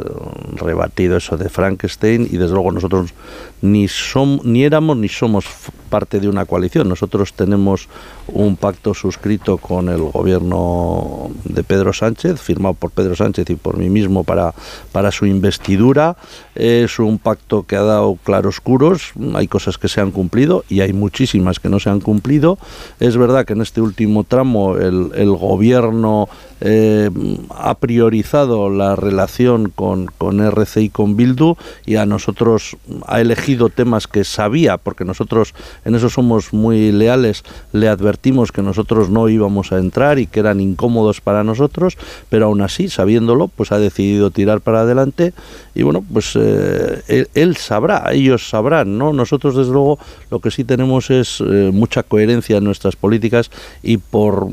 rebatido 0.56 1.16
eso 1.16 1.36
de 1.36 1.48
Frankenstein 1.48 2.26
y 2.28 2.36
desde 2.36 2.54
luego 2.54 2.72
nosotros 2.72 3.14
ni 3.62 3.86
som, 3.86 4.40
ni 4.42 4.64
éramos 4.64 4.96
ni 4.96 5.08
somos 5.08 5.46
parte 5.88 6.18
de 6.18 6.28
una 6.28 6.46
coalición. 6.46 6.88
Nosotros 6.88 7.32
tenemos 7.34 7.88
un 8.26 8.56
pacto 8.56 8.92
suscrito 8.92 9.56
con 9.58 9.88
el 9.88 10.02
gobierno 10.02 11.30
de 11.44 11.62
Pedro 11.62 11.92
Sánchez, 11.92 12.40
firmado 12.40 12.74
por 12.74 12.90
Pedro 12.90 13.14
Sánchez 13.14 13.48
y 13.50 13.54
por 13.54 13.76
mí 13.76 13.88
mismo 13.88 14.24
para, 14.24 14.52
para 14.90 15.12
su 15.12 15.26
investidura. 15.26 16.16
Es 16.56 16.98
un 16.98 17.18
pacto 17.18 17.62
que 17.66 17.76
ha 17.76 17.82
dado 17.82 18.18
claroscuros, 18.24 19.12
hay 19.34 19.46
cosas 19.46 19.78
que 19.78 19.88
se 19.88 20.00
han 20.00 20.10
cumplido 20.10 20.64
y 20.68 20.80
hay 20.80 20.92
muchísimas 20.92 21.60
que 21.60 21.68
no 21.68 21.78
se 21.78 21.90
han 21.90 22.00
cumplido. 22.00 22.58
Es 22.98 23.16
verdad 23.16 23.44
que 23.44 23.52
en 23.52 23.60
este 23.60 23.80
último 23.80 24.24
tramo 24.24 24.76
el, 24.76 25.12
el 25.14 25.30
gobierno 25.36 26.28
eh, 26.60 27.10
ha 27.56 27.74
priorizado 27.76 28.39
la 28.46 28.96
relación 28.96 29.70
con, 29.70 30.06
con 30.06 30.40
RC 30.40 30.82
y 30.82 30.88
con 30.88 31.16
Bildu 31.16 31.56
y 31.86 31.96
a 31.96 32.06
nosotros 32.06 32.76
ha 33.06 33.20
elegido 33.20 33.68
temas 33.68 34.06
que 34.06 34.24
sabía, 34.24 34.76
porque 34.76 35.04
nosotros 35.04 35.54
en 35.84 35.94
eso 35.94 36.10
somos 36.10 36.52
muy 36.52 36.92
leales, 36.92 37.44
le 37.72 37.88
advertimos 37.88 38.52
que 38.52 38.62
nosotros 38.62 39.10
no 39.10 39.28
íbamos 39.28 39.72
a 39.72 39.78
entrar 39.78 40.18
y 40.18 40.26
que 40.26 40.40
eran 40.40 40.60
incómodos 40.60 41.20
para 41.20 41.44
nosotros, 41.44 41.96
pero 42.28 42.46
aún 42.46 42.60
así, 42.60 42.88
sabiéndolo, 42.88 43.48
pues 43.48 43.72
ha 43.72 43.78
decidido 43.78 44.30
tirar 44.30 44.60
para 44.60 44.82
adelante 44.82 45.32
y 45.74 45.82
bueno, 45.82 46.04
pues 46.12 46.36
eh, 46.36 47.02
él, 47.08 47.28
él 47.34 47.56
sabrá, 47.56 48.10
ellos 48.12 48.48
sabrán, 48.48 48.98
¿no? 48.98 49.12
Nosotros 49.12 49.56
desde 49.56 49.72
luego 49.72 49.98
lo 50.30 50.40
que 50.40 50.50
sí 50.50 50.64
tenemos 50.64 51.10
es 51.10 51.40
eh, 51.40 51.70
mucha 51.72 52.02
coherencia 52.02 52.58
en 52.58 52.64
nuestras 52.64 52.96
políticas 52.96 53.50
y 53.82 53.96
por, 53.98 54.48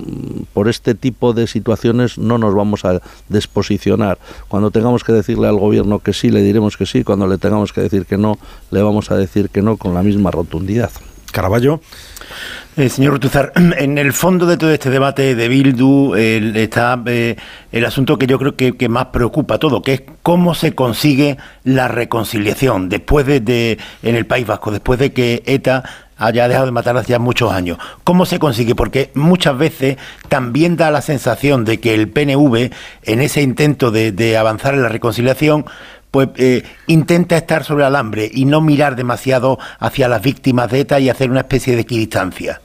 por 0.53 0.67
este 0.67 0.95
tipo 0.95 1.33
de 1.33 1.47
situaciones 1.47 2.17
no 2.17 2.37
nos 2.37 2.53
vamos 2.53 2.85
a 2.85 3.01
desposicionar. 3.29 3.76
Cuando 4.47 4.71
tengamos 4.71 5.03
que 5.03 5.13
decirle 5.13 5.47
al 5.47 5.57
gobierno 5.57 5.99
que 5.99 6.13
sí, 6.13 6.29
le 6.29 6.41
diremos 6.41 6.77
que 6.77 6.85
sí, 6.85 7.03
cuando 7.03 7.27
le 7.27 7.37
tengamos 7.37 7.73
que 7.73 7.81
decir 7.81 8.05
que 8.05 8.17
no, 8.17 8.37
le 8.71 8.81
vamos 8.81 9.11
a 9.11 9.15
decir 9.17 9.49
que 9.49 9.61
no 9.61 9.77
con 9.77 9.93
la 9.93 10.03
misma 10.03 10.31
rotundidad. 10.31 10.91
Caraballo. 11.31 11.81
Eh, 12.77 12.89
señor 12.89 13.13
Rutuzar, 13.13 13.51
en 13.55 13.97
el 13.97 14.13
fondo 14.13 14.45
de 14.45 14.55
todo 14.57 14.71
este 14.71 14.89
debate 14.89 15.33
de 15.35 15.47
Bildu 15.47 16.15
está 16.15 17.01
eh, 17.07 17.35
el 17.71 17.85
asunto 17.85 18.17
que 18.17 18.27
yo 18.27 18.37
creo 18.37 18.55
que, 18.55 18.75
que 18.77 18.87
más 18.89 19.07
preocupa 19.07 19.55
a 19.55 19.57
todo, 19.57 19.81
que 19.81 19.93
es 19.93 20.01
cómo 20.23 20.53
se 20.55 20.73
consigue 20.75 21.37
la 21.63 21.87
reconciliación 21.87 22.87
después 22.89 23.25
de, 23.25 23.39
de- 23.39 23.77
en 24.03 24.15
el 24.15 24.25
País 24.25 24.45
Vasco, 24.47 24.71
después 24.71 24.99
de 24.99 25.11
que 25.11 25.41
ETA 25.45 25.83
haya 26.17 26.47
dejado 26.47 26.65
de 26.65 26.71
matar 26.71 26.97
hace 26.97 27.11
ya 27.11 27.19
muchos 27.19 27.51
años. 27.51 27.77
¿Cómo 28.03 28.25
se 28.25 28.39
consigue? 28.39 28.75
Porque 28.75 29.11
muchas 29.13 29.57
veces 29.57 29.97
también 30.29 30.77
da 30.77 30.91
la 30.91 31.01
sensación 31.01 31.65
de 31.65 31.79
que 31.79 31.93
el 31.93 32.09
PNV, 32.09 32.71
en 33.03 33.21
ese 33.21 33.41
intento 33.41 33.91
de, 33.91 34.37
avanzar 34.37 34.73
en 34.73 34.83
la 34.83 34.89
reconciliación, 34.89 35.65
pues 36.11 36.29
eh, 36.37 36.63
intenta 36.87 37.37
estar 37.37 37.63
sobre 37.63 37.85
alambre 37.85 38.29
y 38.33 38.45
no 38.45 38.61
mirar 38.61 38.95
demasiado 38.95 39.59
hacia 39.79 40.07
las 40.07 40.21
víctimas 40.21 40.71
de 40.71 40.81
ETA 40.81 40.99
y 40.99 41.09
hacer 41.09 41.29
una 41.29 41.41
especie 41.41 41.75
de 41.75 41.81
equidistancia. 41.81 42.61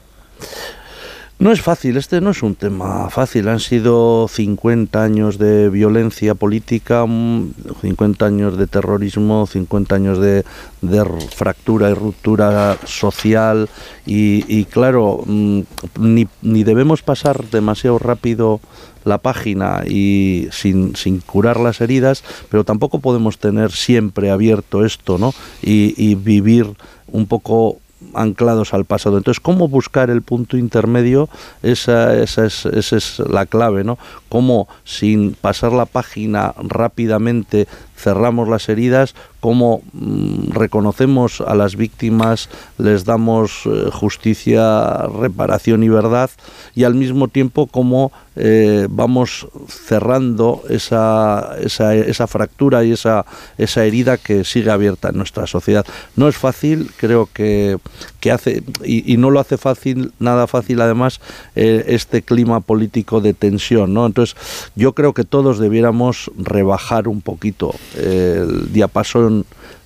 No 1.38 1.50
es 1.50 1.60
fácil, 1.60 1.96
este 1.96 2.20
no 2.20 2.30
es 2.30 2.42
un 2.44 2.54
tema 2.54 3.10
fácil. 3.10 3.48
Han 3.48 3.58
sido 3.58 4.28
50 4.28 5.02
años 5.02 5.38
de 5.38 5.70
violencia 5.70 6.36
política, 6.36 7.04
50 7.04 8.24
años 8.24 8.56
de 8.56 8.68
terrorismo, 8.68 9.46
50 9.46 9.94
años 9.94 10.18
de, 10.20 10.44
de 10.82 11.04
fractura 11.34 11.90
y 11.90 11.94
ruptura 11.94 12.78
social 12.84 13.68
y, 14.06 14.44
y 14.46 14.66
claro, 14.66 15.24
mm, 15.26 15.60
ni, 15.98 16.28
ni 16.42 16.62
debemos 16.62 17.02
pasar 17.02 17.44
demasiado 17.50 17.98
rápido 17.98 18.60
la 19.04 19.18
página 19.18 19.82
y 19.84 20.46
sin, 20.52 20.94
sin, 20.94 21.18
curar 21.18 21.58
las 21.58 21.80
heridas, 21.80 22.22
pero 22.50 22.62
tampoco 22.62 23.00
podemos 23.00 23.38
tener 23.38 23.72
siempre 23.72 24.30
abierto 24.30 24.84
esto, 24.84 25.18
¿no? 25.18 25.34
Y, 25.60 25.92
y 25.96 26.14
vivir 26.14 26.68
un 27.08 27.26
poco 27.26 27.81
anclados 28.14 28.74
al 28.74 28.84
pasado. 28.84 29.18
Entonces, 29.18 29.40
¿cómo 29.40 29.68
buscar 29.68 30.10
el 30.10 30.22
punto 30.22 30.56
intermedio? 30.56 31.28
Esa, 31.62 32.14
esa, 32.16 32.46
es, 32.46 32.66
esa 32.66 32.96
es 32.96 33.18
la 33.20 33.46
clave, 33.46 33.84
¿no? 33.84 33.98
Cómo, 34.28 34.68
sin 34.84 35.34
pasar 35.34 35.72
la 35.72 35.86
página 35.86 36.54
rápidamente, 36.58 37.66
cerramos 38.02 38.48
las 38.48 38.68
heridas, 38.68 39.14
cómo 39.40 39.82
mmm, 39.92 40.50
reconocemos 40.50 41.40
a 41.40 41.54
las 41.54 41.76
víctimas, 41.76 42.48
les 42.78 43.04
damos 43.04 43.62
eh, 43.66 43.90
justicia, 43.92 45.06
reparación 45.18 45.82
y 45.82 45.88
verdad, 45.88 46.30
y 46.74 46.84
al 46.84 46.94
mismo 46.94 47.28
tiempo 47.28 47.66
cómo 47.66 48.12
eh, 48.34 48.86
vamos 48.88 49.46
cerrando 49.68 50.62
esa, 50.70 51.56
esa, 51.60 52.26
fractura 52.26 52.82
y 52.82 52.92
esa, 52.92 53.26
esa 53.58 53.84
herida 53.84 54.16
que 54.16 54.44
sigue 54.44 54.70
abierta 54.70 55.10
en 55.10 55.18
nuestra 55.18 55.46
sociedad. 55.46 55.84
No 56.16 56.28
es 56.28 56.36
fácil, 56.36 56.90
creo 56.96 57.28
que, 57.32 57.76
que 58.20 58.32
hace, 58.32 58.62
y, 58.84 59.12
y 59.12 59.18
no 59.18 59.30
lo 59.30 59.38
hace 59.38 59.58
fácil, 59.58 60.12
nada 60.18 60.46
fácil 60.46 60.80
además, 60.80 61.20
eh, 61.56 61.84
este 61.88 62.22
clima 62.22 62.60
político 62.60 63.20
de 63.20 63.34
tensión. 63.34 63.92
¿no? 63.92 64.06
Entonces, 64.06 64.36
yo 64.74 64.94
creo 64.94 65.12
que 65.12 65.24
todos 65.24 65.58
debiéramos 65.58 66.30
rebajar 66.38 67.08
un 67.08 67.20
poquito 67.20 67.74
el 67.96 68.72
diapasón 68.72 69.44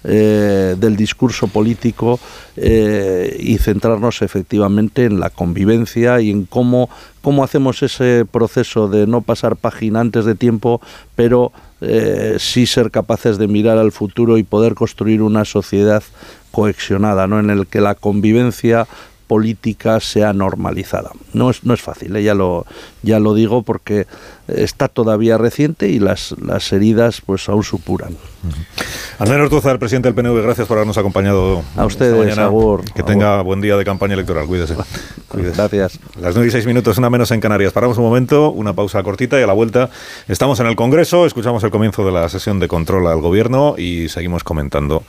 eh, 0.08 0.76
del 0.78 0.94
discurso 0.94 1.48
político 1.48 2.20
eh, 2.56 3.36
y 3.40 3.58
centrarnos 3.58 4.22
efectivamente 4.22 5.04
en 5.04 5.18
la 5.18 5.30
convivencia 5.30 6.20
y 6.20 6.30
en 6.30 6.44
cómo, 6.44 6.88
cómo 7.22 7.42
hacemos 7.42 7.82
ese 7.82 8.24
proceso 8.24 8.86
de 8.86 9.08
no 9.08 9.22
pasar 9.22 9.56
página 9.56 9.98
antes 9.98 10.24
de 10.24 10.36
tiempo, 10.36 10.80
pero 11.16 11.50
eh, 11.80 12.36
sí 12.38 12.66
ser 12.66 12.92
capaces 12.92 13.36
de 13.36 13.48
mirar 13.48 13.78
al 13.78 13.90
futuro 13.90 14.38
y 14.38 14.44
poder 14.44 14.74
construir 14.74 15.22
una 15.22 15.44
sociedad 15.44 16.04
cohesionada, 16.52 17.26
¿no? 17.26 17.40
en 17.40 17.50
el 17.50 17.66
que 17.66 17.80
la 17.80 17.96
convivencia 17.96 18.86
política 19.26 20.00
sea 20.00 20.32
normalizada. 20.32 21.10
No 21.32 21.50
es, 21.50 21.64
no 21.64 21.74
es 21.74 21.80
fácil, 21.80 22.14
¿eh? 22.16 22.22
ya, 22.22 22.34
lo, 22.34 22.66
ya 23.02 23.18
lo 23.18 23.34
digo 23.34 23.62
porque 23.62 24.06
está 24.48 24.88
todavía 24.88 25.38
reciente 25.38 25.88
y 25.88 25.98
las, 25.98 26.34
las 26.40 26.72
heridas 26.72 27.20
pues 27.24 27.48
aún 27.48 27.64
supuran. 27.64 28.12
Uh 28.12 28.48
-huh. 28.48 28.86
Andrés 29.18 29.40
Ortuzar, 29.40 29.72
el 29.72 29.78
presidente 29.78 30.12
del 30.12 30.14
PNV, 30.14 30.42
gracias 30.42 30.68
por 30.68 30.76
habernos 30.76 30.98
acompañado. 30.98 31.62
A 31.74 31.86
ustedes, 31.86 32.36
Agur. 32.38 32.84
Que 32.92 33.02
tenga 33.02 33.40
buen 33.42 33.60
día 33.60 33.76
de 33.76 33.84
campaña 33.84 34.14
electoral, 34.14 34.46
cuídese. 34.46 34.74
cuídese. 35.28 35.56
Gracias. 35.56 35.98
Las 36.20 36.34
9 36.34 36.48
y 36.48 36.50
6 36.50 36.66
minutos, 36.66 36.98
una 36.98 37.08
menos 37.10 37.30
en 37.30 37.40
Canarias. 37.40 37.72
Paramos 37.72 37.96
un 37.98 38.04
momento, 38.04 38.50
una 38.50 38.74
pausa 38.74 39.02
cortita 39.02 39.40
y 39.40 39.42
a 39.42 39.46
la 39.46 39.54
vuelta 39.54 39.90
estamos 40.28 40.60
en 40.60 40.66
el 40.66 40.76
Congreso, 40.76 41.26
escuchamos 41.26 41.64
el 41.64 41.70
comienzo 41.70 42.04
de 42.04 42.12
la 42.12 42.28
sesión 42.28 42.60
de 42.60 42.68
control 42.68 43.06
al 43.06 43.20
Gobierno 43.20 43.74
y 43.78 44.08
seguimos 44.08 44.44
comentando 44.44 45.02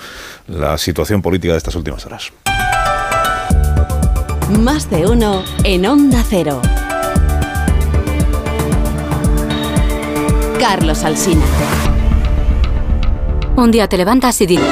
la 0.47 0.77
situación 0.77 1.21
política 1.21 1.53
de 1.53 1.57
estas 1.57 1.75
últimas 1.75 2.05
horas. 2.05 2.31
Más 4.49 4.89
de 4.89 5.05
uno 5.05 5.43
en 5.65 5.85
Onda 5.85 6.23
Cero. 6.25 6.61
Carlos 10.57 11.03
Alsina. 11.03 11.43
Un 13.57 13.71
día 13.71 13.89
te 13.89 13.97
levantas 13.97 14.39
y 14.39 14.45
dices... 14.45 14.65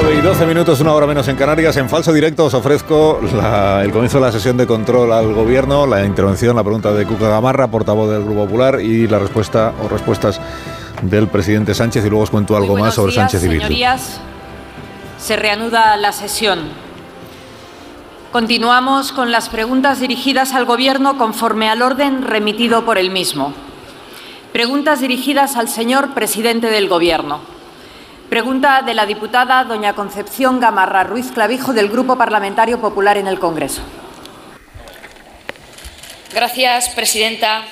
9 0.00 0.16
y 0.16 0.22
12 0.22 0.46
minutos, 0.46 0.80
una 0.80 0.94
hora 0.94 1.06
menos 1.06 1.28
en 1.28 1.36
Canarias. 1.36 1.76
En 1.76 1.90
falso 1.90 2.14
directo 2.14 2.46
os 2.46 2.54
ofrezco 2.54 3.20
la, 3.36 3.84
el 3.84 3.92
comienzo 3.92 4.18
de 4.18 4.24
la 4.24 4.32
sesión 4.32 4.56
de 4.56 4.66
control 4.66 5.12
al 5.12 5.34
gobierno, 5.34 5.86
la 5.86 6.06
intervención, 6.06 6.56
la 6.56 6.64
pregunta 6.64 6.92
de 6.92 7.04
Cuca 7.04 7.28
Gamarra, 7.28 7.66
portavoz 7.66 8.10
del 8.10 8.24
Grupo 8.24 8.46
Popular, 8.46 8.80
y 8.80 9.06
la 9.06 9.18
respuesta 9.18 9.74
o 9.84 9.88
respuestas 9.88 10.40
del 11.02 11.28
presidente 11.28 11.74
Sánchez. 11.74 12.06
Y 12.06 12.08
luego 12.08 12.24
os 12.24 12.30
cuento 12.30 12.56
algo 12.56 12.74
más 12.74 12.94
sobre 12.94 13.12
días, 13.12 13.30
Sánchez 13.30 13.44
y 13.44 13.48
Bildu. 13.48 13.64
Señorías, 13.64 14.20
se 15.18 15.36
reanuda 15.36 15.94
la 15.98 16.12
sesión. 16.12 16.87
Continuamos 18.32 19.10
con 19.12 19.32
las 19.32 19.48
preguntas 19.48 20.00
dirigidas 20.00 20.52
al 20.52 20.66
Gobierno 20.66 21.16
conforme 21.16 21.70
al 21.70 21.80
orden 21.80 22.22
remitido 22.22 22.84
por 22.84 22.98
el 22.98 23.10
mismo. 23.10 23.54
Preguntas 24.52 25.00
dirigidas 25.00 25.56
al 25.56 25.66
señor 25.66 26.12
presidente 26.12 26.68
del 26.68 26.88
Gobierno. 26.88 27.40
Pregunta 28.28 28.82
de 28.82 28.92
la 28.92 29.06
diputada 29.06 29.64
doña 29.64 29.94
Concepción 29.94 30.60
Gamarra 30.60 31.04
Ruiz 31.04 31.32
Clavijo 31.32 31.72
del 31.72 31.88
Grupo 31.88 32.18
Parlamentario 32.18 32.78
Popular 32.78 33.16
en 33.16 33.28
el 33.28 33.38
Congreso. 33.38 33.80
Gracias, 36.34 36.90
presidenta. 36.90 37.62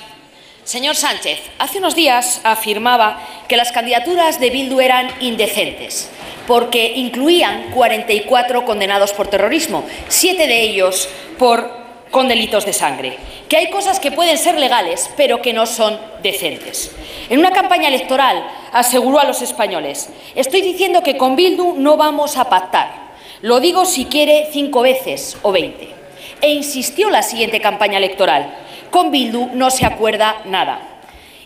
Señor 0.67 0.97
Sánchez, 0.97 1.39
hace 1.61 1.79
unos 1.79 1.95
días 1.95 2.41
afirmaba 2.43 3.23
que 3.47 3.57
las 3.57 3.71
candidaturas 3.71 4.41
de 4.41 4.51
Bildu 4.51 4.81
eran 4.81 5.09
indecentes 5.21 6.11
porque 6.49 6.95
incluían 6.97 7.71
44 7.71 8.65
condenados 8.65 9.13
por 9.13 9.29
terrorismo, 9.29 9.85
siete 10.09 10.49
de 10.49 10.63
ellos 10.63 11.09
por, 11.39 11.71
con 12.11 12.27
delitos 12.27 12.67
de 12.67 12.73
sangre. 12.73 13.17
Que 13.49 13.59
hay 13.59 13.71
cosas 13.71 14.01
que 14.01 14.11
pueden 14.11 14.39
ser 14.39 14.59
legales, 14.59 15.09
pero 15.17 15.41
que 15.41 15.53
no 15.53 15.67
son 15.67 16.01
decentes. 16.25 16.91
En 17.31 17.39
una 17.39 17.53
campaña 17.53 17.87
electoral 17.87 18.45
aseguró 18.73 19.21
a 19.21 19.25
los 19.25 19.43
españoles, 19.43 20.09
estoy 20.35 20.63
diciendo 20.63 21.05
que 21.05 21.17
con 21.17 21.37
Bildu 21.37 21.77
no 21.79 21.97
vamos 21.97 22.37
a 22.37 22.49
pactar. 22.49 23.07
Lo 23.41 23.61
digo 23.61 23.85
si 23.85 24.07
quiere 24.07 24.49
cinco 24.53 24.83
veces 24.83 25.37
o 25.43 25.53
veinte. 25.53 25.91
E 26.41 26.51
insistió 26.51 27.09
la 27.09 27.23
siguiente 27.23 27.61
campaña 27.61 27.99
electoral, 27.99 28.66
con 28.97 29.11
Bildu 29.11 29.51
no 29.53 29.69
se 29.69 29.85
acuerda 29.85 30.37
nada. 30.47 30.81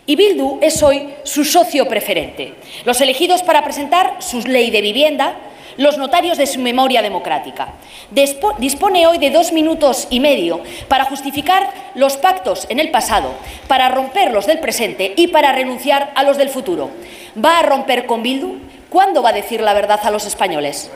Y 0.05 0.15
Bildu 0.15 0.59
es 0.61 0.81
hoy 0.83 1.09
su 1.23 1.43
socio 1.43 1.85
preferente. 1.85 2.53
Los 2.85 3.01
elegidos 3.01 3.43
para 3.43 3.61
presentar 3.61 4.15
su 4.19 4.39
ley 4.47 4.71
de 4.71 4.79
vivienda, 4.79 5.35
los 5.75 5.97
notarios 5.97 6.37
de 6.37 6.47
su 6.47 6.61
memoria 6.61 7.01
democrática. 7.01 7.73
Dispone 8.09 9.05
hoy 9.05 9.17
de 9.17 9.31
dos 9.31 9.51
minutos 9.51 10.07
y 10.09 10.21
medio 10.21 10.61
para 10.87 11.03
justificar 11.03 11.73
los 11.93 12.15
pactos 12.15 12.67
en 12.69 12.79
el 12.79 12.89
pasado, 12.89 13.33
para 13.67 13.89
romper 13.89 14.31
los 14.31 14.45
del 14.45 14.61
presente 14.61 15.13
y 15.17 15.27
para 15.27 15.51
renunciar 15.51 16.13
a 16.15 16.23
los 16.23 16.37
del 16.37 16.47
futuro. 16.47 16.89
¿Va 17.35 17.59
a 17.59 17.63
romper 17.63 18.05
con 18.05 18.23
Bildu? 18.23 18.59
¿Cuándo 18.89 19.21
va 19.21 19.31
a 19.31 19.33
decir 19.33 19.59
la 19.59 19.73
verdad 19.73 19.99
a 20.01 20.11
los 20.11 20.25
españoles? 20.25 20.89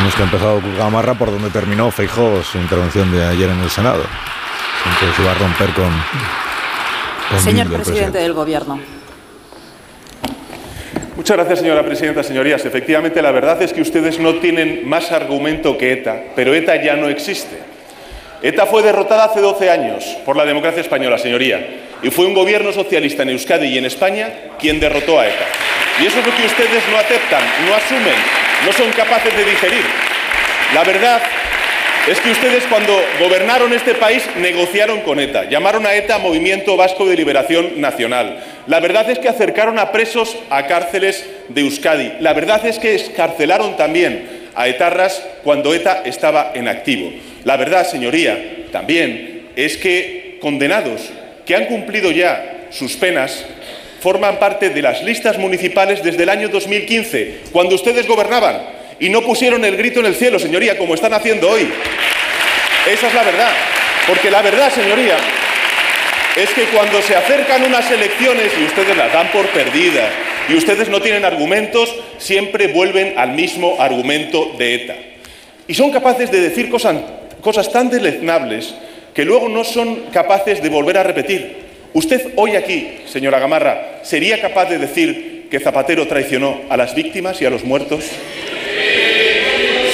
Hemos 0.00 0.14
que 0.14 0.22
ha 0.22 0.24
empezado 0.24 0.62
Gamarra 0.78 1.12
por 1.12 1.30
donde 1.30 1.50
terminó 1.50 1.90
Feijóo 1.90 2.42
su 2.42 2.56
intervención 2.56 3.12
de 3.12 3.22
ayer 3.22 3.50
en 3.50 3.60
el 3.60 3.68
Senado. 3.68 4.02
Entonces 4.86 5.14
se 5.14 5.22
va 5.22 5.32
a 5.32 5.34
romper 5.34 5.68
con. 5.74 5.90
con 7.28 7.40
Señor 7.40 7.66
el 7.66 7.72
presidente 7.74 8.16
del 8.16 8.32
Gobierno. 8.32 8.80
Muchas 11.16 11.36
gracias, 11.36 11.58
señora 11.58 11.84
presidenta. 11.84 12.22
Señorías, 12.22 12.64
efectivamente, 12.64 13.20
la 13.20 13.30
verdad 13.30 13.60
es 13.60 13.74
que 13.74 13.82
ustedes 13.82 14.18
no 14.18 14.36
tienen 14.36 14.88
más 14.88 15.12
argumento 15.12 15.76
que 15.76 15.92
ETA, 15.92 16.18
pero 16.34 16.54
ETA 16.54 16.82
ya 16.82 16.96
no 16.96 17.10
existe. 17.10 17.58
ETA 18.40 18.64
fue 18.64 18.82
derrotada 18.82 19.24
hace 19.24 19.40
12 19.40 19.68
años 19.68 20.02
por 20.24 20.34
la 20.34 20.46
democracia 20.46 20.80
española, 20.80 21.18
señoría, 21.18 21.82
y 22.02 22.08
fue 22.08 22.24
un 22.24 22.32
gobierno 22.32 22.72
socialista 22.72 23.22
en 23.22 23.30
Euskadi 23.30 23.66
y 23.66 23.76
en 23.76 23.84
España 23.84 24.30
quien 24.58 24.80
derrotó 24.80 25.20
a 25.20 25.26
ETA. 25.26 25.44
Y 26.00 26.06
eso 26.06 26.20
es 26.20 26.26
lo 26.26 26.34
que 26.34 26.46
ustedes 26.46 26.82
no 26.90 26.96
aceptan, 26.96 27.42
no 27.68 27.74
asumen, 27.74 28.49
no 28.64 28.72
son 28.72 28.90
capaces 28.92 29.34
de 29.36 29.44
digerir. 29.44 29.84
La 30.74 30.84
verdad 30.84 31.20
es 32.08 32.18
que 32.20 32.30
ustedes 32.30 32.64
cuando 32.64 32.98
gobernaron 33.20 33.72
este 33.72 33.94
país 33.94 34.22
negociaron 34.36 35.00
con 35.02 35.20
ETA, 35.20 35.48
llamaron 35.48 35.86
a 35.86 35.94
ETA 35.94 36.18
Movimiento 36.18 36.76
Vasco 36.76 37.06
de 37.06 37.16
Liberación 37.16 37.80
Nacional. 37.80 38.42
La 38.66 38.80
verdad 38.80 39.10
es 39.10 39.18
que 39.18 39.28
acercaron 39.28 39.78
a 39.78 39.92
presos 39.92 40.36
a 40.48 40.66
cárceles 40.66 41.28
de 41.48 41.60
Euskadi. 41.60 42.14
La 42.20 42.32
verdad 42.32 42.64
es 42.64 42.78
que 42.78 42.94
escarcelaron 42.94 43.76
también 43.76 44.48
a 44.54 44.68
etarras 44.68 45.22
cuando 45.44 45.74
ETA 45.74 46.02
estaba 46.04 46.52
en 46.54 46.68
activo. 46.68 47.12
La 47.44 47.56
verdad, 47.56 47.86
señoría, 47.86 48.66
también 48.72 49.48
es 49.56 49.76
que 49.76 50.38
condenados 50.40 51.10
que 51.46 51.54
han 51.54 51.66
cumplido 51.66 52.10
ya 52.10 52.66
sus 52.70 52.96
penas 52.96 53.44
forman 54.00 54.38
parte 54.38 54.70
de 54.70 54.82
las 54.82 55.02
listas 55.02 55.38
municipales 55.38 56.02
desde 56.02 56.22
el 56.22 56.28
año 56.28 56.48
2015, 56.48 57.40
cuando 57.52 57.74
ustedes 57.74 58.06
gobernaban 58.06 58.62
y 58.98 59.08
no 59.08 59.22
pusieron 59.22 59.64
el 59.64 59.76
grito 59.76 60.00
en 60.00 60.06
el 60.06 60.14
cielo, 60.14 60.38
señoría, 60.38 60.76
como 60.76 60.94
están 60.94 61.14
haciendo 61.14 61.48
hoy. 61.48 61.70
Esa 62.90 63.08
es 63.08 63.14
la 63.14 63.22
verdad. 63.22 63.52
Porque 64.06 64.30
la 64.30 64.42
verdad, 64.42 64.72
señoría, 64.72 65.16
es 66.36 66.50
que 66.50 66.64
cuando 66.64 67.00
se 67.02 67.14
acercan 67.14 67.62
unas 67.62 67.90
elecciones 67.90 68.50
y 68.58 68.64
ustedes 68.64 68.96
las 68.96 69.12
dan 69.12 69.30
por 69.30 69.46
perdidas 69.48 70.10
y 70.48 70.54
ustedes 70.54 70.88
no 70.88 71.00
tienen 71.00 71.24
argumentos, 71.24 71.94
siempre 72.18 72.68
vuelven 72.68 73.14
al 73.18 73.32
mismo 73.32 73.76
argumento 73.78 74.52
de 74.58 74.74
ETA. 74.74 74.94
Y 75.68 75.74
son 75.74 75.90
capaces 75.90 76.30
de 76.30 76.40
decir 76.40 76.68
cosas, 76.70 76.96
cosas 77.40 77.70
tan 77.70 77.90
deleznables 77.90 78.74
que 79.14 79.24
luego 79.24 79.48
no 79.48 79.64
son 79.64 80.06
capaces 80.12 80.62
de 80.62 80.68
volver 80.68 80.98
a 80.98 81.02
repetir. 81.02 81.69
Usted 81.92 82.32
hoy 82.36 82.54
aquí, 82.54 82.98
señora 83.06 83.40
Gamarra, 83.40 84.00
¿sería 84.02 84.40
capaz 84.40 84.66
de 84.66 84.78
decir 84.78 85.48
que 85.50 85.58
Zapatero 85.58 86.06
traicionó 86.06 86.60
a 86.68 86.76
las 86.76 86.94
víctimas 86.94 87.42
y 87.42 87.46
a 87.46 87.50
los 87.50 87.64
muertos? 87.64 88.04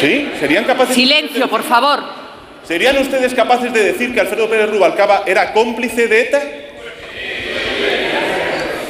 ¿Sí? 0.00 0.28
¿Serían 0.38 0.64
capaces? 0.64 0.94
Silencio, 0.94 1.48
por 1.48 1.62
favor. 1.62 2.00
¿Serían 2.68 2.98
ustedes 2.98 3.32
capaces 3.32 3.72
de 3.72 3.82
decir 3.82 4.12
que 4.12 4.20
Alfredo 4.20 4.50
Pérez 4.50 4.68
Rubalcaba 4.68 5.22
era 5.24 5.54
cómplice 5.54 6.06
de 6.06 6.20
ETA? 6.20 6.42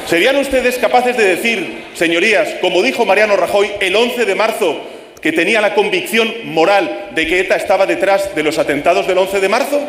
¿Serían 0.08 0.36
ustedes 0.36 0.76
capaces 0.78 1.16
de 1.16 1.24
decir, 1.24 1.84
señorías, 1.94 2.48
como 2.60 2.82
dijo 2.82 3.04
Mariano 3.04 3.36
Rajoy 3.36 3.70
el 3.80 3.94
11 3.94 4.24
de 4.24 4.34
marzo, 4.34 4.80
que 5.20 5.32
tenía 5.32 5.60
la 5.60 5.74
convicción 5.74 6.32
moral 6.44 7.10
de 7.14 7.26
que 7.26 7.40
ETA 7.40 7.56
estaba 7.56 7.86
detrás 7.86 8.34
de 8.34 8.42
los 8.42 8.58
atentados 8.58 9.06
del 9.06 9.18
11 9.18 9.40
de 9.40 9.48
marzo? 9.48 9.80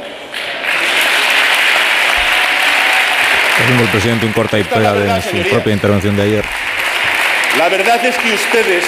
Haciendo 3.60 3.84
el 3.84 3.90
presidente 3.90 4.26
un 4.26 4.34
corta 4.34 4.60
y 4.60 4.64
pega 4.64 4.94
de 4.94 5.22
su 5.22 5.30
señoría. 5.30 5.52
propia 5.54 5.74
intervención 5.74 6.16
de 6.16 6.24
ayer. 6.24 6.46
La 7.58 7.70
verdad 7.70 8.04
es 8.06 8.16
que 8.18 8.34
ustedes 8.34 8.86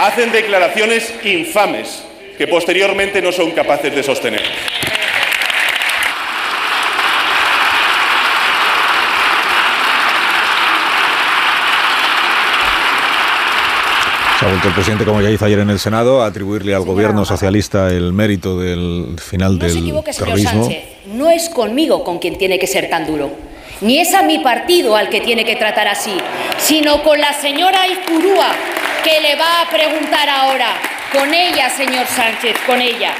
hacen 0.00 0.32
declaraciones 0.32 1.14
infames 1.22 2.04
que 2.36 2.48
posteriormente 2.48 3.22
no 3.22 3.32
son 3.32 3.52
capaces 3.52 3.94
de 3.94 4.02
sostener. 4.02 4.42
Se 14.40 14.46
ha 14.46 14.48
vuelto 14.48 14.68
el 14.68 14.74
presidente, 14.74 15.04
como 15.04 15.20
ya 15.20 15.28
hizo 15.28 15.44
ayer 15.44 15.58
en 15.58 15.68
el 15.68 15.78
Senado, 15.78 16.22
a 16.22 16.26
atribuirle 16.28 16.74
al 16.74 16.82
gobierno 16.82 17.26
socialista 17.26 17.90
el 17.90 18.14
mérito 18.14 18.58
del 18.58 19.18
final 19.18 19.58
No 19.58 19.60
se 19.60 19.66
del 19.66 19.74
señor 19.74 20.02
terrorismo. 20.02 20.64
Sánchez. 20.64 20.84
No 21.12 21.28
es 21.28 21.50
conmigo 21.50 22.02
con 22.04 22.18
quien 22.20 22.38
tiene 22.38 22.58
que 22.58 22.66
ser 22.66 22.88
tan 22.88 23.06
duro. 23.06 23.30
Ni 23.82 23.98
es 23.98 24.14
a 24.14 24.22
mi 24.22 24.38
partido 24.38 24.96
al 24.96 25.10
que 25.10 25.20
tiene 25.20 25.44
que 25.44 25.56
tratar 25.56 25.88
así, 25.88 26.16
sino 26.56 27.02
con 27.02 27.20
la 27.20 27.34
señora 27.34 27.86
Izpurúa, 27.86 28.54
que 29.04 29.20
le 29.20 29.36
va 29.36 29.60
a 29.60 29.68
preguntar 29.68 30.26
ahora. 30.30 30.68
Con 31.12 31.34
ella, 31.34 31.68
señor 31.68 32.06
Sánchez, 32.06 32.56
con 32.66 32.80
ella. 32.80 33.12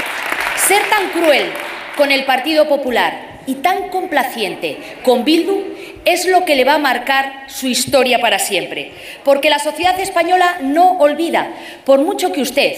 Ser 0.57 0.81
tan 0.89 1.11
cruel 1.11 1.51
con 1.99 2.11
el 2.11 2.25
Partido 2.25 2.66
Popular 2.66 3.43
y 3.47 3.57
tan 3.57 3.91
complaciente 3.91 4.79
con 5.05 5.23
Bildu 5.27 5.64
es 6.05 6.26
lo 6.26 6.44
que 6.44 6.57
le 6.57 6.64
va 6.64 6.74
a 6.74 6.78
marcar 6.78 7.44
su 7.48 7.66
historia 7.66 8.18
para 8.20 8.38
siempre. 8.38 8.92
Porque 9.24 9.51
la 9.51 9.59
sociedad 9.59 9.98
española 10.01 10.59
no 10.62 10.98
olvida, 10.98 11.51
por 11.84 12.01
mucho 12.01 12.32
que 12.32 12.42
usted 12.42 12.74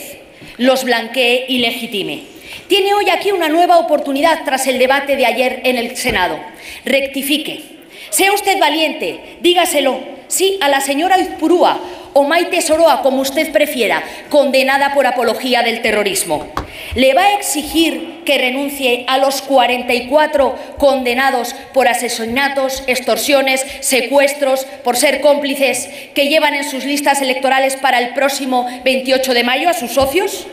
los 0.59 0.85
blanquee 0.85 1.47
y 1.49 1.59
legitime. 1.59 2.25
Tiene 2.69 2.95
hoy 2.95 3.09
aquí 3.11 3.33
una 3.33 3.49
nueva 3.49 3.79
oportunidad 3.79 4.45
tras 4.45 4.67
el 4.67 4.79
debate 4.79 5.17
de 5.17 5.27
ayer 5.27 5.61
en 5.65 5.77
el 5.77 5.97
Senado. 5.97 6.39
Rectifique. 6.85 7.63
Sea 8.11 8.33
usted 8.33 8.59
valiente, 8.59 9.39
dígaselo, 9.41 10.01
sí, 10.29 10.59
a 10.61 10.69
la 10.69 10.81
señora 10.81 11.19
Izpurúa 11.19 11.81
o 12.13 12.25
Maite 12.25 12.61
Soroa, 12.61 13.03
como 13.03 13.23
usted 13.23 13.53
prefiera, 13.53 14.03
condenada 14.29 14.93
por 14.93 15.07
apología 15.07 15.63
del 15.63 15.81
terrorismo. 15.81 16.47
Le 16.95 17.15
va 17.15 17.23
a 17.23 17.35
exigir 17.35 18.12
que 18.25 18.39
renuncie 18.39 19.05
a 19.09 19.19
los 19.19 19.43
44 19.43 20.57
condenados 20.79 21.55
por 21.73 21.89
asesinatos, 21.89 22.85
extorsiones, 22.87 23.65
secuestros, 23.81 24.65
por 24.85 24.97
ser 24.97 25.21
cómplices 25.21 25.89
que 26.15 26.29
llevan 26.29 26.55
en 26.55 26.69
sus 26.69 26.85
listas 26.85 27.21
electorales 27.23 27.77
para 27.77 27.99
el 27.99 28.15
próximo 28.15 28.67
28 28.85 29.35
de 29.35 29.45
mayo 29.45 29.69
a 29.69 29.75
sus 29.75 29.93
socios. 29.93 30.47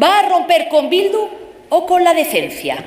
¿Va 0.00 0.20
a 0.20 0.28
romper 0.28 0.68
con 0.68 0.90
Bildu 0.90 1.28
o 1.68 1.86
con 1.86 2.04
la 2.04 2.14
decencia? 2.14 2.84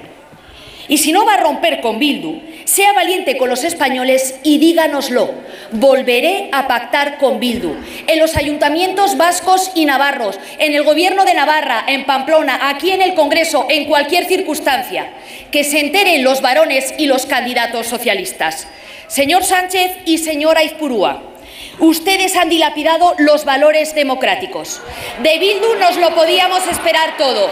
Y 0.88 0.98
si 0.98 1.12
no 1.12 1.26
va 1.26 1.36
a 1.36 1.38
romper 1.38 1.82
con 1.82 2.00
Bildu, 2.00 2.42
sea 2.66 2.94
valiente 2.94 3.38
con 3.38 3.50
los 3.50 3.64
españoles 3.64 4.36
y 4.44 4.58
díganoslo. 4.58 5.34
Volveré 5.72 6.50
a 6.52 6.68
pactar 6.68 7.18
con 7.18 7.40
Bildu. 7.40 7.76
En 8.08 8.20
los 8.20 8.38
ayuntamientos 8.38 9.18
vascos 9.18 9.72
y 9.76 9.86
navarros, 9.86 10.40
en 10.60 10.74
el 10.74 10.84
gobierno 10.84 11.26
de 11.26 11.34
Navarra, 11.34 11.84
en 11.88 12.06
Pamplona, 12.06 12.70
aquí 12.70 12.92
en 12.92 13.02
el 13.02 13.14
Congreso, 13.16 13.68
en 13.70 13.86
cualquier 13.86 14.26
circunstancia. 14.26 15.12
Que 15.52 15.64
se 15.64 15.80
enteren 15.80 16.24
los 16.24 16.42
varones 16.42 16.94
y 16.98 17.06
los 17.06 17.26
candidatos 17.26 17.88
socialistas. 17.88 18.68
Señor 19.08 19.44
Sánchez 19.44 19.92
y 20.06 20.18
señora 20.18 20.64
Izpurúa. 20.64 21.33
Ustedes 21.80 22.36
han 22.36 22.50
dilapidado 22.50 23.16
los 23.18 23.46
valores 23.46 23.96
democráticos. 23.96 24.82
De 25.22 25.40
Bildu 25.40 25.76
nos 25.80 25.98
lo 25.98 26.14
podíamos 26.14 26.66
esperar 26.68 27.18
todo. 27.18 27.50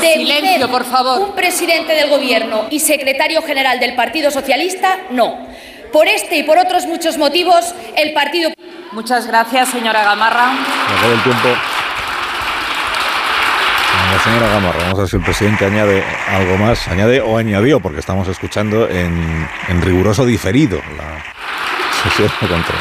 De 0.00 0.14
Silencio, 0.14 0.68
por 0.68 0.84
favor. 0.84 1.20
Un 1.20 1.34
presidente 1.34 1.94
del 1.94 2.10
Gobierno 2.10 2.66
y 2.70 2.80
secretario 2.80 3.42
general 3.42 3.78
del 3.78 3.94
Partido 3.94 4.30
Socialista, 4.30 4.98
no. 5.10 5.46
Por 5.92 6.08
este 6.08 6.36
y 6.38 6.42
por 6.42 6.58
otros 6.58 6.86
muchos 6.86 7.18
motivos, 7.18 7.74
el 7.96 8.12
Partido. 8.12 8.50
Muchas 8.92 9.26
gracias, 9.26 9.68
señora 9.70 10.02
Gamarra. 10.02 10.52
Acabó 10.52 11.12
el 11.12 11.22
tiempo. 11.22 11.48
La 14.12 14.24
señora 14.24 14.48
Gamarra, 14.48 14.78
vamos 14.80 14.98
a 14.98 15.02
ver 15.02 15.08
si 15.08 15.16
el 15.16 15.22
presidente 15.22 15.66
añade 15.66 16.04
algo 16.28 16.56
más, 16.56 16.88
añade 16.88 17.20
o 17.20 17.38
añadió, 17.38 17.78
porque 17.80 18.00
estamos 18.00 18.26
escuchando 18.26 18.88
en, 18.88 19.48
en 19.68 19.82
riguroso 19.82 20.26
diferido 20.26 20.80
la 20.96 21.22
sesión 22.02 22.30
de 22.40 22.48
control. 22.48 22.78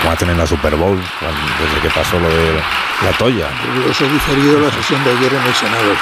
Como 0.00 0.12
hacen 0.12 0.30
en 0.30 0.38
la 0.38 0.46
Super 0.46 0.74
Bowl, 0.76 0.98
desde 0.98 1.80
que 1.80 1.88
pasó 1.90 2.18
lo 2.18 2.28
de 2.28 2.60
la 3.04 3.12
toya. 3.18 3.48
Eso 3.90 4.04
es 4.04 4.12
diferido 4.12 4.60
la 4.60 4.70
sesión 4.70 5.02
de 5.04 5.10
ayer 5.10 5.32
en 5.32 5.42
el 5.42 5.54
Senado. 5.54 5.94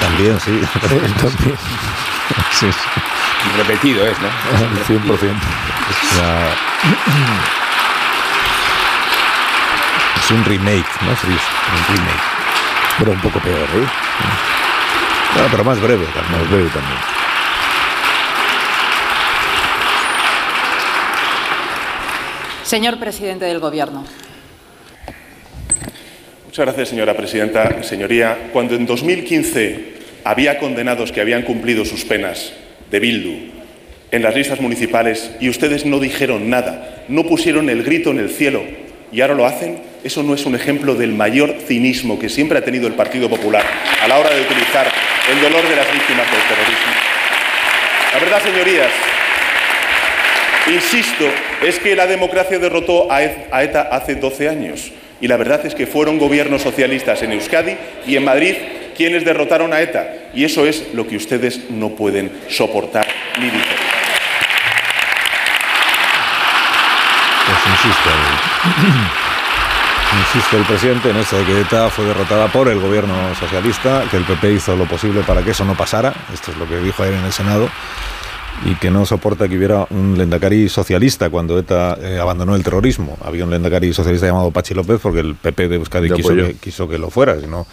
También, 0.00 0.40
sí. 0.44 0.60
También. 0.80 1.56
Sí, 2.52 2.70
sí. 2.72 2.88
Repetido 3.56 4.06
es, 4.06 4.16
¿no? 4.20 4.28
100%. 4.88 5.10
O 5.10 5.16
sea, 6.14 6.54
es 10.18 10.30
un 10.30 10.44
remake, 10.44 10.86
¿no? 11.02 11.14
Sí, 11.16 11.28
es 11.28 11.90
un 11.90 11.96
remake. 11.96 12.22
Pero 12.98 13.12
un 13.12 13.20
poco 13.20 13.38
peor, 13.40 13.58
¿eh? 13.74 13.86
No, 15.36 15.42
pero 15.50 15.64
más 15.64 15.80
breve, 15.80 16.06
también. 16.06 16.40
Más 16.40 16.50
breve 16.50 16.68
también. 16.70 17.15
Señor 22.66 22.98
presidente 22.98 23.44
del 23.44 23.60
Gobierno. 23.60 24.04
Muchas 26.46 26.66
gracias, 26.66 26.88
señora 26.88 27.16
presidenta. 27.16 27.84
Señoría, 27.84 28.50
cuando 28.52 28.74
en 28.74 28.86
2015 28.86 29.94
había 30.24 30.58
condenados 30.58 31.12
que 31.12 31.20
habían 31.20 31.42
cumplido 31.42 31.84
sus 31.84 32.04
penas 32.04 32.52
de 32.90 32.98
Bildu 32.98 33.52
en 34.10 34.20
las 34.20 34.34
listas 34.34 34.60
municipales 34.60 35.30
y 35.38 35.48
ustedes 35.48 35.86
no 35.86 36.00
dijeron 36.00 36.50
nada, 36.50 37.04
no 37.06 37.22
pusieron 37.22 37.70
el 37.70 37.84
grito 37.84 38.10
en 38.10 38.18
el 38.18 38.30
cielo 38.30 38.64
y 39.12 39.20
ahora 39.20 39.34
lo 39.34 39.46
hacen, 39.46 39.78
eso 40.02 40.24
no 40.24 40.34
es 40.34 40.44
un 40.44 40.56
ejemplo 40.56 40.96
del 40.96 41.12
mayor 41.12 41.58
cinismo 41.68 42.18
que 42.18 42.28
siempre 42.28 42.58
ha 42.58 42.64
tenido 42.64 42.88
el 42.88 42.94
Partido 42.94 43.30
Popular 43.30 43.64
a 44.02 44.08
la 44.08 44.18
hora 44.18 44.30
de 44.30 44.42
utilizar 44.42 44.90
el 45.30 45.40
dolor 45.40 45.68
de 45.68 45.76
las 45.76 45.92
víctimas 45.92 46.26
del 46.32 46.42
terrorismo. 46.48 46.92
La 48.12 48.18
verdad, 48.18 48.42
señorías, 48.42 48.90
insisto, 50.68 51.24
es 51.62 51.78
que 51.78 51.94
la 51.96 52.06
democracia 52.06 52.58
derrotó 52.58 53.10
a 53.10 53.22
E- 53.22 53.48
ETA 53.52 53.88
hace 53.92 54.14
12 54.16 54.48
años. 54.48 54.92
Y 55.20 55.28
la 55.28 55.36
verdad 55.36 55.64
es 55.64 55.74
que 55.74 55.86
fueron 55.86 56.18
gobiernos 56.18 56.62
socialistas 56.62 57.22
en 57.22 57.32
Euskadi 57.32 57.76
y 58.06 58.16
en 58.16 58.24
Madrid 58.24 58.54
quienes 58.96 59.24
derrotaron 59.24 59.72
a 59.72 59.80
ETA. 59.80 60.06
Y 60.34 60.44
eso 60.44 60.66
es 60.66 60.88
lo 60.94 61.06
que 61.06 61.16
ustedes 61.16 61.70
no 61.70 61.90
pueden 61.90 62.30
soportar 62.48 63.06
ni 63.38 63.44
digerir. 63.46 63.66
Pues 67.46 67.58
insiste 67.66 68.08
el, 68.10 68.94
insiste 70.26 70.56
el 70.56 70.64
presidente 70.64 71.10
en 71.10 71.16
esto 71.16 71.38
de 71.38 71.44
que 71.44 71.60
ETA 71.60 71.88
fue 71.90 72.04
derrotada 72.04 72.48
por 72.48 72.68
el 72.68 72.80
gobierno 72.80 73.14
socialista, 73.38 74.04
que 74.10 74.16
el 74.16 74.24
PP 74.24 74.52
hizo 74.52 74.76
lo 74.76 74.84
posible 74.86 75.22
para 75.22 75.42
que 75.42 75.52
eso 75.52 75.64
no 75.64 75.74
pasara, 75.76 76.12
esto 76.34 76.50
es 76.50 76.56
lo 76.56 76.68
que 76.68 76.76
dijo 76.78 77.02
ayer 77.02 77.14
en 77.14 77.24
el 77.24 77.32
Senado, 77.32 77.70
y 78.64 78.74
que 78.76 78.90
no 78.90 79.04
soporta 79.06 79.48
que 79.48 79.56
hubiera 79.56 79.86
un 79.90 80.16
lendakari 80.16 80.68
socialista 80.68 81.28
cuando 81.30 81.58
ETA 81.58 81.98
eh, 82.00 82.18
abandonó 82.20 82.54
el 82.56 82.64
terrorismo. 82.64 83.16
Había 83.22 83.44
un 83.44 83.50
lendakari 83.50 83.92
socialista 83.92 84.26
llamado 84.26 84.50
Pachi 84.50 84.74
López 84.74 84.98
porque 85.02 85.20
el 85.20 85.34
PP 85.34 85.68
de 85.68 85.76
Euskadi 85.76 86.10
quiso 86.10 86.34
que, 86.34 86.54
quiso 86.60 86.88
que 86.88 86.98
lo 86.98 87.10
fuera, 87.10 87.38
si 87.40 87.46
no 87.46 87.66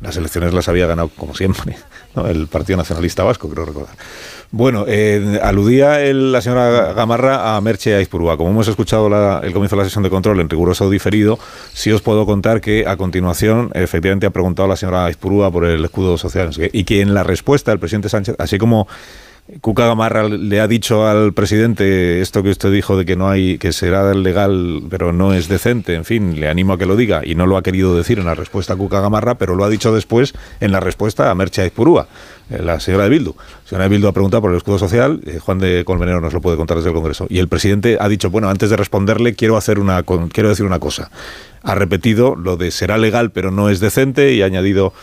Las 0.00 0.16
elecciones 0.16 0.52
las 0.52 0.68
había 0.68 0.86
ganado, 0.88 1.08
como 1.16 1.34
siempre, 1.36 1.76
¿no? 2.16 2.26
el 2.26 2.48
Partido 2.48 2.76
Nacionalista 2.76 3.22
Vasco, 3.22 3.48
creo 3.48 3.64
recordar. 3.64 3.94
Bueno, 4.50 4.84
eh, 4.88 5.38
aludía 5.42 6.00
el- 6.00 6.32
la 6.32 6.40
señora 6.40 6.92
Gamarra 6.92 7.56
a 7.56 7.60
Merche 7.60 7.94
Aizpurúa. 7.94 8.36
Como 8.36 8.50
hemos 8.50 8.66
escuchado 8.68 9.08
la- 9.08 9.40
el 9.42 9.52
comienzo 9.52 9.76
de 9.76 9.82
la 9.82 9.84
sesión 9.88 10.02
de 10.02 10.10
control 10.10 10.40
en 10.40 10.48
riguroso 10.50 10.90
diferido, 10.90 11.38
sí 11.72 11.90
os 11.92 12.02
puedo 12.02 12.26
contar 12.26 12.60
que 12.60 12.86
a 12.86 12.96
continuación 12.96 13.70
efectivamente 13.74 14.26
ha 14.26 14.30
preguntado 14.30 14.68
la 14.68 14.76
señora 14.76 15.06
Aizpurúa 15.06 15.50
por 15.52 15.64
el 15.64 15.84
escudo 15.84 16.18
social 16.18 16.46
no 16.46 16.52
sé 16.52 16.68
qué, 16.70 16.78
y 16.78 16.84
que 16.84 17.00
en 17.00 17.14
la 17.14 17.22
respuesta 17.22 17.70
el 17.72 17.78
presidente 17.78 18.08
Sánchez, 18.08 18.34
así 18.38 18.58
como 18.58 18.86
Cuca 19.60 19.86
Gamarra 19.86 20.26
le 20.26 20.58
ha 20.60 20.66
dicho 20.66 21.06
al 21.06 21.34
presidente 21.34 22.22
esto 22.22 22.42
que 22.42 22.48
usted 22.48 22.72
dijo 22.72 22.96
de 22.96 23.04
que 23.04 23.14
no 23.14 23.28
hay, 23.28 23.58
que 23.58 23.74
será 23.74 24.14
legal, 24.14 24.82
pero 24.88 25.12
no 25.12 25.34
es 25.34 25.48
decente. 25.48 25.94
En 25.94 26.06
fin, 26.06 26.40
le 26.40 26.48
animo 26.48 26.72
a 26.72 26.78
que 26.78 26.86
lo 26.86 26.96
diga 26.96 27.20
y 27.22 27.34
no 27.34 27.46
lo 27.46 27.58
ha 27.58 27.62
querido 27.62 27.94
decir 27.94 28.18
en 28.18 28.24
la 28.24 28.34
respuesta 28.34 28.72
a 28.72 28.76
Cuca 28.76 29.02
Gamarra, 29.02 29.34
pero 29.34 29.54
lo 29.54 29.62
ha 29.62 29.68
dicho 29.68 29.94
después 29.94 30.32
en 30.60 30.72
la 30.72 30.80
respuesta 30.80 31.30
a 31.30 31.34
Merche 31.34 31.60
Aizpurúa, 31.60 32.08
eh, 32.48 32.62
la 32.62 32.80
señora 32.80 33.04
de 33.04 33.10
Bildu. 33.10 33.34
La 33.36 33.68
señora 33.68 33.84
de 33.84 33.90
Bildu 33.90 34.08
ha 34.08 34.12
preguntado 34.12 34.40
por 34.40 34.50
el 34.50 34.56
escudo 34.56 34.78
social, 34.78 35.20
eh, 35.26 35.38
Juan 35.40 35.58
de 35.58 35.84
Colmenero 35.84 36.22
nos 36.22 36.32
lo 36.32 36.40
puede 36.40 36.56
contar 36.56 36.78
desde 36.78 36.88
el 36.88 36.94
Congreso. 36.94 37.26
Y 37.28 37.38
el 37.38 37.48
presidente 37.48 37.98
ha 38.00 38.08
dicho, 38.08 38.30
bueno, 38.30 38.48
antes 38.48 38.70
de 38.70 38.78
responderle 38.78 39.34
quiero 39.34 39.58
hacer 39.58 39.78
una, 39.78 40.02
quiero 40.32 40.48
decir 40.48 40.64
una 40.64 40.78
cosa. 40.78 41.10
Ha 41.62 41.74
repetido 41.74 42.34
lo 42.34 42.56
de 42.56 42.70
será 42.70 42.96
legal, 42.96 43.30
pero 43.30 43.50
no 43.50 43.68
es 43.68 43.78
decente 43.80 44.32
y 44.32 44.40
ha 44.40 44.46
añadido 44.46 44.94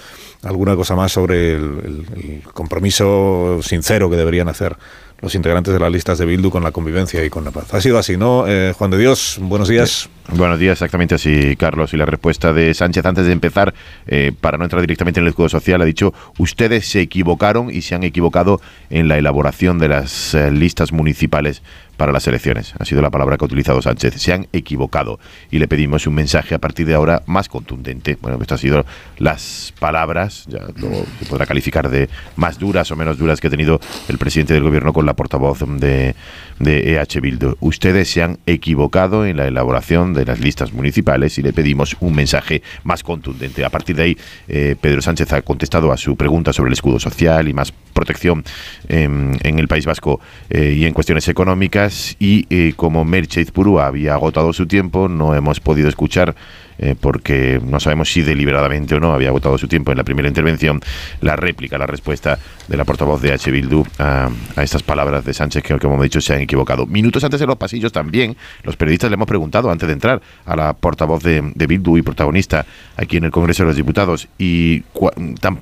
alguna 0.43 0.75
cosa 0.75 0.95
más 0.95 1.11
sobre 1.11 1.53
el, 1.53 2.43
compromiso 2.53 3.59
sincero 3.61 4.09
que 4.09 4.15
deberían 4.15 4.49
hacer 4.49 4.75
los 5.21 5.35
integrantes 5.35 5.73
de 5.73 5.79
las 5.79 5.91
listas 5.91 6.17
de 6.17 6.25
Bildu 6.25 6.49
con 6.49 6.63
la 6.63 6.71
convivencia 6.71 7.23
y 7.23 7.29
con 7.29 7.43
la 7.43 7.51
paz. 7.51 7.73
Ha 7.73 7.81
sido 7.81 7.99
así, 7.99 8.17
¿no? 8.17 8.45
Eh, 8.47 8.73
Juan 8.77 8.89
de 8.91 8.97
Dios, 8.97 9.37
buenos 9.39 9.67
días. 9.67 10.09
Buenos 10.33 10.59
días, 10.59 10.73
exactamente 10.73 11.15
así, 11.15 11.57
Carlos. 11.57 11.93
Y 11.93 11.97
la 11.97 12.05
respuesta 12.05 12.53
de 12.53 12.73
Sánchez 12.73 13.05
antes 13.05 13.25
de 13.25 13.33
empezar, 13.33 13.73
eh, 14.07 14.31
para 14.39 14.57
no 14.57 14.63
entrar 14.63 14.81
directamente 14.81 15.19
en 15.19 15.25
el 15.25 15.31
escudo 15.31 15.49
social, 15.49 15.81
ha 15.81 15.85
dicho, 15.85 16.13
ustedes 16.37 16.87
se 16.87 17.01
equivocaron 17.01 17.69
y 17.69 17.81
se 17.81 17.95
han 17.95 18.03
equivocado 18.03 18.61
en 18.89 19.09
la 19.09 19.17
elaboración 19.17 19.77
de 19.77 19.89
las 19.89 20.33
eh, 20.33 20.49
listas 20.49 20.93
municipales 20.93 21.61
para 22.01 22.13
las 22.13 22.25
elecciones. 22.27 22.73
Ha 22.79 22.85
sido 22.85 23.01
la 23.03 23.11
palabra 23.11 23.37
que 23.37 23.43
ha 23.43 23.47
utilizado 23.47 23.79
Sánchez. 23.79 24.15
Se 24.15 24.33
han 24.33 24.47
equivocado. 24.53 25.19
Y 25.51 25.59
le 25.59 25.67
pedimos 25.67 26.07
un 26.07 26.15
mensaje 26.15 26.55
a 26.55 26.59
partir 26.59 26.87
de 26.87 26.95
ahora 26.95 27.21
más 27.27 27.47
contundente. 27.47 28.17
Bueno, 28.19 28.39
estas 28.41 28.57
han 28.57 28.61
sido 28.61 28.85
las 29.19 29.71
palabras, 29.79 30.45
ya 30.47 30.61
luego 30.77 31.05
se 31.19 31.25
podrá 31.27 31.45
calificar 31.45 31.89
de 31.89 32.09
más 32.37 32.57
duras 32.57 32.89
o 32.89 32.95
menos 32.95 33.19
duras 33.19 33.39
que 33.39 33.47
ha 33.47 33.51
tenido 33.51 33.79
el 34.07 34.17
presidente 34.17 34.55
del 34.55 34.63
gobierno 34.63 34.93
con 34.93 35.05
la 35.05 35.13
portavoz 35.13 35.59
de, 35.59 36.15
de 36.57 36.95
EH 36.95 37.21
Bildu. 37.21 37.55
Ustedes 37.59 38.09
se 38.09 38.23
han 38.23 38.39
equivocado 38.47 39.27
en 39.27 39.37
la 39.37 39.45
elaboración 39.45 40.15
de 40.15 40.20
las 40.25 40.39
listas 40.39 40.73
municipales 40.73 41.37
y 41.37 41.41
le 41.41 41.53
pedimos 41.53 41.95
un 41.99 42.13
mensaje 42.13 42.61
más 42.83 43.03
contundente. 43.03 43.65
A 43.65 43.69
partir 43.69 43.95
de 43.95 44.03
ahí, 44.03 44.17
eh, 44.47 44.75
Pedro 44.79 45.01
Sánchez 45.01 45.33
ha 45.33 45.41
contestado 45.41 45.91
a 45.91 45.97
su 45.97 46.15
pregunta 46.15 46.53
sobre 46.53 46.69
el 46.69 46.73
escudo 46.73 46.99
social 46.99 47.47
y 47.47 47.53
más 47.53 47.73
protección 47.91 48.43
en, 48.87 49.37
en 49.43 49.59
el 49.59 49.67
País 49.67 49.85
Vasco 49.85 50.19
eh, 50.49 50.75
y 50.77 50.85
en 50.85 50.93
cuestiones 50.93 51.27
económicas. 51.27 52.15
Y 52.19 52.45
eh, 52.49 52.73
como 52.75 53.05
Merche 53.05 53.41
Izpurúa 53.41 53.87
había 53.87 54.13
agotado 54.13 54.53
su 54.53 54.65
tiempo, 54.65 55.07
no 55.07 55.35
hemos 55.35 55.59
podido 55.59 55.89
escuchar 55.89 56.35
eh, 56.83 56.95
porque 56.99 57.61
no 57.63 57.79
sabemos 57.79 58.11
si 58.11 58.23
deliberadamente 58.23 58.95
o 58.95 58.99
no 58.99 59.13
había 59.13 59.29
agotado 59.29 59.55
su 59.59 59.67
tiempo 59.67 59.91
en 59.91 59.97
la 59.97 60.03
primera 60.03 60.27
intervención, 60.27 60.81
la 61.21 61.35
réplica, 61.35 61.77
la 61.77 61.85
respuesta 61.85 62.39
de 62.67 62.75
la 62.75 62.85
portavoz 62.85 63.21
de 63.21 63.31
H. 63.31 63.51
Bildu 63.51 63.85
a, 63.99 64.31
estas 64.57 64.81
palabras 64.81 65.23
de 65.23 65.33
Sánchez 65.33 65.61
que, 65.61 65.77
como 65.77 65.93
hemos 65.93 66.05
dicho, 66.05 66.21
se 66.21 66.33
han 66.33 66.41
equivocado. 66.41 66.87
Minutos 66.87 67.23
antes 67.23 67.39
en 67.39 67.47
los 67.47 67.57
pasillos 67.57 67.91
también, 67.91 68.35
los 68.63 68.77
periodistas 68.77 69.11
le 69.11 69.13
hemos 69.13 69.27
preguntado 69.27 69.69
antes 69.69 69.85
de 69.87 69.93
entrar 69.93 70.21
a 70.43 70.55
la 70.55 70.73
portavoz 70.73 71.21
de, 71.21 71.41
Bildu 71.71 71.97
y 71.97 72.01
protagonista 72.01 72.65
aquí 72.97 73.17
en 73.17 73.25
el 73.25 73.31
Congreso 73.31 73.61
de 73.61 73.67
los 73.67 73.75
Diputados 73.75 74.27
y 74.39 74.81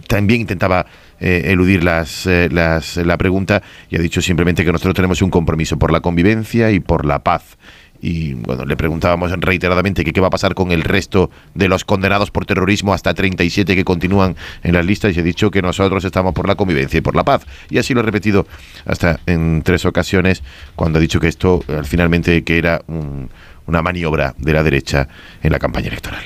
también 0.08 0.42
intentaba 0.42 0.86
eh, 1.20 1.44
eludir 1.46 1.84
las, 1.84 2.26
eh, 2.28 2.50
las- 2.52 2.98
la 2.98 3.18
pregunta 3.18 3.62
y 3.90 3.96
ha 3.96 4.00
dicho 4.00 4.22
simplemente 4.22 4.64
que 4.66 4.72
nosotros 4.72 4.96
tenemos 4.96 5.22
un 5.22 5.30
compromiso 5.30 5.78
por 5.78 5.92
la 5.92 6.00
convivencia 6.02 6.72
y 6.72 6.80
por 6.80 7.06
la 7.06 7.20
paz. 7.24 7.58
Y 8.02 8.34
bueno, 8.36 8.64
le 8.64 8.78
preguntábamos 8.78 9.30
reiteradamente 9.42 10.06
que 10.06 10.14
qué 10.14 10.22
va 10.22 10.28
a 10.28 10.30
pasar 10.30 10.56
con 10.56 10.72
el 10.72 10.84
resto 10.84 11.30
de 11.54 11.68
los 11.68 11.84
condenados 11.84 12.32
por 12.32 12.46
terrorismo, 12.46 12.94
hasta 12.94 13.14
37 13.14 13.76
que 13.76 13.84
continúan 13.84 14.38
en 14.64 14.74
las 14.74 14.86
listas, 14.86 15.18
y 15.18 15.20
he 15.20 15.24
dicho 15.24 15.52
que 15.52 15.62
nosotros 15.62 16.06
estamos 16.06 16.34
por 16.34 16.48
la 16.48 16.56
convivencia 16.56 17.00
y 17.00 17.02
por 17.02 17.18
la 17.18 17.26
paz. 17.26 17.46
Y 17.70 17.78
así 17.78 17.94
lo 17.94 18.00
he 18.00 18.04
repetido 18.04 18.48
hasta 18.86 19.20
en 19.26 19.64
tres 19.66 19.84
ocasiones, 19.84 20.44
cuando 20.78 21.00
ha 21.00 21.02
dicho 21.02 21.20
que 21.20 21.28
esto 21.28 21.62
eh, 21.68 21.82
finalmente 21.84 22.42
que 22.46 22.58
era 22.58 22.82
un- 22.88 23.30
una 23.68 23.82
maniobra 23.82 24.34
de 24.38 24.54
la 24.54 24.64
derecha 24.64 25.10
en 25.44 25.52
la 25.52 25.60
campaña 25.60 25.88
electoral. 25.90 26.24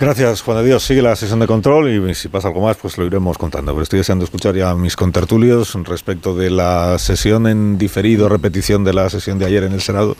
Gracias, 0.00 0.40
Juan 0.40 0.56
de 0.58 0.64
Dios. 0.64 0.82
Sigue 0.82 1.02
la 1.02 1.14
sesión 1.14 1.40
de 1.40 1.46
control 1.46 1.90
y 1.90 2.14
si 2.14 2.28
pasa 2.28 2.48
algo 2.48 2.62
más, 2.62 2.78
pues 2.78 2.96
lo 2.96 3.04
iremos 3.04 3.36
contando. 3.36 3.72
Pero 3.72 3.82
estoy 3.82 3.98
deseando 3.98 4.24
escuchar 4.24 4.54
ya 4.54 4.70
a 4.70 4.74
mis 4.74 4.96
contertulios 4.96 5.74
respecto 5.84 6.34
de 6.34 6.48
la 6.48 6.98
sesión 6.98 7.46
en 7.46 7.76
diferido, 7.76 8.28
repetición 8.30 8.82
de 8.82 8.94
la 8.94 9.10
sesión 9.10 9.38
de 9.38 9.44
ayer 9.44 9.64
en 9.64 9.72
el 9.72 9.82
Senado 9.82 10.16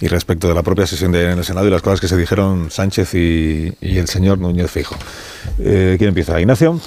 y 0.00 0.06
respecto 0.06 0.46
de 0.46 0.54
la 0.54 0.62
propia 0.62 0.86
sesión 0.86 1.10
de 1.10 1.18
ayer 1.18 1.30
en 1.32 1.38
el 1.38 1.44
Senado 1.44 1.66
y 1.66 1.70
las 1.70 1.82
cosas 1.82 2.00
que 2.00 2.06
se 2.06 2.16
dijeron 2.16 2.70
Sánchez 2.70 3.14
y, 3.14 3.72
y 3.80 3.98
el 3.98 4.06
señor 4.06 4.38
Núñez 4.38 4.70
Fijo. 4.70 4.94
Eh, 5.58 5.96
¿Quién 5.98 6.08
empieza? 6.08 6.40
¿Ignacio? 6.40 6.80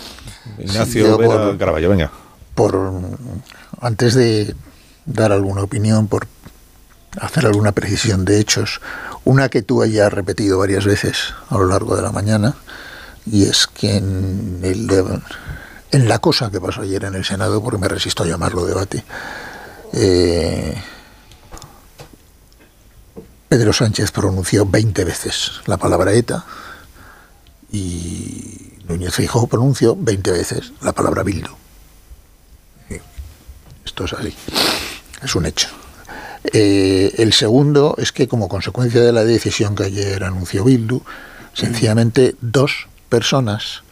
Ignacio 0.59 1.07
yo 1.07 1.17
Vera 1.17 1.33
por- 1.45 1.57
Caraballo, 1.57 1.89
venga. 1.89 2.09
por 2.55 2.79
antes 3.81 4.13
de 4.13 4.55
dar 5.05 5.33
alguna 5.33 5.61
opinión, 5.63 6.07
por 6.07 6.25
hacer 7.19 7.45
alguna 7.45 7.71
precisión 7.71 8.25
de 8.25 8.39
hechos, 8.39 8.81
una 9.25 9.49
que 9.49 9.61
tú 9.61 9.81
hayas 9.81 10.11
repetido 10.11 10.59
varias 10.59 10.85
veces 10.85 11.33
a 11.49 11.57
lo 11.57 11.65
largo 11.65 11.95
de 11.95 12.01
la 12.01 12.11
mañana, 12.11 12.55
y 13.25 13.45
es 13.45 13.67
que 13.67 13.97
en, 13.97 14.59
el 14.63 15.21
en 15.91 16.07
la 16.07 16.19
cosa 16.19 16.51
que 16.51 16.61
pasó 16.61 16.81
ayer 16.81 17.03
en 17.03 17.15
el 17.15 17.25
Senado, 17.25 17.61
porque 17.61 17.77
me 17.77 17.87
resisto 17.87 18.23
a 18.23 18.27
llamarlo 18.27 18.65
debate, 18.65 19.03
eh, 19.93 20.81
Pedro 23.47 23.73
Sánchez 23.73 24.11
pronunció 24.11 24.65
20 24.65 25.03
veces 25.03 25.61
la 25.65 25.77
palabra 25.77 26.13
ETA 26.13 26.45
y 27.71 28.73
Núñez 28.87 29.13
Feijóo 29.13 29.47
pronunció 29.47 29.95
20 29.95 30.31
veces 30.31 30.71
la 30.81 30.93
palabra 30.93 31.23
Bildu. 31.23 31.49
Esto 33.83 34.05
es 34.05 34.13
así, 34.13 34.35
es 35.23 35.35
un 35.35 35.47
hecho. 35.47 35.69
Eh, 36.43 37.15
el 37.17 37.33
segundo 37.33 37.95
es 37.97 38.11
que 38.11 38.27
como 38.27 38.47
consecuencia 38.47 39.01
de 39.01 39.11
la 39.11 39.23
decisión 39.23 39.75
que 39.75 39.83
ayer 39.83 40.23
anunció 40.23 40.63
Bildu, 40.63 41.01
sencillamente 41.53 42.35
dos 42.41 42.87
personas 43.09 43.83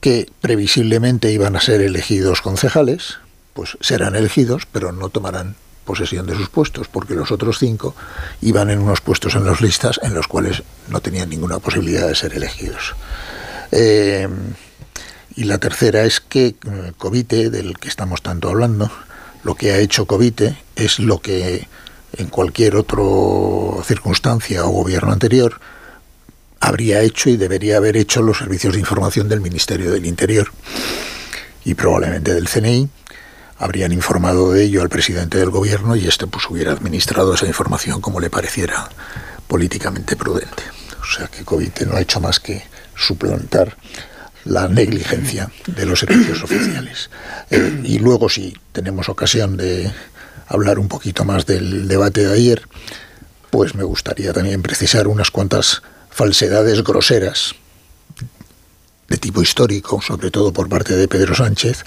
que 0.00 0.30
previsiblemente 0.40 1.32
iban 1.32 1.56
a 1.56 1.60
ser 1.60 1.80
elegidos 1.80 2.42
concejales, 2.42 3.18
pues 3.54 3.78
serán 3.80 4.14
elegidos, 4.14 4.66
pero 4.70 4.92
no 4.92 5.08
tomarán 5.08 5.56
posesión 5.84 6.26
de 6.26 6.34
sus 6.34 6.48
puestos, 6.48 6.88
porque 6.88 7.14
los 7.14 7.30
otros 7.30 7.58
cinco 7.58 7.94
iban 8.42 8.70
en 8.70 8.80
unos 8.80 9.00
puestos 9.00 9.34
en 9.36 9.44
las 9.44 9.60
listas 9.60 10.00
en 10.02 10.14
los 10.14 10.26
cuales 10.26 10.62
no 10.88 11.00
tenían 11.00 11.30
ninguna 11.30 11.58
posibilidad 11.60 12.06
de 12.06 12.14
ser 12.14 12.34
elegidos. 12.34 12.94
Eh, 13.70 14.28
y 15.36 15.44
la 15.44 15.58
tercera 15.58 16.04
es 16.04 16.20
que 16.20 16.46
eh, 16.46 16.92
Covite, 16.98 17.50
del 17.50 17.78
que 17.78 17.88
estamos 17.88 18.22
tanto 18.22 18.48
hablando, 18.48 18.90
lo 19.46 19.54
que 19.54 19.70
ha 19.70 19.78
hecho 19.78 20.06
Covite 20.06 20.56
es 20.74 20.98
lo 20.98 21.20
que 21.20 21.68
en 22.16 22.26
cualquier 22.26 22.74
otra 22.74 23.00
circunstancia 23.84 24.64
o 24.64 24.70
gobierno 24.70 25.12
anterior 25.12 25.60
habría 26.58 27.00
hecho 27.02 27.30
y 27.30 27.36
debería 27.36 27.76
haber 27.76 27.96
hecho 27.96 28.22
los 28.22 28.38
servicios 28.38 28.74
de 28.74 28.80
información 28.80 29.28
del 29.28 29.40
Ministerio 29.40 29.92
del 29.92 30.04
Interior 30.04 30.50
y 31.64 31.74
probablemente 31.74 32.34
del 32.34 32.48
CNI 32.48 32.88
habrían 33.58 33.92
informado 33.92 34.50
de 34.50 34.64
ello 34.64 34.82
al 34.82 34.88
presidente 34.88 35.38
del 35.38 35.50
gobierno 35.50 35.94
y 35.94 36.08
este 36.08 36.26
pues 36.26 36.50
hubiera 36.50 36.72
administrado 36.72 37.32
esa 37.32 37.46
información 37.46 38.00
como 38.00 38.18
le 38.18 38.30
pareciera 38.30 38.88
políticamente 39.46 40.16
prudente. 40.16 40.64
O 41.00 41.04
sea 41.04 41.28
que 41.28 41.44
Covite 41.44 41.86
no 41.86 41.94
ha 41.94 42.00
hecho 42.00 42.20
más 42.20 42.40
que 42.40 42.64
suplantar 42.96 43.76
la 44.46 44.68
negligencia 44.68 45.50
de 45.66 45.86
los 45.86 46.00
servicios 46.00 46.42
oficiales. 46.42 47.10
Eh, 47.50 47.80
y 47.84 47.98
luego, 47.98 48.28
si 48.28 48.56
tenemos 48.72 49.08
ocasión 49.08 49.56
de 49.56 49.92
hablar 50.46 50.78
un 50.78 50.88
poquito 50.88 51.24
más 51.24 51.46
del 51.46 51.88
debate 51.88 52.26
de 52.26 52.32
ayer, 52.32 52.62
pues 53.50 53.74
me 53.74 53.84
gustaría 53.84 54.32
también 54.32 54.62
precisar 54.62 55.08
unas 55.08 55.30
cuantas 55.30 55.82
falsedades 56.10 56.82
groseras 56.82 57.54
de 59.08 59.16
tipo 59.18 59.42
histórico, 59.42 60.00
sobre 60.00 60.30
todo 60.30 60.52
por 60.52 60.68
parte 60.68 60.96
de 60.96 61.08
Pedro 61.08 61.34
Sánchez, 61.34 61.84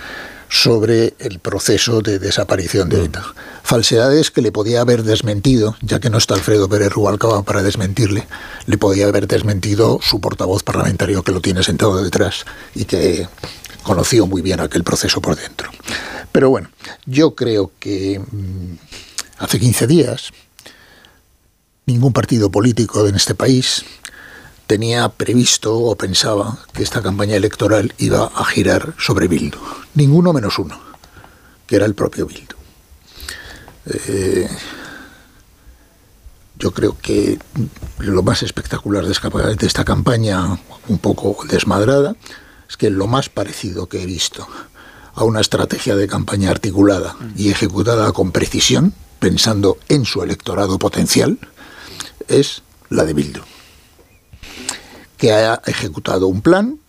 sobre 0.50 1.14
el 1.20 1.40
proceso 1.40 2.02
de 2.02 2.20
desaparición 2.20 2.90
de 2.90 3.06
ETA. 3.06 3.24
Falsedades 3.64 4.32
que 4.32 4.42
le 4.42 4.52
podía 4.52 4.82
haber 4.82 5.04
desmentido, 5.04 5.76
ya 5.82 6.00
que 6.00 6.10
no 6.10 6.18
está 6.18 6.34
Alfredo 6.34 6.68
Pérez 6.68 6.92
Rubalcaba 6.92 7.44
para 7.44 7.62
desmentirle, 7.62 8.28
le 8.66 8.78
podía 8.78 9.08
haber 9.08 9.28
desmentido 9.28 10.00
su 10.02 10.20
portavoz 10.20 10.64
parlamentario 10.64 11.24
que 11.24 11.32
lo 11.32 11.40
tiene 11.40 11.64
sentado 11.64 12.04
detrás 12.04 12.46
y 12.74 12.86
que 12.86 13.28
conoció 13.84 14.26
muy 14.26 14.42
bien 14.42 14.60
aquel 14.60 14.84
proceso 14.84 15.22
por 15.22 15.36
dentro. 15.36 15.70
Pero 16.32 16.50
bueno, 16.50 16.70
yo 17.06 17.36
creo 17.36 17.72
que 17.80 18.20
mm, 18.20 18.74
hace 19.38 19.60
15 19.60 19.88
días 19.88 20.32
ningún 21.86 22.14
partido 22.14 22.52
político 22.52 23.08
en 23.08 23.16
este 23.16 23.36
país 23.36 23.84
tenía 24.70 25.10
previsto 25.10 25.76
o 25.76 25.96
pensaba 25.96 26.60
que 26.74 26.84
esta 26.84 27.02
campaña 27.02 27.36
electoral 27.36 27.92
iba 27.98 28.26
a 28.36 28.46
girar 28.46 28.94
sobre 29.00 29.28
Bildu. 29.28 29.58
Ninguno 29.96 30.32
menos 30.32 30.60
uno, 30.60 30.80
que 31.66 31.76
era 31.76 31.88
el 31.88 31.96
propio 31.96 32.28
Bildu. 32.28 32.56
Eh, 33.88 34.48
yo 36.60 36.70
creo 36.70 36.96
que 37.02 37.40
lo 37.98 38.22
más 38.22 38.44
espectacular 38.44 39.04
de 39.08 39.66
esta, 39.66 39.84
campaña, 39.84 40.60
un 40.88 41.00
poco 41.00 41.36
desmadrada, 41.50 42.16
es 42.70 42.78
que 42.78 42.92
lo 42.92 43.08
más 43.08 43.28
parecido 43.28 43.90
que 43.90 44.04
he 44.04 44.06
visto 44.06 44.48
a 45.16 45.24
una 45.24 45.42
estrategia 45.42 45.96
de 45.96 46.08
campaña 46.08 46.52
articulada 46.52 47.16
y 47.36 47.50
ejecutada 47.50 48.12
con 48.12 48.32
precisión, 48.32 48.94
pensando 49.18 49.80
en 49.88 50.06
su 50.06 50.22
electorado 50.22 50.78
potencial, 50.78 51.40
es 52.28 52.62
la 52.90 53.06
de 53.06 53.14
Bildu, 53.16 53.42
que 55.20 55.34
ha 55.34 55.62
ejecutado 55.66 56.28
un 56.28 56.42
plan 56.42 56.80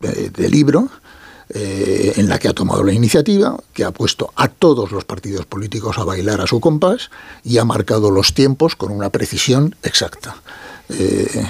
eh, 0.00 0.30
de 0.32 0.48
libro 0.48 0.88
eh, 1.50 2.14
en 2.16 2.28
la 2.28 2.38
que 2.38 2.48
ha 2.48 2.54
tomado 2.54 2.82
la 2.82 2.92
iniciativa, 2.92 3.58
que 3.74 3.84
ha 3.84 3.90
puesto 3.90 4.32
a 4.36 4.48
todos 4.48 4.92
los 4.92 5.04
partidos 5.04 5.44
políticos 5.44 5.98
a 5.98 6.04
bailar 6.04 6.40
a 6.40 6.46
su 6.46 6.60
compás 6.60 7.10
y 7.44 7.58
ha 7.58 7.64
marcado 7.64 8.10
los 8.10 8.32
tiempos 8.32 8.76
con 8.76 8.92
una 8.92 9.10
precisión 9.10 9.76
exacta. 9.82 10.36
Eh, 10.88 11.44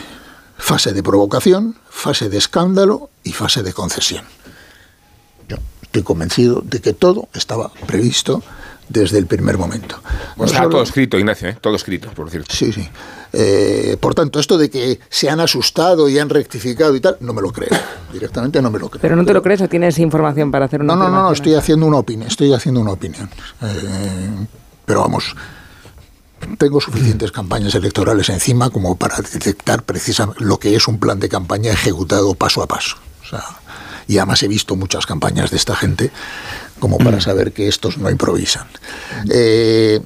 fase 0.57 0.93
de 0.93 1.03
provocación, 1.03 1.76
fase 1.89 2.28
de 2.30 2.39
escándalo 2.39 3.11
y 3.22 3.33
fase 3.33 3.62
de 3.62 3.72
concesión. 3.72 4.24
Yo 5.49 5.59
estoy 5.83 6.03
convencido 6.03 6.62
de 6.64 6.80
que 6.80 6.95
todo 6.95 7.28
estaba 7.35 7.70
previsto 7.87 8.43
desde 8.89 9.18
el 9.18 9.26
primer 9.26 9.59
momento. 9.59 10.01
Bueno, 10.37 10.53
está 10.53 10.68
todo 10.68 10.83
escrito, 10.83 11.18
Ignacio, 11.18 11.49
¿eh? 11.49 11.59
todo 11.61 11.76
escrito, 11.76 12.11
por 12.11 12.30
cierto. 12.30 12.55
Sí, 12.55 12.72
sí. 12.72 12.89
Eh, 13.33 13.97
por 13.99 14.14
tanto, 14.14 14.39
esto 14.39 14.59
de 14.59 14.68
que 14.68 15.01
se 15.09 15.30
han 15.30 15.41
asustado 15.41 16.09
y 16.09 16.18
han 16.18 16.28
rectificado 16.28 16.95
y 16.95 17.01
tal, 17.01 17.16
no 17.20 17.33
me 17.33 17.41
lo 17.41 17.51
creo. 17.51 17.70
Directamente 18.12 18.61
no 18.61 18.70
me 18.70 18.78
lo 18.78 18.89
creo. 18.89 19.01
¿Pero 19.01 19.16
no 19.16 19.24
te 19.24 19.33
lo 19.33 19.43
crees 19.43 19.61
o 19.62 19.68
tienes 19.68 19.99
información 19.99 20.51
para 20.51 20.66
hacer 20.66 20.83
una 20.83 20.95
No, 20.95 21.05
no, 21.05 21.11
no, 21.11 21.22
no, 21.22 21.33
estoy 21.33 21.55
haciendo 21.55 21.87
una 21.87 21.99
opinión. 21.99 22.28
Estoy 22.28 22.53
haciendo 22.53 22.80
una 22.80 22.93
opinión. 22.93 23.30
Eh, 23.62 24.47
pero 24.85 25.01
vamos, 25.01 25.35
tengo 26.59 26.80
suficientes 26.80 27.33
campañas 27.33 27.74
electorales 27.74 28.28
encima 28.28 28.70
como 28.70 28.97
para 28.97 29.16
detectar 29.16 29.83
precisamente 29.85 30.45
lo 30.45 30.59
que 30.59 30.74
es 30.74 30.89
un 30.89 30.99
plan 30.99 31.18
de 31.18 31.28
campaña 31.28 31.72
ejecutado 31.72 32.35
paso 32.35 32.62
a 32.62 32.66
paso. 32.66 32.97
O 33.22 33.26
sea, 33.26 33.43
y 34.09 34.18
además 34.18 34.43
he 34.43 34.49
visto 34.49 34.76
muchas 34.76 35.07
campañas 35.07 35.51
de 35.51 35.57
esta 35.57 35.74
gente 35.74 36.11
como 36.78 36.99
para 36.99 37.20
saber 37.20 37.53
que 37.53 37.68
estos 37.68 37.97
no 37.99 38.11
improvisan. 38.11 38.66
Eh, 39.30 40.01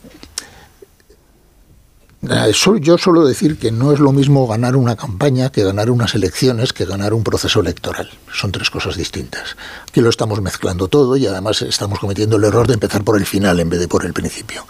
yo 2.80 2.98
suelo 2.98 3.26
decir 3.26 3.58
que 3.58 3.70
no 3.70 3.92
es 3.92 4.00
lo 4.00 4.12
mismo 4.12 4.46
ganar 4.46 4.76
una 4.76 4.96
campaña 4.96 5.50
que 5.50 5.64
ganar 5.64 5.90
unas 5.90 6.14
elecciones 6.14 6.72
que 6.72 6.84
ganar 6.84 7.14
un 7.14 7.22
proceso 7.22 7.60
electoral. 7.60 8.10
Son 8.32 8.52
tres 8.52 8.70
cosas 8.70 8.96
distintas. 8.96 9.56
Aquí 9.88 10.00
lo 10.00 10.08
estamos 10.08 10.40
mezclando 10.40 10.88
todo 10.88 11.16
y 11.16 11.26
además 11.26 11.62
estamos 11.62 11.98
cometiendo 11.98 12.36
el 12.36 12.44
error 12.44 12.66
de 12.66 12.74
empezar 12.74 13.04
por 13.04 13.16
el 13.16 13.26
final 13.26 13.60
en 13.60 13.68
vez 13.68 13.80
de 13.80 13.88
por 13.88 14.04
el 14.04 14.12
principio. 14.12 14.66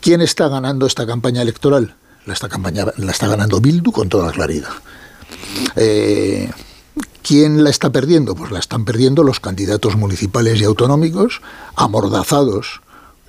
¿Quién 0.00 0.20
está 0.20 0.48
ganando 0.48 0.86
esta 0.86 1.06
campaña 1.06 1.42
electoral? 1.42 1.96
La, 2.26 2.34
esta 2.34 2.48
campaña, 2.48 2.86
la 2.96 3.12
está 3.12 3.26
ganando 3.26 3.60
Bildu 3.60 3.92
con 3.92 4.08
toda 4.08 4.30
claridad. 4.32 4.70
Eh, 5.76 6.50
¿Quién 7.22 7.64
la 7.64 7.70
está 7.70 7.90
perdiendo? 7.90 8.36
Pues 8.36 8.52
la 8.52 8.60
están 8.60 8.84
perdiendo 8.84 9.24
los 9.24 9.40
candidatos 9.40 9.96
municipales 9.96 10.60
y 10.60 10.64
autonómicos, 10.64 11.40
amordazados 11.74 12.82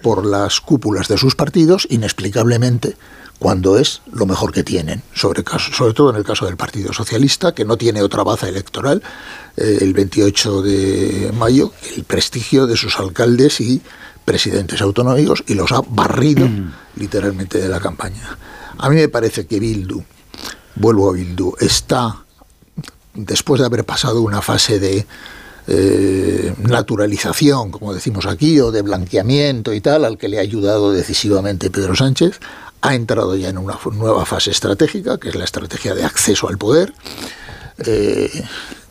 por 0.03 0.25
las 0.25 0.61
cúpulas 0.61 1.07
de 1.07 1.17
sus 1.17 1.35
partidos, 1.35 1.87
inexplicablemente, 1.89 2.95
cuando 3.39 3.77
es 3.77 4.01
lo 4.11 4.25
mejor 4.25 4.51
que 4.51 4.63
tienen, 4.63 5.03
sobre, 5.13 5.43
sobre 5.71 5.93
todo 5.93 6.09
en 6.09 6.15
el 6.15 6.23
caso 6.23 6.45
del 6.45 6.57
Partido 6.57 6.91
Socialista, 6.91 7.53
que 7.53 7.65
no 7.65 7.77
tiene 7.77 8.01
otra 8.01 8.23
baza 8.23 8.49
electoral, 8.49 9.03
eh, 9.55 9.77
el 9.81 9.93
28 9.93 10.61
de 10.63 11.31
mayo, 11.38 11.71
el 11.95 12.03
prestigio 12.03 12.65
de 12.65 12.77
sus 12.77 12.97
alcaldes 12.99 13.61
y 13.61 13.81
presidentes 14.25 14.81
autonómicos, 14.81 15.43
y 15.47 15.53
los 15.53 15.71
ha 15.71 15.81
barrido 15.88 16.49
literalmente 16.95 17.59
de 17.59 17.69
la 17.69 17.79
campaña. 17.79 18.38
A 18.77 18.89
mí 18.89 18.95
me 18.95 19.07
parece 19.07 19.45
que 19.45 19.59
Bildu, 19.59 20.03
vuelvo 20.75 21.09
a 21.09 21.13
Bildu, 21.13 21.53
está 21.59 22.23
después 23.13 23.59
de 23.59 23.65
haber 23.65 23.85
pasado 23.85 24.21
una 24.21 24.41
fase 24.41 24.79
de 24.79 25.05
eh, 25.69 26.53
naturalización, 26.59 27.71
como 27.71 27.93
decimos 27.93 28.25
aquí, 28.25 28.59
o 28.59 28.71
de 28.71 28.81
blanqueamiento 28.81 29.73
y 29.73 29.81
tal, 29.81 30.05
al 30.05 30.17
que 30.17 30.27
le 30.27 30.38
ha 30.38 30.41
ayudado 30.41 30.93
decisivamente 30.93 31.69
Pedro 31.69 31.95
Sánchez, 31.95 32.39
ha 32.82 32.95
entrado 32.95 33.36
ya 33.36 33.49
en 33.49 33.57
una 33.57 33.80
nueva 33.91 34.25
fase 34.25 34.51
estratégica, 34.51 35.17
que 35.17 35.30
es 35.30 35.36
la 35.36 35.45
estrategia 35.45 35.95
de 35.95 36.03
acceso 36.03 36.47
al 36.47 36.57
poder, 36.57 36.93
eh, 37.80 38.43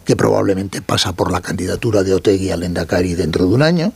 que 0.05 0.16
probablemente 0.16 0.82
pasa 0.82 1.12
por 1.12 1.32
la 1.32 1.41
candidatura 1.41 2.03
de 2.03 2.14
Otegui 2.14 2.51
al 2.51 2.62
Endacari 2.62 3.14
dentro 3.14 3.47
de 3.47 3.55
un 3.55 3.62
año, 3.62 3.93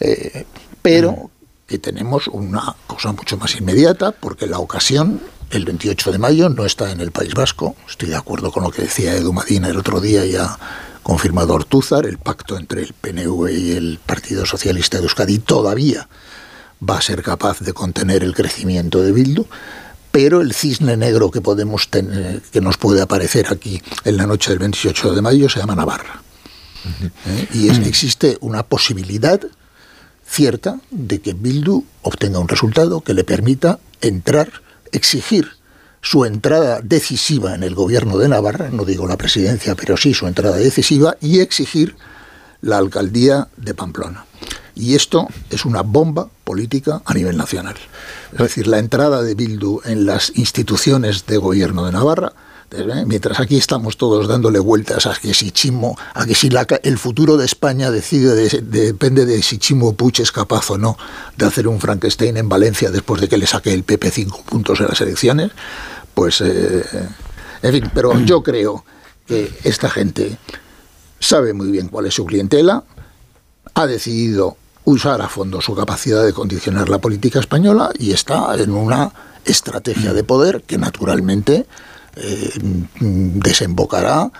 eh, 0.00 0.46
pero 0.82 1.30
que 1.66 1.78
tenemos 1.78 2.28
una 2.28 2.76
cosa 2.86 3.12
mucho 3.12 3.36
más 3.38 3.56
inmediata, 3.56 4.12
porque 4.12 4.46
la 4.46 4.58
ocasión 4.58 5.20
el 5.50 5.64
28 5.64 6.12
de 6.12 6.18
mayo 6.18 6.48
no 6.48 6.64
está 6.64 6.90
en 6.90 7.00
el 7.00 7.12
País 7.12 7.34
Vasco. 7.34 7.76
Estoy 7.88 8.08
de 8.10 8.16
acuerdo 8.16 8.50
con 8.50 8.64
lo 8.64 8.70
que 8.70 8.82
decía 8.82 9.14
Edu 9.14 9.32
Madina 9.32 9.68
el 9.68 9.76
otro 9.76 10.00
día 10.00 10.24
y 10.24 10.36
ha 10.36 10.58
confirmado 11.02 11.54
Ortúzar. 11.54 12.06
El 12.06 12.18
pacto 12.18 12.58
entre 12.58 12.82
el 12.82 12.92
PNV 12.92 13.50
y 13.50 13.72
el 13.72 14.00
Partido 14.04 14.46
Socialista 14.46 14.98
de 14.98 15.04
Euskadi 15.04 15.38
todavía 15.38 16.08
va 16.88 16.98
a 16.98 17.02
ser 17.02 17.22
capaz 17.22 17.60
de 17.60 17.72
contener 17.72 18.22
el 18.22 18.34
crecimiento 18.34 19.02
de 19.02 19.12
Bildu. 19.12 19.46
Pero 20.10 20.40
el 20.40 20.54
cisne 20.54 20.96
negro 20.96 21.30
que, 21.30 21.40
podemos 21.40 21.88
tener, 21.88 22.40
que 22.40 22.60
nos 22.60 22.76
puede 22.76 23.02
aparecer 23.02 23.46
aquí 23.50 23.82
en 24.04 24.16
la 24.16 24.26
noche 24.26 24.50
del 24.50 24.60
28 24.60 25.12
de 25.12 25.22
mayo 25.22 25.48
se 25.48 25.58
llama 25.58 25.74
Navarra. 25.74 26.22
¿Eh? 27.26 27.48
Y 27.54 27.68
es, 27.68 27.78
existe 27.78 28.38
una 28.40 28.62
posibilidad 28.62 29.40
cierta 30.24 30.78
de 30.90 31.20
que 31.20 31.32
Bildu 31.32 31.84
obtenga 32.02 32.38
un 32.38 32.48
resultado 32.48 33.00
que 33.00 33.14
le 33.14 33.24
permita 33.24 33.80
entrar 34.00 34.50
exigir 34.92 35.48
su 36.00 36.24
entrada 36.24 36.80
decisiva 36.82 37.54
en 37.54 37.62
el 37.62 37.74
gobierno 37.74 38.18
de 38.18 38.28
Navarra, 38.28 38.68
no 38.70 38.84
digo 38.84 39.06
la 39.08 39.16
presidencia, 39.16 39.74
pero 39.74 39.96
sí 39.96 40.12
su 40.12 40.26
entrada 40.26 40.56
decisiva, 40.56 41.16
y 41.20 41.40
exigir 41.40 41.96
la 42.60 42.78
alcaldía 42.78 43.48
de 43.56 43.74
Pamplona. 43.74 44.26
Y 44.76 44.94
esto 44.94 45.28
es 45.50 45.64
una 45.64 45.82
bomba 45.82 46.28
política 46.44 47.02
a 47.04 47.14
nivel 47.14 47.36
nacional. 47.36 47.76
Es 48.32 48.38
decir, 48.38 48.66
la 48.66 48.78
entrada 48.78 49.22
de 49.22 49.34
Bildu 49.34 49.80
en 49.84 50.06
las 50.06 50.32
instituciones 50.34 51.26
de 51.26 51.36
gobierno 51.36 51.84
de 51.86 51.92
Navarra 51.92 52.32
¿eh? 52.76 53.04
Mientras 53.06 53.40
aquí 53.40 53.56
estamos 53.56 53.96
todos 53.96 54.28
dándole 54.28 54.58
vueltas 54.58 55.06
a 55.06 55.14
que 55.14 55.34
si 55.34 55.50
Chimo, 55.50 55.96
a 56.14 56.24
que 56.26 56.34
si 56.34 56.50
la, 56.50 56.66
el 56.82 56.98
futuro 56.98 57.36
de 57.36 57.44
España 57.44 57.90
decide 57.90 58.34
depende 58.62 59.26
de 59.26 59.42
si 59.42 59.58
Chimo 59.58 59.94
Puig 59.94 60.20
es 60.20 60.32
capaz 60.32 60.70
o 60.70 60.78
no 60.78 60.96
de 61.36 61.46
hacer 61.46 61.68
un 61.68 61.80
Frankenstein 61.80 62.36
en 62.36 62.48
Valencia 62.48 62.90
después 62.90 63.20
de 63.20 63.28
que 63.28 63.38
le 63.38 63.46
saque 63.46 63.72
el 63.72 63.84
PP 63.84 64.10
cinco 64.10 64.42
puntos 64.42 64.80
en 64.80 64.86
las 64.88 65.00
elecciones, 65.00 65.50
pues 66.14 66.40
eh, 66.40 66.84
en 67.62 67.72
fin, 67.72 67.90
pero 67.94 68.18
yo 68.24 68.42
creo 68.42 68.84
que 69.26 69.52
esta 69.64 69.88
gente 69.88 70.36
sabe 71.18 71.52
muy 71.52 71.70
bien 71.70 71.88
cuál 71.88 72.06
es 72.06 72.14
su 72.14 72.24
clientela, 72.24 72.84
ha 73.74 73.86
decidido 73.86 74.56
usar 74.84 75.22
a 75.22 75.28
fondo 75.28 75.60
su 75.60 75.74
capacidad 75.74 76.24
de 76.24 76.32
condicionar 76.32 76.88
la 76.88 76.98
política 76.98 77.40
española 77.40 77.90
y 77.98 78.12
está 78.12 78.54
en 78.56 78.72
una 78.72 79.12
estrategia 79.44 80.12
de 80.12 80.24
poder 80.24 80.62
que 80.62 80.78
naturalmente 80.78 81.66
eh, 82.16 82.50
desembocará 83.00 84.30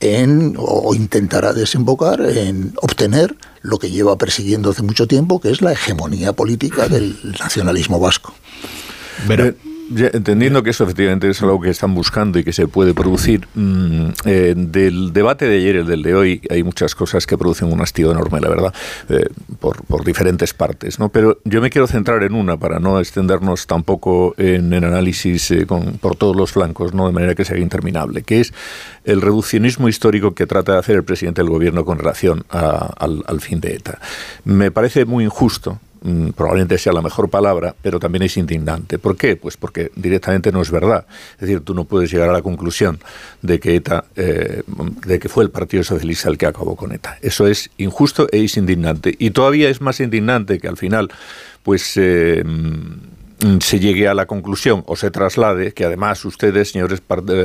en, 0.00 0.54
o 0.58 0.94
intentará 0.94 1.52
desembocar 1.52 2.20
en 2.20 2.74
obtener 2.82 3.36
lo 3.62 3.78
que 3.78 3.90
lleva 3.90 4.18
persiguiendo 4.18 4.70
hace 4.70 4.82
mucho 4.82 5.06
tiempo, 5.06 5.40
que 5.40 5.50
es 5.50 5.62
la 5.62 5.72
hegemonía 5.72 6.34
política 6.34 6.88
del 6.88 7.16
nacionalismo 7.40 7.98
vasco. 7.98 8.34
Pero, 9.26 9.54
entendiendo 9.90 10.62
que 10.62 10.70
eso 10.70 10.84
efectivamente 10.84 11.28
es 11.28 11.42
algo 11.42 11.60
que 11.60 11.70
están 11.70 11.94
buscando 11.94 12.38
y 12.38 12.44
que 12.44 12.52
se 12.52 12.66
puede 12.68 12.94
producir, 12.94 13.46
mm, 13.54 14.08
eh, 14.24 14.54
del 14.56 15.12
debate 15.12 15.46
de 15.46 15.56
ayer 15.56 15.76
el 15.76 15.86
del 15.86 16.02
de 16.02 16.14
hoy 16.14 16.40
hay 16.50 16.62
muchas 16.62 16.94
cosas 16.94 17.26
que 17.26 17.36
producen 17.36 17.72
un 17.72 17.80
hastío 17.80 18.10
enorme, 18.10 18.40
la 18.40 18.48
verdad, 18.48 18.74
eh, 19.08 19.26
por, 19.60 19.84
por, 19.84 20.04
diferentes 20.04 20.54
partes. 20.54 20.98
¿no? 20.98 21.08
Pero 21.08 21.38
yo 21.44 21.60
me 21.60 21.70
quiero 21.70 21.86
centrar 21.86 22.22
en 22.22 22.34
una 22.34 22.56
para 22.56 22.78
no 22.78 22.98
extendernos 23.00 23.66
tampoco 23.66 24.34
en 24.38 24.72
el 24.72 24.84
análisis 24.84 25.50
eh, 25.50 25.66
por 25.66 26.16
todos 26.16 26.36
los 26.36 26.52
flancos, 26.52 26.94
¿no? 26.94 27.06
de 27.06 27.12
manera 27.12 27.34
que 27.34 27.44
sea 27.44 27.58
interminable, 27.58 28.22
que 28.22 28.40
es 28.40 28.52
el 29.04 29.20
reduccionismo 29.20 29.88
histórico 29.88 30.34
que 30.34 30.46
trata 30.46 30.72
de 30.72 30.78
hacer 30.78 30.96
el 30.96 31.04
presidente 31.04 31.42
del 31.42 31.50
gobierno 31.50 31.84
con 31.84 31.98
relación 31.98 32.44
al, 32.48 33.40
fin 33.40 33.60
de 33.60 33.74
ETA. 33.74 33.98
Me 34.44 34.70
parece 34.70 35.04
muy 35.04 35.24
injusto 35.24 35.78
probablemente 36.36 36.76
sea 36.76 36.92
la 36.92 37.00
mejor 37.00 37.30
palabra, 37.30 37.74
pero 37.80 37.98
también 37.98 38.24
es 38.24 38.36
indignante. 38.36 38.98
¿Por 38.98 39.16
qué? 39.16 39.36
Pues 39.36 39.56
porque 39.56 39.90
directamente 39.96 40.52
no 40.52 40.60
es 40.60 40.70
verdad. 40.70 41.06
Es 41.34 41.40
decir, 41.40 41.60
tú 41.60 41.74
no 41.74 41.84
puedes 41.84 42.10
llegar 42.10 42.28
a 42.28 42.32
la 42.32 42.42
conclusión 42.42 42.98
de 43.40 43.58
que 43.58 43.76
ETA, 43.76 44.04
eh, 44.16 44.62
de 45.06 45.18
que 45.18 45.28
fue 45.30 45.44
el 45.44 45.50
Partido 45.50 45.82
Socialista 45.82 46.28
el 46.28 46.36
que 46.36 46.46
acabó 46.46 46.76
con 46.76 46.92
ETA. 46.92 47.16
Eso 47.22 47.46
es 47.46 47.70
injusto 47.78 48.28
e 48.30 48.44
es 48.44 48.56
indignante. 48.58 49.14
Y 49.18 49.30
todavía 49.30 49.70
es 49.70 49.80
más 49.80 50.00
indignante 50.00 50.58
que 50.58 50.68
al 50.68 50.76
final, 50.76 51.10
pues 51.62 51.94
eh, 51.96 52.42
mm, 52.44 53.23
se 53.60 53.80
llegue 53.80 54.08
a 54.08 54.14
la 54.14 54.26
conclusión 54.26 54.84
o 54.86 54.96
se 54.96 55.10
traslade 55.10 55.72
que 55.72 55.84
además 55.84 56.24
ustedes, 56.24 56.70
señores 56.70 57.02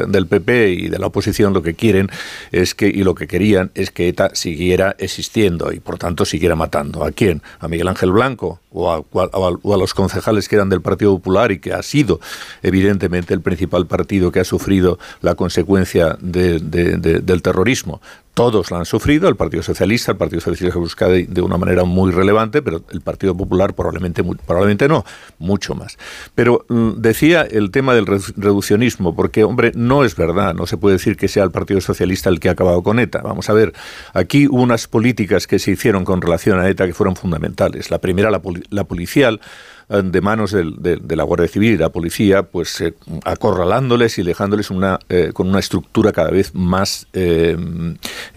del 0.07 0.27
PP 0.27 0.71
y 0.71 0.87
de 0.89 0.99
la 0.99 1.07
oposición, 1.07 1.53
lo 1.53 1.61
que 1.61 1.73
quieren 1.73 2.09
es 2.51 2.75
que, 2.75 2.87
y 2.87 3.03
lo 3.03 3.15
que 3.15 3.27
querían 3.27 3.71
es 3.75 3.91
que 3.91 4.07
ETA 4.07 4.31
siguiera 4.33 4.95
existiendo 4.99 5.71
y 5.71 5.79
por 5.79 5.97
tanto 5.97 6.25
siguiera 6.25 6.55
matando. 6.55 7.03
¿A 7.03 7.11
quién? 7.11 7.41
¿A 7.59 7.67
Miguel 7.67 7.87
Ángel 7.87 8.11
Blanco? 8.11 8.59
O 8.71 8.91
a, 8.91 8.99
o 8.99 9.73
a, 9.73 9.77
los 9.77 9.95
concejales 9.95 10.47
que 10.47 10.55
eran 10.55 10.69
del 10.69 10.81
Partido 10.81 11.15
Popular 11.15 11.51
y 11.51 11.59
que 11.59 11.73
ha 11.73 11.81
sido 11.81 12.19
evidentemente 12.61 13.33
el 13.33 13.41
principal 13.41 13.87
partido 13.87 14.31
que 14.31 14.41
ha 14.41 14.43
sufrido 14.43 14.99
la 15.21 15.33
consecuencia 15.33 16.15
del 16.21 17.41
terrorismo 17.41 17.99
todos 18.39 18.71
la 18.71 18.77
han 18.77 18.85
sufrido, 18.85 19.27
el 19.27 19.35
Partido 19.35 19.61
Socialista, 19.63 20.13
el 20.13 20.17
Partido 20.17 20.39
Socialista 20.39 20.79
Euskadi 20.79 21.23
de 21.25 21.41
una 21.41 21.57
manera 21.57 21.83
muy 21.83 22.09
relevante, 22.09 22.61
pero 22.61 22.81
el 22.89 23.01
Partido 23.01 23.35
Popular 23.35 23.73
probablemente, 23.73 24.23
probablemente 24.23 24.87
no, 24.87 25.03
mucho 25.39 25.75
más. 25.75 25.97
Pero 26.35 26.65
mm, 26.69 27.01
decía 27.01 27.41
el 27.41 27.69
tema 27.69 27.93
del 27.93 28.05
reduccionismo, 28.05 29.13
porque, 29.13 29.43
hombre, 29.43 29.73
no 29.75 30.05
es 30.05 30.15
verdad, 30.15 30.53
no 30.53 30.67
se 30.67 30.77
puede 30.77 30.95
decir 30.95 31.17
que 31.17 31.27
sea 31.27 31.43
el 31.43 31.51
Partido 31.51 31.81
Socialista 31.81 32.29
el 32.29 32.39
que 32.39 32.47
ha 32.47 32.53
acabado 32.53 32.81
con 32.81 32.99
ETA. 32.99 33.21
Vamos 33.21 33.49
a 33.49 33.53
ver, 33.53 33.73
aquí 34.13 34.47
hubo 34.47 34.61
unas 34.61 34.87
políticas 34.87 35.45
que 35.45 35.59
se 35.59 35.71
hicieron 35.71 36.05
con 36.05 36.21
relación 36.21 36.61
a 36.61 36.69
ETA 36.69 36.85
que 36.85 36.93
fueron 36.93 37.17
fundamentales. 37.17 37.91
La 37.91 37.97
primera, 37.97 38.31
la, 38.31 38.41
la 38.69 38.83
policial, 38.83 39.41
de 39.89 40.21
manos 40.21 40.51
de, 40.51 41.15
la 41.15 41.23
Guardia 41.23 41.47
Civil 41.47 41.73
y 41.73 41.77
la 41.77 41.89
policía, 41.89 42.43
pues 42.43 42.79
eh, 42.79 42.93
acorralándoles 43.25 44.19
y 44.19 44.23
dejándoles 44.23 44.69
una, 44.69 44.99
eh, 45.09 45.31
con 45.33 45.49
una 45.49 45.57
estructura 45.57 46.11
cada 46.11 46.29
vez 46.29 46.53
más, 46.53 47.07
eh, 47.13 47.57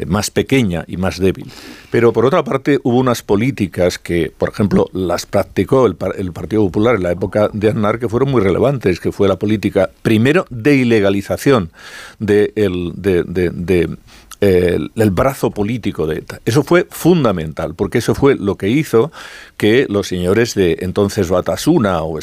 más 0.07 0.31
pequeña 0.31 0.85
y 0.87 0.97
más 0.97 1.19
débil. 1.19 1.51
Pero 1.91 2.15
por 2.15 2.25
otra 2.25 2.43
parte 2.43 2.81
hubo 2.85 2.97
unas 2.97 3.23
políticas 3.23 3.99
que, 3.99 4.33
por 4.37 4.49
ejemplo, 4.49 4.89
las 4.95 5.27
practicó 5.27 5.85
el, 5.87 5.95
Partido 6.33 6.63
Popular 6.63 6.95
en 6.97 7.03
la 7.03 7.13
época 7.13 7.51
de 7.53 7.69
Aznar 7.69 7.99
que 7.99 8.09
fueron 8.09 8.31
muy 8.31 8.41
relevantes, 8.41 8.99
que 8.99 9.13
fue 9.13 9.29
la 9.29 9.37
política 9.37 9.91
primero 10.01 10.47
de 10.49 10.77
ilegalización 10.77 11.71
de, 12.19 12.53
el, 12.57 12.93
de, 12.97 13.97
el, 14.43 15.11
brazo 15.13 15.53
político 15.53 16.07
de 16.07 16.19
ETA. 16.19 16.41
Eso 16.45 16.65
fue 16.65 16.87
fundamental, 16.91 17.75
porque 17.77 17.99
eso 17.99 18.15
fue 18.15 18.35
lo 18.35 18.57
que 18.57 18.69
hizo 18.69 19.13
que 19.57 19.87
los 19.89 20.09
señores 20.09 20.55
de 20.55 20.79
entonces 20.81 21.29
Batasuna, 21.29 22.03
o, 22.03 22.19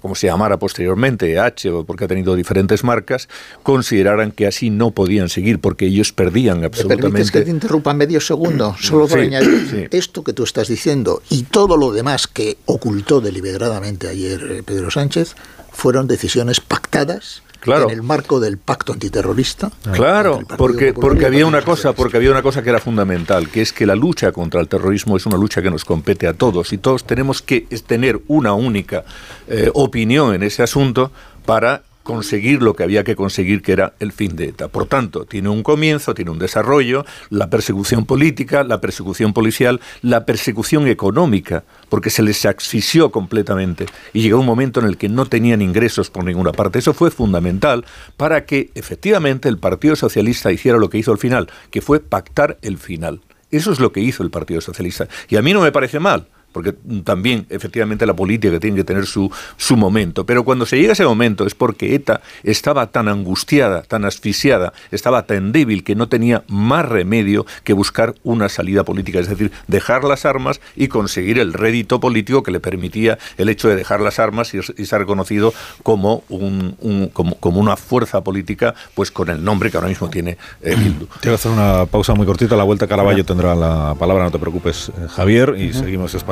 como 0.00 0.14
se 0.14 0.28
llamara 0.28 0.58
posteriormente, 0.58 1.38
H, 1.38 1.70
porque 1.84 2.04
ha 2.04 2.08
tenido 2.08 2.36
diferentes 2.36 2.84
marcas, 2.84 3.28
consideraran 3.64 4.30
que 4.30 4.46
así 4.46 4.70
no 4.70 4.92
podían 4.92 5.28
seguir, 5.28 5.58
porque 5.58 5.86
ellos 5.86 6.12
perdían 6.12 6.62
absolutamente. 6.62 7.24
¿Me 7.24 7.30
que 7.30 7.40
te 7.40 7.50
interrumpa 7.50 7.92
medio 7.92 8.20
segundo? 8.20 8.76
Solo 8.80 9.08
para 9.08 9.22
añadir 9.22 9.88
esto 9.90 10.22
que 10.22 10.32
tú 10.32 10.44
estás 10.44 10.68
diciendo 10.68 11.22
y 11.28 11.42
todo 11.42 11.76
lo 11.76 11.90
demás 11.90 12.28
que 12.28 12.58
ocultó 12.66 13.20
deliberadamente 13.20 14.08
ayer 14.08 14.40
eh, 14.50 14.62
Pedro 14.64 14.90
Sánchez 14.90 15.34
fueron 15.72 16.06
decisiones 16.06 16.60
pactadas 16.60 17.42
en 17.66 17.90
el 17.90 18.02
marco 18.02 18.40
del 18.40 18.58
pacto 18.58 18.92
antiterrorista. 18.92 19.70
Claro, 19.92 20.40
porque, 20.56 20.92
porque 20.92 21.26
había 21.26 21.46
una 21.46 21.62
cosa, 21.62 21.92
porque 21.92 22.16
había 22.16 22.30
una 22.30 22.42
cosa 22.42 22.62
que 22.62 22.70
era 22.70 22.78
fundamental, 22.78 23.48
que 23.48 23.62
es 23.62 23.72
que 23.72 23.86
la 23.86 23.94
lucha 23.94 24.32
contra 24.32 24.60
el 24.60 24.68
terrorismo 24.68 25.16
es 25.16 25.26
una 25.26 25.36
lucha 25.36 25.62
que 25.62 25.70
nos 25.70 25.84
compete 25.84 26.26
a 26.26 26.34
todos 26.34 26.72
y 26.72 26.78
todos 26.78 27.04
tenemos 27.04 27.42
que 27.42 27.62
tener 27.86 28.20
una 28.28 28.54
única 28.54 29.04
eh, 29.48 29.70
opinión 29.74 30.34
en 30.34 30.42
ese 30.42 30.62
asunto 30.62 31.10
para 31.44 31.82
conseguir 32.08 32.62
lo 32.62 32.72
que 32.72 32.84
había 32.84 33.04
que 33.04 33.14
conseguir, 33.14 33.60
que 33.60 33.72
era 33.72 33.92
el 34.00 34.12
fin 34.12 34.34
de 34.34 34.46
ETA. 34.46 34.68
Por 34.68 34.86
tanto, 34.86 35.26
tiene 35.26 35.50
un 35.50 35.62
comienzo, 35.62 36.14
tiene 36.14 36.30
un 36.30 36.38
desarrollo, 36.38 37.04
la 37.28 37.50
persecución 37.50 38.06
política, 38.06 38.64
la 38.64 38.80
persecución 38.80 39.34
policial, 39.34 39.78
la 40.00 40.24
persecución 40.24 40.88
económica, 40.88 41.64
porque 41.90 42.08
se 42.08 42.22
les 42.22 42.46
asfixió 42.46 43.10
completamente 43.10 43.84
y 44.14 44.22
llegó 44.22 44.40
un 44.40 44.46
momento 44.46 44.80
en 44.80 44.86
el 44.86 44.96
que 44.96 45.10
no 45.10 45.26
tenían 45.26 45.60
ingresos 45.60 46.08
por 46.08 46.24
ninguna 46.24 46.52
parte. 46.52 46.78
Eso 46.78 46.94
fue 46.94 47.10
fundamental 47.10 47.84
para 48.16 48.46
que 48.46 48.70
efectivamente 48.74 49.50
el 49.50 49.58
Partido 49.58 49.94
Socialista 49.94 50.50
hiciera 50.50 50.78
lo 50.78 50.88
que 50.88 50.96
hizo 50.96 51.12
al 51.12 51.18
final, 51.18 51.50
que 51.70 51.82
fue 51.82 52.00
pactar 52.00 52.56
el 52.62 52.78
final. 52.78 53.20
Eso 53.50 53.70
es 53.70 53.80
lo 53.80 53.92
que 53.92 54.00
hizo 54.00 54.22
el 54.22 54.30
Partido 54.30 54.62
Socialista. 54.62 55.08
Y 55.28 55.36
a 55.36 55.42
mí 55.42 55.52
no 55.52 55.60
me 55.60 55.72
parece 55.72 56.00
mal 56.00 56.26
porque 56.52 56.74
también 57.04 57.46
efectivamente 57.50 58.06
la 58.06 58.14
política 58.14 58.58
tiene 58.58 58.76
que 58.76 58.84
tener 58.84 59.06
su, 59.06 59.30
su 59.56 59.76
momento, 59.76 60.24
pero 60.24 60.44
cuando 60.44 60.66
se 60.66 60.76
llega 60.76 60.90
a 60.90 60.92
ese 60.92 61.04
momento 61.04 61.46
es 61.46 61.54
porque 61.54 61.94
ETA 61.94 62.20
estaba 62.42 62.88
tan 62.88 63.08
angustiada, 63.08 63.82
tan 63.82 64.04
asfixiada, 64.04 64.72
estaba 64.90 65.24
tan 65.26 65.52
débil 65.52 65.84
que 65.84 65.94
no 65.94 66.08
tenía 66.08 66.44
más 66.48 66.86
remedio 66.86 67.46
que 67.64 67.72
buscar 67.72 68.14
una 68.22 68.48
salida 68.48 68.84
política, 68.84 69.20
es 69.20 69.28
decir, 69.28 69.52
dejar 69.66 70.04
las 70.04 70.24
armas 70.24 70.60
y 70.76 70.88
conseguir 70.88 71.38
el 71.38 71.52
rédito 71.52 72.00
político 72.00 72.42
que 72.42 72.50
le 72.50 72.60
permitía 72.60 73.18
el 73.36 73.48
hecho 73.48 73.68
de 73.68 73.76
dejar 73.76 74.00
las 74.00 74.18
armas 74.18 74.54
y, 74.54 74.62
ser 74.62 75.00
reconocido 75.00 75.52
como, 75.82 76.22
un, 76.28 77.10
como, 77.12 77.34
como, 77.36 77.60
una 77.60 77.76
fuerza 77.76 78.22
política, 78.22 78.74
pues 78.94 79.10
con 79.10 79.28
el 79.28 79.44
nombre 79.44 79.70
que 79.70 79.76
ahora 79.76 79.88
mismo 79.88 80.08
tiene 80.08 80.38
eh, 80.62 80.74
Bildu. 80.76 81.06
Te 81.20 81.28
voy 81.28 81.32
a 81.32 81.34
hacer 81.34 81.52
una 81.52 81.86
pausa 81.86 82.14
muy 82.14 82.26
cortita, 82.26 82.56
la 82.56 82.64
vuelta 82.64 82.86
Caraballo 82.86 83.24
tendrá 83.24 83.54
la 83.54 83.94
palabra, 83.98 84.24
no 84.24 84.30
te 84.30 84.38
preocupes, 84.38 84.88
eh, 84.88 85.08
Javier, 85.08 85.54
y 85.58 85.72
seguimos, 85.72 86.14
es 86.14 86.24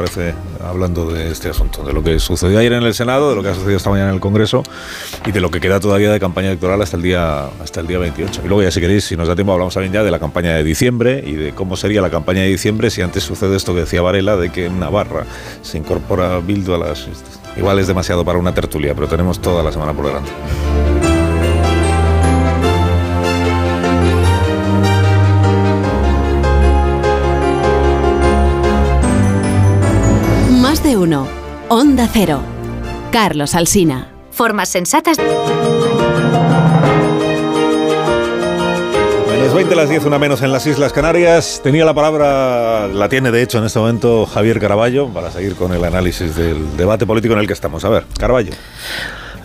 hablando 0.64 1.10
de 1.10 1.30
este 1.30 1.48
asunto, 1.48 1.82
de 1.82 1.92
lo 1.92 2.02
que 2.02 2.18
sucedió 2.18 2.58
ayer 2.58 2.72
en 2.72 2.82
el 2.82 2.94
Senado, 2.94 3.30
de 3.30 3.36
lo 3.36 3.42
que 3.42 3.48
ha 3.50 3.54
sucedido 3.54 3.76
esta 3.76 3.90
mañana 3.90 4.08
en 4.10 4.14
el 4.14 4.20
Congreso 4.20 4.62
y 5.24 5.32
de 5.32 5.40
lo 5.40 5.50
que 5.50 5.60
queda 5.60 5.80
todavía 5.80 6.10
de 6.10 6.20
campaña 6.20 6.48
electoral 6.48 6.80
hasta 6.82 6.96
el 6.96 7.02
día, 7.02 7.46
hasta 7.62 7.80
el 7.80 7.86
día 7.86 7.98
28. 7.98 8.42
Y 8.44 8.48
luego 8.48 8.62
ya 8.62 8.70
si 8.70 8.80
queréis, 8.80 9.04
si 9.04 9.16
nos 9.16 9.28
da 9.28 9.34
tiempo, 9.34 9.52
hablamos 9.52 9.74
también 9.74 9.92
ya 9.92 10.02
de 10.02 10.10
la 10.10 10.18
campaña 10.18 10.54
de 10.54 10.64
diciembre 10.64 11.22
y 11.26 11.34
de 11.34 11.52
cómo 11.52 11.76
sería 11.76 12.00
la 12.00 12.10
campaña 12.10 12.42
de 12.42 12.48
diciembre 12.48 12.90
si 12.90 13.02
antes 13.02 13.22
sucede 13.22 13.56
esto 13.56 13.74
que 13.74 13.80
decía 13.80 14.02
Varela, 14.02 14.36
de 14.36 14.50
que 14.50 14.66
en 14.66 14.80
Navarra 14.80 15.24
se 15.62 15.78
incorpora 15.78 16.38
Bildu 16.38 16.74
a 16.74 16.78
las... 16.78 17.06
Igual 17.56 17.78
es 17.78 17.86
demasiado 17.86 18.24
para 18.24 18.38
una 18.38 18.52
tertulia, 18.52 18.94
pero 18.94 19.08
tenemos 19.08 19.40
toda 19.40 19.62
la 19.62 19.72
semana 19.72 19.94
por 19.94 20.06
delante. 20.06 20.30
De 30.96 31.02
uno. 31.02 31.28
Onda 31.68 32.08
Cero. 32.10 32.40
Carlos 33.12 33.54
Alsina. 33.54 34.08
Formas 34.30 34.68
sensatas. 34.68 35.18
Menos 39.28 39.54
20 39.54 39.74
las 39.74 39.90
10, 39.90 40.04
una 40.04 40.18
menos 40.18 40.42
en 40.42 40.52
las 40.52 40.66
Islas 40.66 40.92
Canarias. 40.92 41.60
Tenía 41.62 41.84
la 41.84 41.94
palabra, 41.94 42.88
la 42.88 43.08
tiene 43.08 43.30
de 43.30 43.42
hecho 43.42 43.58
en 43.58 43.64
este 43.64 43.78
momento 43.78 44.26
Javier 44.26 44.58
Caraballo, 44.60 45.08
para 45.08 45.30
seguir 45.30 45.54
con 45.54 45.72
el 45.72 45.84
análisis 45.84 46.34
del 46.34 46.76
debate 46.76 47.06
político 47.06 47.34
en 47.34 47.40
el 47.40 47.46
que 47.46 47.52
estamos. 47.52 47.84
A 47.84 47.88
ver, 47.88 48.04
Caraballo. 48.18 48.52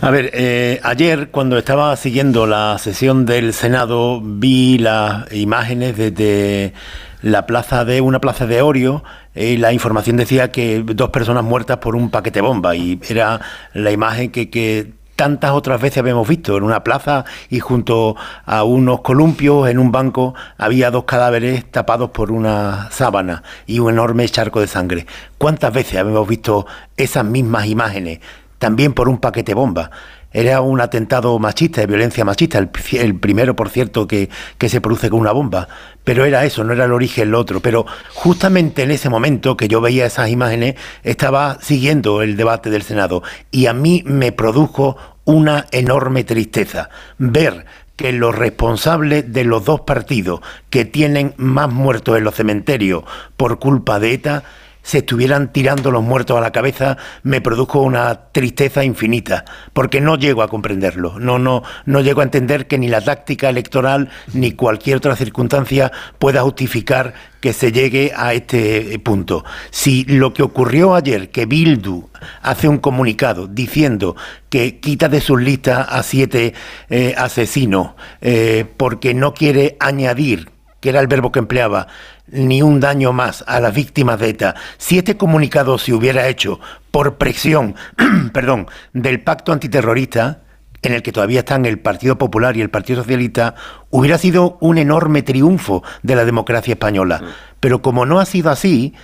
A 0.02 0.10
ver, 0.10 0.32
eh, 0.34 0.80
ayer 0.84 1.30
cuando 1.30 1.58
estaba 1.58 1.95
siguiendo 1.95 2.47
la 2.47 2.78
sesión 2.80 3.26
del 3.26 3.54
Senado 3.54 4.20
vi 4.24 4.80
las 4.80 5.32
imágenes 5.32 5.95
desde 5.95 6.74
la 7.22 7.45
plaza 7.45 7.86
de 7.86 8.01
una 8.01 8.19
plaza 8.19 8.47
de 8.47 8.61
Orio 8.61 9.03
y 9.36 9.57
la 9.57 9.74
información 9.74 10.17
decía 10.17 10.51
que 10.51 10.84
dos 10.84 11.09
personas 11.09 11.43
muertas 11.43 11.78
por 11.78 11.95
un 11.95 12.09
paquete 12.09 12.41
bomba 12.41 12.76
y 12.76 12.99
era 13.09 13.39
la 13.74 13.91
imagen 13.91 14.32
que, 14.32 14.49
que 14.49 14.93
tantas 15.15 15.51
otras 15.51 15.80
veces 15.80 15.99
habíamos 15.99 16.28
visto 16.28 16.57
en 16.57 16.63
una 16.63 16.84
plaza 16.84 17.26
y 17.49 17.59
junto 17.59 18.15
a 18.43 18.63
unos 18.63 19.01
columpios 19.01 19.69
en 19.69 19.78
un 19.78 19.91
banco 19.91 20.34
había 20.57 20.89
dos 20.89 21.03
cadáveres 21.03 21.69
tapados 21.69 22.09
por 22.09 22.32
una 22.32 22.89
sábana 22.89 23.43
y 23.67 23.78
un 23.78 23.91
enorme 23.91 24.28
charco 24.28 24.61
de 24.61 24.67
sangre. 24.67 25.05
¿Cuántas 25.38 25.72
veces 25.74 25.99
habíamos 25.99 26.28
visto 26.28 26.65
esas 26.97 27.24
mismas 27.24 27.67
imágenes 27.67 28.19
también 28.57 28.93
por 28.93 29.09
un 29.09 29.19
paquete 29.19 29.53
bomba? 29.53 29.91
Era 30.34 30.62
un 30.62 30.80
atentado 30.80 31.38
machista, 31.40 31.82
de 31.82 31.88
violencia 31.88 32.24
machista, 32.24 32.58
el, 32.58 33.16
primero, 33.16 33.56
por 33.56 33.70
cierto, 33.70 34.08
que, 34.08 34.30
que, 34.58 34.70
se 34.70 34.80
produce 34.80 35.10
con 35.10 35.20
una 35.20 35.32
bomba. 35.32 35.68
Pero 36.04 36.26
era 36.26 36.46
eso, 36.46 36.64
no 36.64 36.74
era 36.74 36.86
el 36.86 36.94
origen 36.94 37.32
lo 37.32 37.40
otro. 37.40 37.60
Pero 37.60 37.86
justamente 38.14 38.84
en 38.84 38.92
ese 38.92 39.10
momento 39.10 39.58
que 39.58 39.68
yo 39.68 39.82
veía 39.82 40.06
esas 40.06 40.30
imágenes, 40.30 40.76
estaba 41.04 41.58
siguiendo 41.62 42.22
el 42.22 42.38
debate 42.38 42.70
del 42.70 42.84
Senado 42.84 43.24
y 43.52 43.66
a 43.66 43.74
mí 43.74 44.04
me 44.06 44.32
produjo 44.32 44.98
una 45.26 45.68
enorme 45.72 46.24
tristeza 46.24 46.90
ver 47.18 47.66
que 47.96 48.12
los 48.12 48.36
responsables 48.36 49.32
de 49.32 49.44
los 49.44 49.66
dos 49.66 49.82
partidos 49.82 50.42
que 50.70 50.86
tienen 50.86 51.34
más 51.38 51.72
muertos 51.72 52.18
en 52.18 52.24
los 52.24 52.36
cementerios 52.36 53.04
por 53.38 53.60
culpa 53.60 54.00
de 54.00 54.14
ETA 54.14 54.44
se 54.84 55.00
estuvieran 55.00 55.52
tirando 55.52 55.92
los 55.92 56.04
muertos 56.04 56.38
a 56.38 56.42
la 56.42 56.52
cabeza 56.52 56.98
me 57.24 57.42
produjo 57.42 57.82
una 57.82 58.32
tristeza 58.32 58.84
infinita, 58.84 59.46
porque 59.74 60.02
no 60.02 60.18
llego 60.18 60.44
a 60.44 60.48
comprenderlo, 60.48 61.20
no, 61.20 61.40
no, 61.40 61.64
no 61.86 62.02
llego 62.02 62.22
a 62.22 62.26
entender 62.26 62.68
que 62.68 62.78
ni 62.78 62.88
la 62.88 63.02
táctica 63.02 63.50
electoral 63.50 64.10
ni 64.34 64.54
cualquier 64.54 64.98
otra 64.98 65.16
circunstancia 65.16 65.92
pueda 66.20 66.42
justificar 66.42 67.14
que 67.40 67.54
se 67.54 67.72
llegue 67.72 68.14
a 68.16 68.34
este 68.34 68.98
punto. 69.00 69.44
Si 69.72 70.06
lo 70.06 70.34
que 70.34 70.44
ocurrió 70.44 70.96
ayer, 70.96 71.32
que 71.32 71.46
Bildu 71.46 72.10
hace 72.42 72.68
un 72.68 72.78
comunicado 72.78 73.48
diciendo 73.48 74.16
que 74.50 74.80
quita 74.80 75.10
de 75.10 75.22
sus 75.22 75.42
listas 75.42 75.88
a 75.90 76.04
siete 76.04 76.54
eh, 76.90 77.16
asesinos 77.18 77.92
eh, 78.22 78.66
porque 78.78 79.14
no 79.14 79.34
quiere 79.34 79.76
añadir 79.80 80.50
que 80.82 80.90
era 80.90 81.00
el 81.00 81.08
verbo 81.08 81.32
que 81.32 81.40
empleaba, 81.40 81.88
ni 82.28 82.62
un 82.62 82.82
daño 82.82 83.14
más 83.14 83.46
a 83.48 83.62
las 83.62 83.74
víctimas 83.74 84.20
de 84.20 84.30
ETA. 84.30 84.56
Si 84.78 84.98
este 84.98 85.16
comunicado 85.16 85.78
se 85.78 85.94
hubiera 85.94 86.28
hecho 86.28 86.60
por 86.92 87.16
presión, 87.18 87.76
perdón, 88.34 88.68
del 88.92 89.22
pacto 89.22 89.54
antiterrorista, 89.54 90.42
en 90.82 90.94
el 90.94 91.04
que 91.04 91.12
todavía 91.12 91.40
están 91.40 91.66
el 91.66 91.80
Partido 91.80 92.18
Popular 92.18 92.58
y 92.58 92.62
el 92.62 92.70
Partido 92.70 93.04
Socialista, 93.04 93.56
hubiera 93.92 94.18
sido 94.18 94.58
un 94.60 94.78
enorme 94.78 95.22
triunfo 95.22 95.84
de 96.02 96.16
la 96.16 96.26
democracia 96.26 96.74
española. 96.74 97.22
Pero 97.60 97.82
como 97.82 98.06
no 98.06 98.20
ha 98.20 98.26
sido 98.26 98.50
así, 98.50 98.96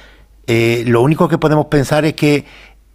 eh, 0.47 0.83
lo 0.87 1.01
único 1.01 1.29
que 1.29 1.37
podemos 1.37 1.67
pensar 1.67 2.03
es 2.05 2.13
que 2.13 2.45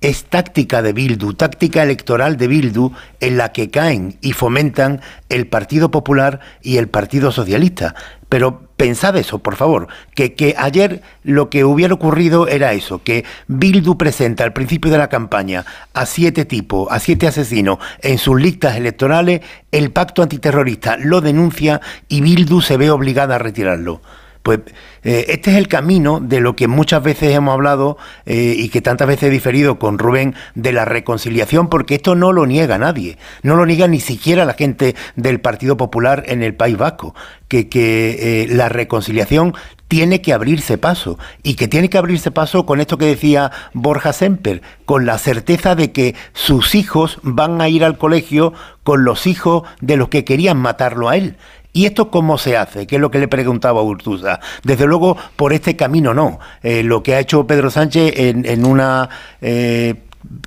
es 0.00 0.24
táctica 0.24 0.82
de 0.82 0.92
Bildu, 0.92 1.34
táctica 1.34 1.82
electoral 1.82 2.36
de 2.36 2.48
Bildu 2.48 2.92
en 3.20 3.36
la 3.36 3.52
que 3.52 3.70
caen 3.70 4.18
y 4.20 4.32
fomentan 4.32 5.00
el 5.28 5.46
Partido 5.46 5.92
Popular 5.92 6.40
y 6.60 6.78
el 6.78 6.88
Partido 6.88 7.30
Socialista. 7.30 7.94
Pero 8.28 8.71
pensad 8.82 9.16
eso, 9.16 9.38
por 9.38 9.54
favor, 9.54 9.86
que, 10.16 10.34
que 10.34 10.56
ayer 10.58 11.02
lo 11.22 11.50
que 11.50 11.62
hubiera 11.62 11.94
ocurrido 11.94 12.48
era 12.48 12.72
eso, 12.72 13.00
que 13.00 13.24
Bildu 13.46 13.96
presenta 13.96 14.42
al 14.42 14.52
principio 14.52 14.90
de 14.90 14.98
la 14.98 15.08
campaña 15.08 15.64
a 15.94 16.04
siete 16.04 16.44
tipos, 16.44 16.88
a 16.90 16.98
siete 16.98 17.28
asesinos 17.28 17.78
en 18.00 18.18
sus 18.18 18.40
listas 18.40 18.74
electorales, 18.74 19.42
el 19.70 19.92
pacto 19.92 20.20
antiterrorista 20.20 20.96
lo 20.96 21.20
denuncia 21.20 21.80
y 22.08 22.22
Bildu 22.22 22.60
se 22.60 22.76
ve 22.76 22.90
obligada 22.90 23.36
a 23.36 23.38
retirarlo. 23.38 24.00
Pues 24.42 24.60
eh, 25.04 25.26
este 25.28 25.52
es 25.52 25.56
el 25.56 25.68
camino 25.68 26.18
de 26.20 26.40
lo 26.40 26.56
que 26.56 26.66
muchas 26.66 27.02
veces 27.02 27.32
hemos 27.34 27.52
hablado 27.52 27.96
eh, 28.26 28.54
y 28.56 28.70
que 28.70 28.80
tantas 28.80 29.06
veces 29.06 29.24
he 29.24 29.30
diferido 29.30 29.78
con 29.78 29.98
Rubén 29.98 30.34
de 30.54 30.72
la 30.72 30.84
reconciliación, 30.84 31.68
porque 31.68 31.94
esto 31.94 32.14
no 32.14 32.32
lo 32.32 32.46
niega 32.46 32.76
nadie, 32.76 33.18
no 33.42 33.54
lo 33.54 33.66
niega 33.66 33.86
ni 33.86 34.00
siquiera 34.00 34.44
la 34.44 34.54
gente 34.54 34.96
del 35.14 35.40
Partido 35.40 35.76
Popular 35.76 36.24
en 36.26 36.42
el 36.42 36.54
País 36.54 36.76
Vasco, 36.76 37.14
que, 37.46 37.68
que 37.68 38.42
eh, 38.42 38.46
la 38.48 38.68
reconciliación 38.68 39.54
tiene 39.86 40.22
que 40.22 40.32
abrirse 40.32 40.78
paso 40.78 41.18
y 41.42 41.54
que 41.54 41.68
tiene 41.68 41.90
que 41.90 41.98
abrirse 41.98 42.30
paso 42.30 42.64
con 42.64 42.80
esto 42.80 42.98
que 42.98 43.04
decía 43.04 43.52
Borja 43.74 44.12
Semper, 44.12 44.62
con 44.86 45.06
la 45.06 45.18
certeza 45.18 45.74
de 45.74 45.92
que 45.92 46.14
sus 46.32 46.74
hijos 46.74 47.18
van 47.22 47.60
a 47.60 47.68
ir 47.68 47.84
al 47.84 47.98
colegio 47.98 48.54
con 48.82 49.04
los 49.04 49.26
hijos 49.26 49.64
de 49.80 49.96
los 49.96 50.08
que 50.08 50.24
querían 50.24 50.56
matarlo 50.56 51.08
a 51.08 51.16
él 51.16 51.36
¿Y 51.72 51.86
esto 51.86 52.10
cómo 52.10 52.36
se 52.36 52.56
hace? 52.56 52.86
Que 52.86 52.96
es 52.96 53.00
lo 53.00 53.10
que 53.10 53.18
le 53.18 53.28
preguntaba 53.28 53.80
a 53.80 53.84
Urtuza. 53.84 54.40
Desde 54.62 54.86
luego, 54.86 55.16
por 55.36 55.52
este 55.52 55.74
camino 55.74 56.12
no. 56.12 56.38
Eh, 56.62 56.82
lo 56.82 57.02
que 57.02 57.14
ha 57.14 57.20
hecho 57.20 57.46
Pedro 57.46 57.70
Sánchez 57.70 58.12
en, 58.16 58.64
una 58.66 59.08
eh, 59.40 59.94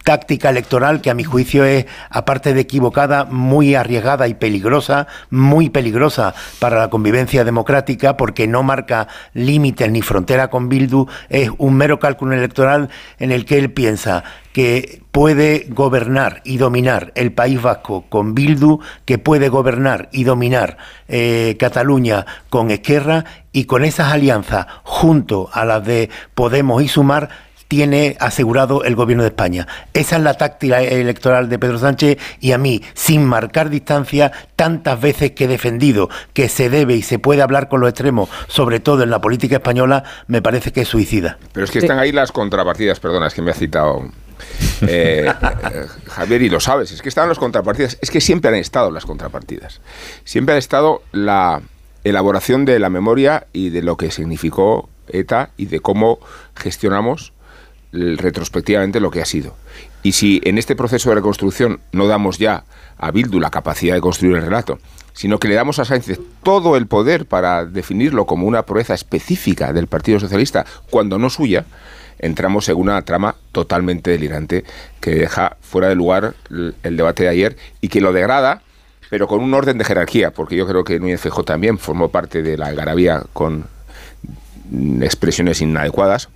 táctica 0.04 0.50
electoral 0.50 1.02
que 1.02 1.10
a 1.10 1.14
mi 1.14 1.24
juicio 1.24 1.66
es, 1.66 1.86
aparte 2.10 2.54
de 2.54 2.62
equivocada, 2.62 3.26
muy 3.26 3.76
arriesgada 3.76 4.28
y 4.28 4.34
peligrosa, 4.34 5.08
muy 5.30 5.70
peligrosa 5.70 6.34
para 6.60 6.80
la 6.80 6.90
convivencia 6.90 7.44
democrática 7.44 8.18
porque 8.18 8.48
no 8.48 8.64
marca 8.64 9.08
límites 9.34 9.92
ni 9.92 10.02
frontera 10.02 10.50
con 10.50 10.70
Bildu, 10.70 11.08
es 11.30 11.50
un 11.58 11.76
mero 11.76 12.00
cálculo 12.00 12.34
electoral 12.34 12.90
en 13.20 13.32
el 13.32 13.46
que 13.46 13.58
él 13.58 13.72
piensa 13.72 14.24
que 14.54 15.02
puede 15.12 15.68
gobernar 15.70 16.42
y 16.46 16.56
dominar 16.58 17.12
el 17.16 17.34
País 17.34 17.62
Vasco 17.62 18.06
con 18.08 18.34
Bildu, 18.34 18.80
que 19.04 19.18
puede 19.18 19.50
gobernar 19.50 20.08
y 20.14 20.24
dominar 20.24 20.78
eh, 21.10 21.58
Cataluña 21.60 22.26
con 22.50 22.72
Esquerra 22.72 23.26
y 23.52 23.66
con 23.66 23.84
esas 23.84 24.14
alianzas 24.14 24.68
junto 24.84 25.50
a 25.52 25.66
las 25.66 25.84
de 25.86 26.10
Podemos 26.36 26.82
y 26.82 26.88
Sumar 26.88 27.30
tiene 27.76 28.16
asegurado 28.22 28.86
el 28.86 28.96
gobierno 28.96 29.24
de 29.24 29.32
España. 29.32 29.68
Esa 29.92 30.16
es 30.16 30.22
la 30.22 30.36
táctica 30.36 30.82
electoral 30.82 31.50
de 31.50 31.60
Pedro 31.60 31.78
Sánchez 31.78 32.18
y 32.40 32.54
a 32.54 32.58
mí, 32.58 32.82
sin 32.94 33.26
marcar 33.26 33.70
distancia, 33.70 34.32
tantas 34.56 35.02
veces 35.02 35.32
que 35.32 35.44
he 35.44 35.48
defendido 35.50 36.10
que 36.32 36.48
se 36.48 36.70
debe 36.70 36.96
y 36.96 37.02
se 37.02 37.20
puede 37.20 37.42
hablar 37.42 37.68
con 37.68 37.82
los 37.82 37.90
extremos, 37.90 38.30
sobre 38.48 38.80
todo 38.80 39.04
en 39.04 39.10
la 39.10 39.20
política 39.20 39.58
española, 39.58 40.06
me 40.28 40.42
parece 40.42 40.72
que 40.72 40.84
es 40.84 40.88
suicida. 40.88 41.38
Pero 41.52 41.66
es 41.66 41.72
que 41.72 41.80
están 41.80 42.00
ahí 42.00 42.14
las 42.14 42.32
contrapartidas, 42.32 43.02
perdona, 43.02 43.28
es 43.28 43.34
que 43.34 43.42
me 43.42 43.52
ha 43.52 43.56
citado 43.56 44.10
eh, 44.88 45.28
eh, 45.74 45.86
Javier, 46.08 46.44
y 46.44 46.50
lo 46.50 46.62
sabes, 46.62 46.94
es 46.94 47.02
que 47.02 47.10
están 47.10 47.28
las 47.28 47.40
contrapartidas, 47.40 47.98
es 48.00 48.10
que 48.10 48.22
siempre 48.22 48.52
han 48.52 48.56
estado 48.56 48.90
las 48.90 49.06
contrapartidas. 49.06 49.82
Siempre 50.24 50.56
ha 50.56 50.58
estado 50.58 51.02
la 51.12 51.62
elaboración 52.06 52.64
de 52.64 52.80
la 52.80 52.90
memoria 52.90 53.48
y 53.52 53.70
de 53.70 53.82
lo 53.82 53.98
que 53.98 54.12
significó 54.12 54.88
ETA 55.10 55.50
y 55.58 55.66
de 55.66 55.82
cómo 55.82 56.20
gestionamos 56.56 57.34
retrospectivamente 58.18 59.00
lo 59.00 59.12
que 59.12 59.22
ha 59.22 59.26
sido. 59.26 59.56
Y 60.04 60.12
si 60.12 60.42
en 60.44 60.58
este 60.58 60.76
proceso 60.76 61.10
de 61.10 61.16
reconstrucción 61.16 61.80
no 61.92 62.08
damos 62.08 62.38
ya 62.38 62.64
a 62.98 63.12
Bildu 63.12 63.40
la 63.40 63.50
capacidad 63.50 63.96
de 63.96 64.02
construir 64.02 64.36
el 64.36 64.44
relato, 64.44 64.80
sino 65.14 65.40
que 65.40 65.48
le 65.48 65.56
damos 65.56 65.80
a 65.80 65.86
Sánchez 65.86 66.20
todo 66.44 66.78
el 66.78 66.88
poder 66.88 67.26
para 67.26 67.66
definirlo 67.66 68.26
como 68.26 68.46
una 68.46 68.64
proeza 68.64 68.94
específica 68.94 69.74
del 69.74 69.88
Partido 69.88 70.20
Socialista, 70.20 70.66
cuando 70.90 71.18
no 71.18 71.30
suya, 71.30 71.66
entramos 72.20 72.70
en 72.70 72.76
una 72.76 73.02
trama 73.04 73.36
totalmente 73.52 74.12
delirante 74.12 74.64
que 75.00 75.16
deja 75.16 75.58
fuera 75.62 75.88
de 75.90 75.96
lugar 75.96 76.36
el 76.50 76.98
debate 76.98 77.24
de 77.24 77.30
ayer 77.30 77.58
y 77.82 77.88
que 77.88 78.02
lo 78.02 78.14
degrada, 78.14 78.62
pero 79.10 79.28
con 79.28 79.42
un 79.42 79.54
orden 79.54 79.78
de 79.78 79.86
jerarquía, 79.86 80.32
porque 80.32 80.56
yo 80.56 80.68
creo 80.68 80.84
que 80.84 81.00
Núñez 81.00 81.22
Feijó 81.22 81.44
también 81.44 81.78
formó 81.78 82.10
parte 82.10 82.42
de 82.42 82.58
la 82.58 82.68
algarabía 82.68 83.24
con 83.34 83.66
expresiones 85.02 85.62
inadecuadas 85.62 86.30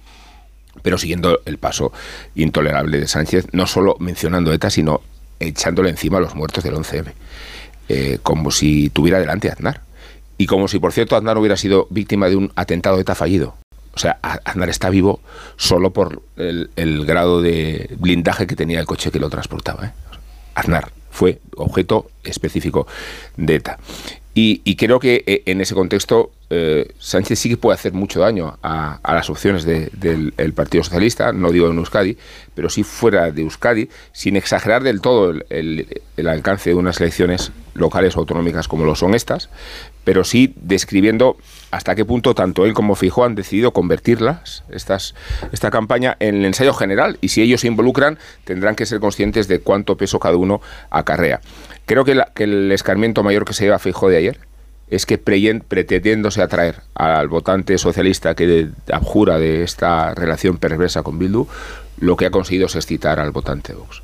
pero 0.82 0.98
siguiendo 0.98 1.42
el 1.46 1.58
paso 1.58 1.92
intolerable 2.36 3.00
de 3.00 3.08
Sánchez, 3.08 3.48
no 3.52 3.68
solo 3.68 3.96
mencionando 4.00 4.54
ETA, 4.54 4.70
sino 4.70 5.02
echándole 5.40 5.90
encima 5.90 6.18
a 6.18 6.22
los 6.22 6.36
muertos 6.36 6.64
del 6.64 6.76
11M, 6.76 7.14
eh, 7.90 8.20
como 8.24 8.52
si 8.52 8.90
tuviera 8.90 9.20
delante 9.20 9.50
a 9.50 9.54
Aznar. 9.54 9.82
Y 10.38 10.46
como 10.46 10.68
si, 10.68 10.80
por 10.80 10.94
cierto, 10.94 11.16
Aznar 11.16 11.38
hubiera 11.38 11.58
sido 11.58 11.88
víctima 11.90 12.30
de 12.30 12.36
un 12.36 12.52
atentado 12.56 12.96
de 12.96 13.02
ETA 13.02 13.16
fallido. 13.16 13.56
O 13.94 14.00
sea, 14.00 14.20
Aznar 14.22 14.70
está 14.70 14.90
vivo 14.90 15.20
solo 15.58 15.92
por 15.92 16.22
el, 16.38 17.06
grado 17.06 17.42
de 17.42 17.96
blindaje 18.00 18.48
que 18.48 18.56
tenía 18.56 18.80
el 18.80 18.86
coche 18.86 19.12
que 19.12 19.20
lo 19.20 19.30
transportaba. 19.30 19.88
¿eh? 19.88 19.92
Aznar 20.56 20.92
fue 21.12 21.42
objeto 21.58 22.10
específico 22.24 22.88
de 23.36 23.56
ETA. 23.56 23.80
Y, 24.42 24.76
creo 24.78 25.02
que 25.02 25.26
eh, 25.28 25.44
en 25.48 25.60
ese 25.60 25.76
contexto 25.76 26.32
eh, 26.50 26.94
Sánchez 26.98 27.40
sí 27.40 27.50
que 27.50 27.58
puede 27.58 27.76
hacer 27.76 27.92
mucho 27.92 28.22
daño 28.22 28.58
a, 28.64 28.98
las 29.04 29.30
opciones 29.30 29.66
del 29.66 30.54
Partido 30.56 30.82
Socialista, 30.82 31.34
no 31.34 31.52
digo 31.52 31.70
en 31.70 31.78
Euskadi, 31.78 32.18
pero 32.56 32.70
sí 32.70 32.84
fuera 32.84 33.32
de 33.32 33.42
Euskadi, 33.42 33.90
sin 34.14 34.38
exagerar 34.38 34.82
del 34.82 35.02
todo 35.02 35.34
el, 35.50 35.88
alcance 36.26 36.70
de 36.70 36.76
unas 36.78 37.02
elecciones 37.02 37.52
locales 37.74 38.16
o 38.16 38.22
autonómicas 38.22 38.70
como 38.70 38.86
lo 38.86 38.96
son 38.96 39.14
estas, 39.14 39.50
pero 40.06 40.24
sí 40.24 40.54
describiendo 40.56 41.36
hasta 41.72 41.94
qué 41.96 42.06
punto 42.06 42.34
tanto 42.34 42.66
él 42.66 42.74
como 42.74 42.96
Fijó 42.96 43.26
han 43.26 43.36
decidido 43.36 43.74
convertirlas, 43.74 44.64
estas, 44.70 45.16
esta 45.52 45.70
campaña, 45.70 46.16
en 46.22 46.36
el 46.36 46.46
ensayo 46.46 46.74
general, 46.74 47.18
y 47.20 47.28
si 47.28 47.42
ellos 47.42 47.60
se 47.60 47.68
involucran, 47.68 48.18
tendrán 48.46 48.76
que 48.76 48.86
ser 48.86 49.02
conscientes 49.02 49.50
de 49.50 49.60
cuánto 49.60 49.98
peso 49.98 50.18
cada 50.18 50.38
uno 50.38 50.62
acarrea. 50.92 51.42
Creo 51.90 52.06
que, 52.06 52.22
el 52.44 52.72
escarmiento 52.72 53.24
mayor 53.24 53.46
que 53.46 53.54
se 53.54 53.64
lleva 53.64 53.80
Fijó 53.80 54.10
de 54.10 54.18
ayer 54.18 54.40
es 54.92 55.08
que 55.08 55.18
pretendiéndose 55.18 56.40
atraer 56.40 56.84
al 56.94 57.28
votante 57.30 57.80
socialista 57.80 58.36
que 58.36 58.70
abjura 58.94 59.40
de 59.40 59.64
esta 59.64 60.14
relación 60.14 60.58
perversa 60.58 61.02
con 61.02 61.18
Bildu, 61.18 61.48
lo 62.00 62.16
que 62.16 62.28
ha 62.28 62.30
conseguido 62.30 62.68
es 62.68 62.76
excitar 62.76 63.20
al 63.20 63.32
votante 63.32 63.74
Vox. 63.74 64.04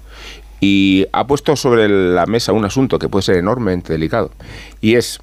Y 0.59 1.05
ha 1.11 1.27
puesto 1.27 1.55
sobre 1.55 1.87
la 1.87 2.25
mesa 2.25 2.53
un 2.53 2.65
asunto 2.65 2.97
que 2.97 3.07
puede 3.07 3.21
ser 3.21 3.37
enormemente 3.37 3.93
delicado, 3.93 4.31
y 4.81 4.95
es 4.95 5.19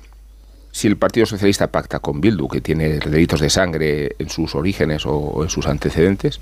si 0.71 0.87
el 0.87 0.97
Partido 0.97 1.27
Socialista 1.27 1.67
pacta 1.67 1.99
con 1.99 2.21
Bildu, 2.21 2.47
que 2.47 2.61
tiene 2.61 3.01
delitos 3.01 3.41
de 3.41 3.51
sangre 3.51 4.15
en 4.21 4.29
sus 4.29 4.55
orígenes 4.55 5.03
o 5.05 5.43
en 5.43 5.51
sus 5.51 5.67
antecedentes, 5.67 6.41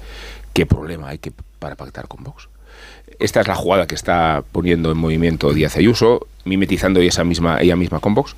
¿qué 0.52 0.66
problema 0.66 1.08
hay 1.08 1.18
que, 1.18 1.32
para 1.58 1.76
pactar 1.76 2.08
con 2.08 2.24
Vox? 2.24 2.49
Esta 3.20 3.42
es 3.42 3.48
la 3.48 3.54
jugada 3.54 3.86
que 3.86 3.94
está 3.94 4.42
poniendo 4.50 4.90
en 4.90 4.96
movimiento 4.96 5.52
Díaz 5.52 5.76
Ayuso, 5.76 6.26
mimetizando 6.46 7.00
esa 7.00 7.22
misma, 7.22 7.60
ella 7.60 7.76
misma 7.76 8.00
con 8.00 8.14
Vox 8.14 8.34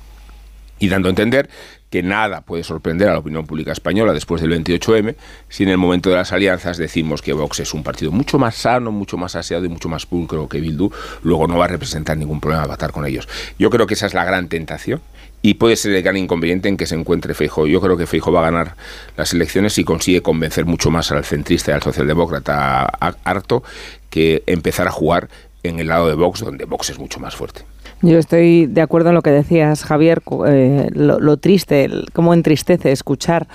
y 0.77 0.89
dando 0.89 1.07
a 1.07 1.11
entender 1.11 1.49
que 1.89 2.03
nada 2.03 2.41
puede 2.41 2.65
sorprender 2.65 3.07
a 3.07 3.13
la 3.13 3.19
opinión 3.19 3.45
pública 3.45 3.71
española 3.71 4.11
después 4.11 4.41
del 4.41 4.51
28M 4.51 5.15
si 5.47 5.63
en 5.63 5.69
el 5.69 5.77
momento 5.77 6.09
de 6.09 6.17
las 6.17 6.33
alianzas 6.33 6.77
decimos 6.77 7.21
que 7.21 7.31
Vox 7.31 7.61
es 7.61 7.73
un 7.73 7.81
partido 7.81 8.11
mucho 8.11 8.37
más 8.37 8.55
sano, 8.55 8.91
mucho 8.91 9.15
más 9.15 9.37
aseado 9.37 9.63
y 9.63 9.69
mucho 9.69 9.87
más 9.87 10.05
pulcro 10.05 10.49
que 10.49 10.59
Bildu, 10.59 10.91
luego 11.21 11.47
no 11.47 11.57
va 11.57 11.65
a 11.65 11.69
representar 11.69 12.17
ningún 12.17 12.41
problema 12.41 12.67
pactar 12.67 12.91
con 12.91 13.05
ellos. 13.05 13.29
Yo 13.57 13.69
creo 13.69 13.87
que 13.87 13.93
esa 13.93 14.07
es 14.07 14.13
la 14.13 14.25
gran 14.25 14.49
tentación 14.49 14.99
y 15.45 15.55
puede 15.55 15.75
ser 15.75 15.93
el 15.93 16.01
gran 16.01 16.15
inconveniente 16.15 16.69
en 16.69 16.77
que 16.77 16.87
se 16.87 16.95
encuentre 16.95 17.33
Feijo. 17.33 17.67
Yo 17.67 17.81
creo 17.81 17.97
que 17.97 18.07
Feijo 18.07 18.31
va 18.31 18.39
a 18.39 18.49
ganar 18.49 18.75
las 19.17 19.33
elecciones 19.33 19.73
si 19.73 19.83
consigue 19.83 20.21
convencer 20.21 20.65
mucho 20.65 20.89
más 20.89 21.11
al 21.11 21.25
centrista 21.25 21.71
y 21.71 21.73
al 21.75 21.83
socialdemócrata 21.83 22.85
harto 23.23 23.61
que 24.09 24.43
empezar 24.47 24.87
a 24.87 24.91
jugar 24.91 25.27
en 25.61 25.79
el 25.79 25.87
lado 25.87 26.07
de 26.07 26.15
Vox, 26.15 26.39
donde 26.39 26.63
Vox 26.63 26.89
es 26.91 26.97
mucho 26.97 27.19
más 27.19 27.35
fuerte. 27.35 27.61
Yo 28.01 28.17
estoy 28.17 28.67
de 28.67 28.81
acuerdo 28.81 29.09
en 29.09 29.15
lo 29.15 29.21
que 29.21 29.31
decías, 29.31 29.83
Javier, 29.83 30.21
eh, 30.47 30.89
lo, 30.93 31.37
triste, 31.37 31.89
cómo 32.13 32.33
entristece 32.33 32.91
escuchar 32.91 33.47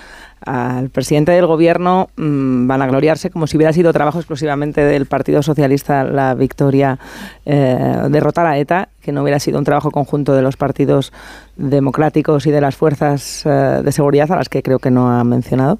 al 0.45 0.91
presidente 0.91 1.33
del 1.33 1.47
gobierno 1.47 2.09
mm, 2.17 2.67
van 2.67 2.83
a 2.83 2.87
gloriarse 2.87 3.31
como 3.31 3.47
si 3.47 3.57
hubiera 3.57 3.73
sido 3.73 3.93
trabajo 3.93 4.19
exclusivamente 4.19 4.83
del 4.83 5.07
Partido 5.07 5.43
Socialista 5.43 6.05
la 6.05 6.35
victoria, 6.35 6.99
eh, 7.45 8.07
derrotar 8.11 8.47
a 8.47 8.59
ETA, 8.59 8.89
que 9.01 9.13
no 9.13 9.23
hubiera 9.23 9.39
sido 9.41 9.59
un 9.59 9.65
trabajo 9.65 9.91
conjunto 9.91 10.35
de 10.35 10.43
los 10.43 10.57
partidos 10.57 11.13
democráticos 11.57 12.47
y 12.47 12.51
de 12.51 12.61
las 12.61 12.77
fuerzas 12.77 13.43
eh, 13.45 13.81
de 13.83 13.93
seguridad, 13.93 14.31
a 14.33 14.37
las 14.37 14.49
que 14.49 14.63
creo 14.63 14.79
que 14.79 14.91
no 14.91 15.11
ha 15.11 15.25
mencionado. 15.25 15.79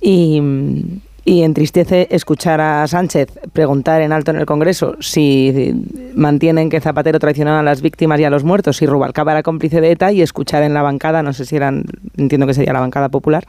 Y, 0.00 1.00
Y 1.26 1.42
entristece 1.42 2.06
escuchar 2.10 2.60
a 2.60 2.86
Sánchez 2.86 3.28
preguntar 3.52 4.02
en 4.02 4.12
alto 4.12 4.30
en 4.30 4.36
el 4.36 4.44
Congreso 4.44 4.96
si 5.00 5.72
mantienen 6.14 6.68
que 6.68 6.80
Zapatero 6.80 7.18
traicionaba 7.18 7.60
a 7.60 7.62
las 7.62 7.80
víctimas 7.80 8.20
y 8.20 8.24
a 8.24 8.30
los 8.30 8.44
muertos, 8.44 8.76
si 8.76 8.86
Rubalcaba 8.86 9.32
era 9.32 9.42
cómplice 9.42 9.80
de 9.80 9.92
ETA, 9.92 10.12
y 10.12 10.20
escuchar 10.20 10.62
en 10.62 10.74
la 10.74 10.82
bancada, 10.82 11.22
no 11.22 11.32
sé 11.32 11.46
si 11.46 11.56
eran, 11.56 11.84
entiendo 12.18 12.46
que 12.46 12.52
sería 12.52 12.74
la 12.74 12.80
bancada 12.80 13.08
popular, 13.08 13.44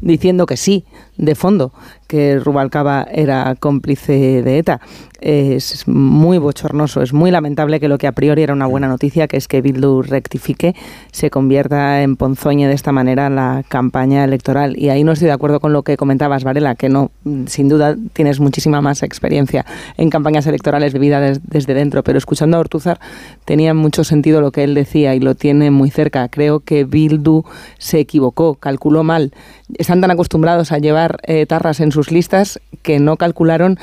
diciendo 0.00 0.46
que 0.46 0.56
sí, 0.56 0.84
de 1.16 1.34
fondo, 1.34 1.72
que 2.06 2.38
Rubalcaba 2.38 3.06
era 3.10 3.54
cómplice 3.58 4.42
de 4.42 4.58
ETA. 4.58 4.80
Es 5.20 5.88
muy 5.88 6.38
bochornoso, 6.38 7.00
es 7.00 7.12
muy 7.12 7.30
lamentable 7.30 7.80
que 7.80 7.88
lo 7.88 7.96
que 7.98 8.06
a 8.06 8.12
priori 8.12 8.42
era 8.42 8.52
una 8.52 8.66
buena 8.66 8.86
noticia, 8.86 9.26
que 9.26 9.38
es 9.38 9.48
que 9.48 9.62
Bildu 9.62 10.02
rectifique, 10.02 10.74
se 11.10 11.30
convierta 11.30 12.02
en 12.02 12.16
ponzoñe 12.16 12.68
de 12.68 12.74
esta 12.74 12.92
manera 12.92 13.30
la 13.30 13.64
campaña 13.66 14.24
electoral. 14.24 14.78
Y 14.78 14.90
ahí 14.90 15.04
no 15.04 15.12
estoy 15.12 15.26
de 15.26 15.32
acuerdo 15.32 15.58
con 15.58 15.72
lo 15.72 15.82
que 15.82 15.96
comentabas, 15.96 16.44
Varela, 16.44 16.74
que 16.74 16.90
no, 16.90 17.10
sin 17.46 17.68
duda 17.68 17.96
tienes 18.12 18.40
muchísima 18.40 18.82
más 18.82 19.02
experiencia 19.02 19.64
en 19.96 20.10
campañas 20.10 20.46
electorales 20.46 20.92
vividas 20.92 21.40
desde 21.44 21.74
dentro, 21.74 22.04
pero 22.04 22.18
escuchando 22.18 22.58
a 22.58 22.60
Ortúzar 22.60 23.00
tenía 23.44 23.72
mucho 23.72 24.04
sentido 24.04 24.40
lo 24.40 24.52
que 24.52 24.64
él 24.64 24.74
decía 24.74 25.14
y 25.14 25.20
lo 25.20 25.34
tiene 25.34 25.70
muy 25.70 25.90
cerca. 25.90 26.28
Creo 26.28 26.60
que 26.60 26.84
Bildu 26.84 27.44
se 27.78 28.00
equivocó, 28.00 28.56
calculó 28.56 29.02
mal. 29.02 29.32
Están 29.78 30.00
tan 30.00 30.10
acostumbrados 30.10 30.72
a 30.72 30.78
llevar 30.78 31.18
eh, 31.24 31.46
tarras 31.46 31.80
en 31.80 31.92
sus 31.92 32.10
listas 32.10 32.60
que 32.82 32.98
no 32.98 33.16
calcularon 33.16 33.78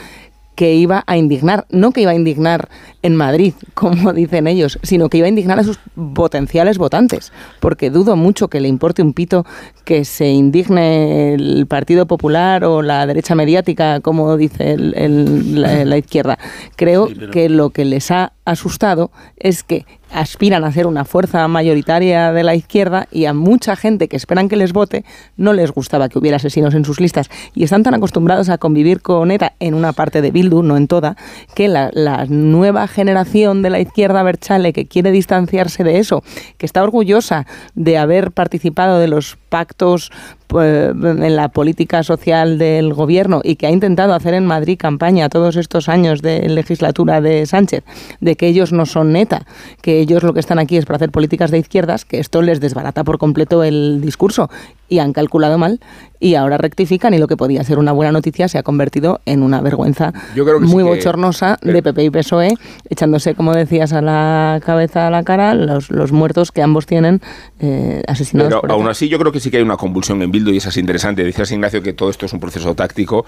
que 0.55 0.75
iba 0.75 1.03
a 1.07 1.17
indignar, 1.17 1.65
no 1.69 1.91
que 1.91 2.01
iba 2.01 2.11
a 2.11 2.15
indignar 2.15 2.69
en 3.01 3.15
Madrid, 3.15 3.53
como 3.73 4.13
dicen 4.13 4.47
ellos, 4.47 4.79
sino 4.84 5.09
que 5.09 5.17
iba 5.17 5.25
a 5.25 5.29
indignar 5.29 5.59
a 5.59 5.63
sus 5.63 5.79
potenciales 6.13 6.77
votantes, 6.77 7.31
porque 7.59 7.89
dudo 7.89 8.15
mucho 8.15 8.47
que 8.49 8.61
le 8.61 8.67
importe 8.67 9.01
un 9.01 9.13
pito 9.13 9.45
que 9.84 10.05
se 10.05 10.29
indigne 10.29 11.34
el 11.34 11.65
Partido 11.67 12.05
Popular 12.05 12.63
o 12.65 12.81
la 12.81 13.05
derecha 13.05 13.36
mediática, 13.36 13.99
como 13.99 14.38
dice 14.38 14.77
la, 14.77 15.97
izquierda. 15.97 16.38
Creo 16.75 17.09
que 17.31 17.49
lo 17.49 17.71
que 17.71 17.86
les 17.86 18.11
ha 18.11 18.34
asustado 18.45 19.11
es 19.37 19.63
que 19.63 19.85
aspiran 20.11 20.63
a 20.63 20.71
ser 20.71 20.85
una 20.85 21.05
fuerza 21.05 21.47
mayoritaria 21.47 22.31
de 22.31 22.43
la 22.43 22.55
izquierda 22.55 23.07
y 23.11 23.25
a 23.25 23.33
mucha 23.33 23.75
gente 23.75 24.07
que 24.07 24.15
esperan 24.15 24.47
que 24.47 24.55
les 24.55 24.71
vote 24.71 25.03
no 25.37 25.53
les 25.53 25.71
gustaba 25.71 26.07
que 26.07 26.19
hubiera 26.19 26.37
asesinos 26.37 26.75
en 26.75 26.85
sus 26.85 26.99
listas. 26.99 27.29
Y 27.55 27.63
están 27.63 27.83
tan 27.83 27.95
acostumbrados 27.95 28.49
a 28.49 28.57
convivir 28.57 29.01
con 29.01 29.31
ETA 29.31 29.53
en 29.59 29.73
una 29.73 29.91
parte 29.93 30.21
de 30.21 30.31
Bildu, 30.31 30.61
no 30.61 30.77
en 30.77 30.87
toda, 30.87 31.17
que 31.55 31.67
la, 31.67 31.91
nueva 32.29 32.87
generación 32.87 33.61
de 33.61 33.69
la 33.69 33.79
izquierda 33.79 34.23
Berchale 34.23 34.73
que 34.73 34.85
quiere 34.85 35.11
distanciarse 35.11 35.83
de 35.83 35.99
eso, 35.99 36.23
que 36.57 36.65
está 36.65 36.83
orgullosa 36.83 37.45
de 37.73 37.97
haber 37.97 38.31
participado 38.31 38.99
de 38.99 39.07
los 39.07 39.37
pactos 39.54 40.12
pues, 40.47 40.89
en 40.95 41.36
la 41.36 41.49
política 41.49 42.01
social 42.01 42.58
del 42.58 42.91
gobierno 42.91 43.41
y 43.43 43.56
que 43.56 43.68
ha 43.68 43.70
intentado 43.72 44.16
hacer 44.16 44.34
en 44.34 44.47
Madrid 44.47 44.80
campaña 44.80 45.30
todos 45.30 45.58
estos 45.58 45.89
años 45.89 46.24
de 46.24 46.49
legislatura 46.49 47.22
de 47.22 47.45
Sánchez, 47.45 47.84
de 48.20 48.36
que 48.36 48.47
ellos 48.47 48.74
no 48.74 48.88
son 48.88 49.14
neta, 49.14 49.45
que 49.84 49.99
ellos 49.99 50.24
lo 50.24 50.34
que 50.34 50.39
están 50.39 50.58
aquí 50.58 50.78
es 50.78 50.86
para 50.86 50.95
hacer 50.95 51.12
políticas 51.12 51.51
de 51.51 51.60
izquierdas, 51.60 52.04
que 52.04 52.20
esto 52.20 52.41
les 52.41 52.60
desbarata 52.60 53.04
por 53.04 53.20
completo 53.20 53.64
el 53.64 54.01
discurso 54.01 54.49
y 54.89 54.97
han 54.99 55.14
calculado 55.14 55.60
mal 55.60 55.80
y 56.20 56.36
ahora 56.36 56.58
rectifican 56.58 57.14
y 57.14 57.18
lo 57.18 57.28
que 57.28 57.36
podía 57.36 57.64
ser 57.64 57.80
una 57.80 57.91
buena 57.91 58.12
noticia 58.12 58.47
se 58.47 58.58
ha 58.58 58.64
convertido 58.64 59.20
en 59.26 59.43
una 59.43 59.60
vergüenza 59.60 60.14
muy 60.62 60.84
bochornosa 60.84 61.58
de 61.62 61.84
PP 61.84 62.04
y 62.06 62.10
PSOE, 62.12 62.54
echándose, 62.89 63.36
como 63.36 63.54
decías, 63.54 63.91
a 63.91 64.01
la 64.01 64.62
cabeza, 64.66 65.08
a 65.08 65.10
la 65.10 65.24
cara, 65.24 65.54
los, 65.54 65.91
los 65.91 66.14
muertos 66.14 66.51
que 66.51 66.62
ambos 66.62 66.86
tienen 66.86 67.22
eh, 67.60 68.04
asesinados. 68.08 68.62
Pero 68.62 68.74
aún 68.74 68.88
así 68.88 69.10
yo 69.10 69.20
creo 69.20 69.34
que 69.34 69.41
sí 69.43 69.51
que 69.51 69.57
hay 69.57 69.63
una 69.63 69.77
convulsión 69.77 70.21
en 70.21 70.31
Bildu 70.31 70.51
y 70.51 70.57
eso 70.57 70.69
es 70.69 70.77
interesante. 70.77 71.23
Decías, 71.23 71.51
Ignacio, 71.51 71.83
que 71.83 71.93
todo 71.93 72.09
esto 72.09 72.25
es 72.25 72.33
un 72.33 72.39
proceso 72.39 72.73
táctico, 72.73 73.25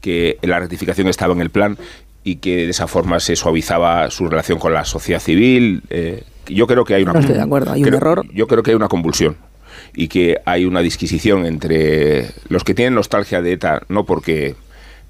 que 0.00 0.38
la 0.42 0.60
rectificación 0.60 1.08
estaba 1.08 1.32
en 1.34 1.40
el 1.40 1.50
plan 1.50 1.76
y 2.22 2.36
que 2.36 2.64
de 2.64 2.70
esa 2.70 2.86
forma 2.86 3.20
se 3.20 3.36
suavizaba 3.36 4.10
su 4.10 4.28
relación 4.28 4.58
con 4.58 4.72
la 4.72 4.84
sociedad 4.84 5.20
civil. 5.20 5.82
Eh, 5.90 6.24
yo 6.46 6.66
creo 6.66 6.84
que 6.84 6.94
hay 6.94 7.02
una... 7.02 7.14
No 7.14 7.20
estoy 7.20 7.36
de 7.36 7.42
acuerdo, 7.42 7.72
hay 7.72 7.82
un 7.82 7.94
error. 7.94 8.26
Yo 8.32 8.46
creo 8.46 8.62
que 8.62 8.72
hay 8.72 8.76
una 8.76 8.88
convulsión 8.88 9.36
y 9.94 10.08
que 10.08 10.38
hay 10.44 10.64
una 10.64 10.80
disquisición 10.80 11.46
entre 11.46 12.30
los 12.48 12.64
que 12.64 12.74
tienen 12.74 12.94
nostalgia 12.94 13.42
de 13.42 13.52
ETA, 13.52 13.82
no 13.88 14.04
porque 14.04 14.54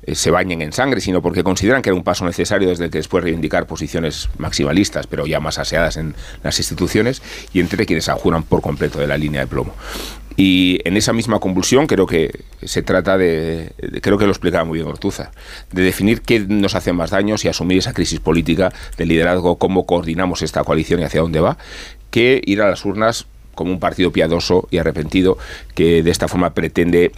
eh, 0.02 0.14
se 0.14 0.30
bañen 0.30 0.62
en 0.62 0.72
sangre, 0.72 1.00
sino 1.00 1.22
porque 1.22 1.42
consideran 1.42 1.82
que 1.82 1.90
era 1.90 1.96
un 1.96 2.04
paso 2.04 2.24
necesario 2.24 2.68
desde 2.68 2.90
que 2.90 2.98
después 2.98 3.24
reivindicar 3.24 3.66
posiciones 3.66 4.28
maximalistas, 4.38 5.06
pero 5.06 5.26
ya 5.26 5.40
más 5.40 5.58
aseadas 5.58 5.96
en 5.96 6.14
las 6.42 6.58
instituciones, 6.58 7.22
y 7.52 7.60
entre 7.60 7.86
quienes 7.86 8.08
ajuran 8.08 8.42
por 8.42 8.60
completo 8.60 8.98
de 8.98 9.06
la 9.06 9.18
línea 9.18 9.40
de 9.40 9.46
plomo. 9.46 9.74
Y 10.36 10.80
en 10.84 10.96
esa 10.96 11.12
misma 11.12 11.40
convulsión 11.40 11.86
creo 11.86 12.06
que 12.06 12.44
se 12.62 12.82
trata 12.82 13.16
de, 13.16 13.72
creo 14.02 14.18
que 14.18 14.26
lo 14.26 14.32
explicaba 14.32 14.64
muy 14.64 14.78
bien 14.78 14.88
Ortuza, 14.88 15.30
de 15.72 15.82
definir 15.82 16.20
qué 16.20 16.40
nos 16.40 16.74
hace 16.74 16.92
más 16.92 17.10
daños 17.10 17.44
y 17.44 17.48
asumir 17.48 17.78
esa 17.78 17.94
crisis 17.94 18.20
política 18.20 18.72
de 18.98 19.06
liderazgo, 19.06 19.56
cómo 19.56 19.86
coordinamos 19.86 20.42
esta 20.42 20.62
coalición 20.62 21.00
y 21.00 21.04
hacia 21.04 21.22
dónde 21.22 21.40
va, 21.40 21.56
que 22.10 22.42
ir 22.44 22.60
a 22.60 22.68
las 22.68 22.84
urnas 22.84 23.26
como 23.54 23.72
un 23.72 23.80
partido 23.80 24.12
piadoso 24.12 24.68
y 24.70 24.78
arrepentido 24.78 25.38
que 25.74 26.02
de 26.02 26.10
esta 26.10 26.28
forma 26.28 26.50
pretende 26.52 27.12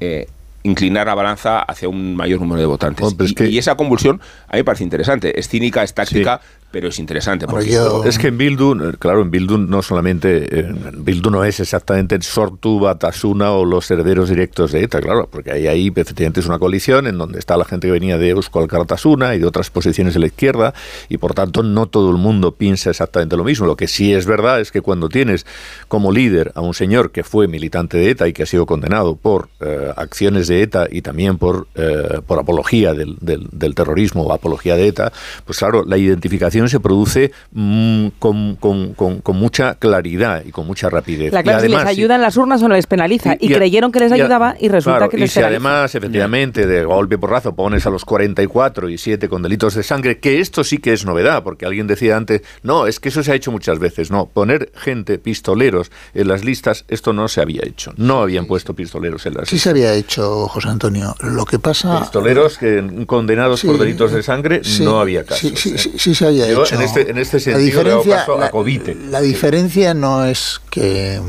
eh, 0.00 0.26
inclinar 0.64 1.06
la 1.06 1.14
balanza 1.14 1.60
hacia 1.60 1.88
un 1.88 2.16
mayor 2.16 2.40
número 2.40 2.60
de 2.60 2.66
votantes. 2.66 3.14
y, 3.40 3.58
esa 3.58 3.76
convulsión 3.76 4.20
a 4.48 4.54
mí 4.54 4.60
me 4.60 4.64
parece 4.64 4.82
interesante. 4.82 5.38
Es 5.38 5.48
cínica, 5.48 5.82
es 5.82 5.94
táctica, 5.94 6.40
pero 6.74 6.88
es 6.88 6.98
interesante. 6.98 7.46
Porque 7.46 7.78
Es 8.04 8.18
que 8.18 8.26
en 8.26 8.36
Bildu, 8.36 8.96
claro, 8.98 9.22
en 9.22 9.30
Bildu 9.30 9.58
no 9.58 9.80
solamente, 9.80 10.58
en 10.58 11.04
Bildu 11.04 11.30
no 11.30 11.44
es 11.44 11.60
exactamente 11.60 12.20
Sortu, 12.20 12.80
Batasuna 12.80 13.52
o 13.52 13.64
los 13.64 13.88
herederos 13.92 14.28
directos 14.28 14.72
de 14.72 14.82
ETA, 14.82 15.00
claro, 15.00 15.28
porque 15.30 15.52
ahí, 15.52 15.68
ahí 15.68 15.92
efectivamente 15.94 16.40
es 16.40 16.46
una 16.46 16.58
coalición 16.58 17.06
en 17.06 17.16
donde 17.16 17.38
está 17.38 17.56
la 17.56 17.64
gente 17.64 17.86
que 17.86 17.92
venía 17.92 18.18
de 18.18 18.30
Euskal 18.30 18.66
Kartasuna 18.66 19.36
y 19.36 19.38
de 19.38 19.46
otras 19.46 19.70
posiciones 19.70 20.14
de 20.14 20.20
la 20.20 20.26
izquierda, 20.26 20.74
y 21.08 21.18
por 21.18 21.32
tanto 21.32 21.62
no 21.62 21.86
todo 21.86 22.10
el 22.10 22.16
mundo 22.16 22.56
piensa 22.56 22.90
exactamente 22.90 23.36
lo 23.36 23.44
mismo. 23.44 23.68
Lo 23.68 23.76
que 23.76 23.86
sí 23.86 24.12
es 24.12 24.26
verdad 24.26 24.60
es 24.60 24.72
que 24.72 24.80
cuando 24.80 25.08
tienes 25.08 25.46
como 25.86 26.10
líder 26.10 26.50
a 26.56 26.60
un 26.60 26.74
señor 26.74 27.12
que 27.12 27.22
fue 27.22 27.46
militante 27.46 27.98
de 27.98 28.10
ETA 28.10 28.26
y 28.26 28.32
que 28.32 28.42
ha 28.42 28.46
sido 28.46 28.66
condenado 28.66 29.14
por 29.14 29.48
eh, 29.60 29.92
acciones 29.96 30.48
de 30.48 30.60
ETA 30.62 30.88
y 30.90 31.02
también 31.02 31.38
por, 31.38 31.68
eh, 31.76 32.20
por 32.26 32.40
apología 32.40 32.94
del, 32.94 33.16
del, 33.20 33.46
del 33.52 33.76
terrorismo 33.76 34.24
o 34.24 34.32
apología 34.32 34.74
de 34.74 34.88
ETA, 34.88 35.12
pues 35.44 35.60
claro, 35.60 35.84
la 35.86 35.98
identificación 35.98 36.63
se 36.68 36.80
produce 36.80 37.32
mm, 37.52 38.08
con, 38.18 38.56
con, 38.56 38.94
con, 38.94 39.36
mucha 39.36 39.74
claridad 39.74 40.42
y 40.44 40.50
con 40.50 40.66
mucha 40.66 40.88
rapidez. 40.88 41.32
La 41.32 41.42
clase 41.42 41.68
les 41.68 41.84
ayuda 41.84 42.14
en 42.14 42.22
las 42.22 42.36
urnas 42.36 42.62
o 42.62 42.68
no 42.68 42.74
les 42.74 42.86
penaliza. 42.86 43.36
Y, 43.40 43.48
creyeron 43.54 43.92
que 43.92 44.00
les 44.00 44.12
ayudaba 44.12 44.56
y 44.58 44.68
resulta 44.68 45.08
que 45.08 45.16
les 45.16 45.30
y 45.30 45.34
si 45.34 45.40
además, 45.40 45.94
efectivamente, 45.94 46.66
de 46.66 46.84
golpe 46.84 47.18
porrazo 47.18 47.54
pones 47.54 47.86
a 47.86 47.90
los 47.90 48.04
44 48.04 48.88
y 48.88 48.98
7 48.98 49.28
con 49.28 49.42
delitos 49.42 49.74
de 49.74 49.82
sangre, 49.82 50.18
que 50.18 50.40
esto 50.40 50.64
sí 50.64 50.78
que 50.78 50.92
es 50.92 51.04
novedad, 51.04 51.42
porque 51.42 51.66
alguien 51.66 51.86
decía 51.86 52.16
antes, 52.16 52.42
no, 52.62 52.86
es 52.86 53.00
que 53.00 53.08
eso 53.08 53.22
se 53.22 53.32
ha 53.32 53.34
hecho 53.34 53.52
muchas 53.52 53.78
veces. 53.78 54.10
No, 54.10 54.26
poner 54.26 54.72
gente, 54.74 55.18
pistoleros 55.18 55.90
en 56.14 56.28
las 56.28 56.44
listas, 56.44 56.84
esto 56.88 57.12
no 57.12 57.28
se 57.28 57.40
había 57.40 57.62
hecho. 57.64 57.92
No 57.96 58.22
habían 58.22 58.46
puesto 58.46 58.74
pistoleros 58.74 59.26
en 59.26 59.34
las 59.34 59.42
listas. 59.42 59.50
Sí 59.50 59.58
se 59.58 59.70
había 59.70 59.94
hecho, 59.94 60.48
José 60.48 60.68
Antonio. 60.68 61.14
Lo 61.20 61.44
que 61.44 61.58
pasa... 61.58 62.00
Pistoleros 62.00 62.58
que 62.58 63.04
condenados 63.06 63.62
por 63.62 63.78
delitos 63.78 64.12
de 64.12 64.22
sangre, 64.22 64.62
no 64.80 65.00
había 65.00 65.24
casos. 65.24 65.52
Sí, 65.58 65.76
sí, 65.76 65.92
sí, 65.96 66.14
se 66.14 66.26
había 66.26 66.43
hecho. 66.52 66.74
En 66.74 66.82
este, 66.82 67.10
en 67.10 67.18
este 67.18 67.40
sentido, 67.40 67.58
la 67.58 67.64
diferencia, 67.64 68.16
caso 68.16 68.38
la, 68.38 68.46
a 68.46 68.50
Covite. 68.50 68.94
La 69.10 69.20
diferencia 69.20 69.94
no 69.94 70.24
es 70.24 70.60
que, 70.70 71.20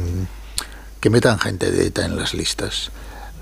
que 1.00 1.10
metan 1.10 1.40
gente 1.40 1.72
de 1.72 1.88
ETA 1.88 2.06
en 2.06 2.16
las 2.16 2.34
listas. 2.34 2.92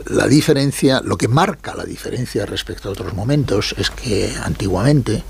La 0.07 0.27
diferencia, 0.27 1.01
lo 1.03 1.17
que 1.17 1.27
marca 1.27 1.75
la 1.75 1.85
diferencia 1.85 2.45
respecto 2.45 2.89
a 2.89 2.91
otros 2.93 3.13
momentos 3.13 3.75
es 3.77 3.89
que 3.89 4.33
antiguamente 4.43 5.23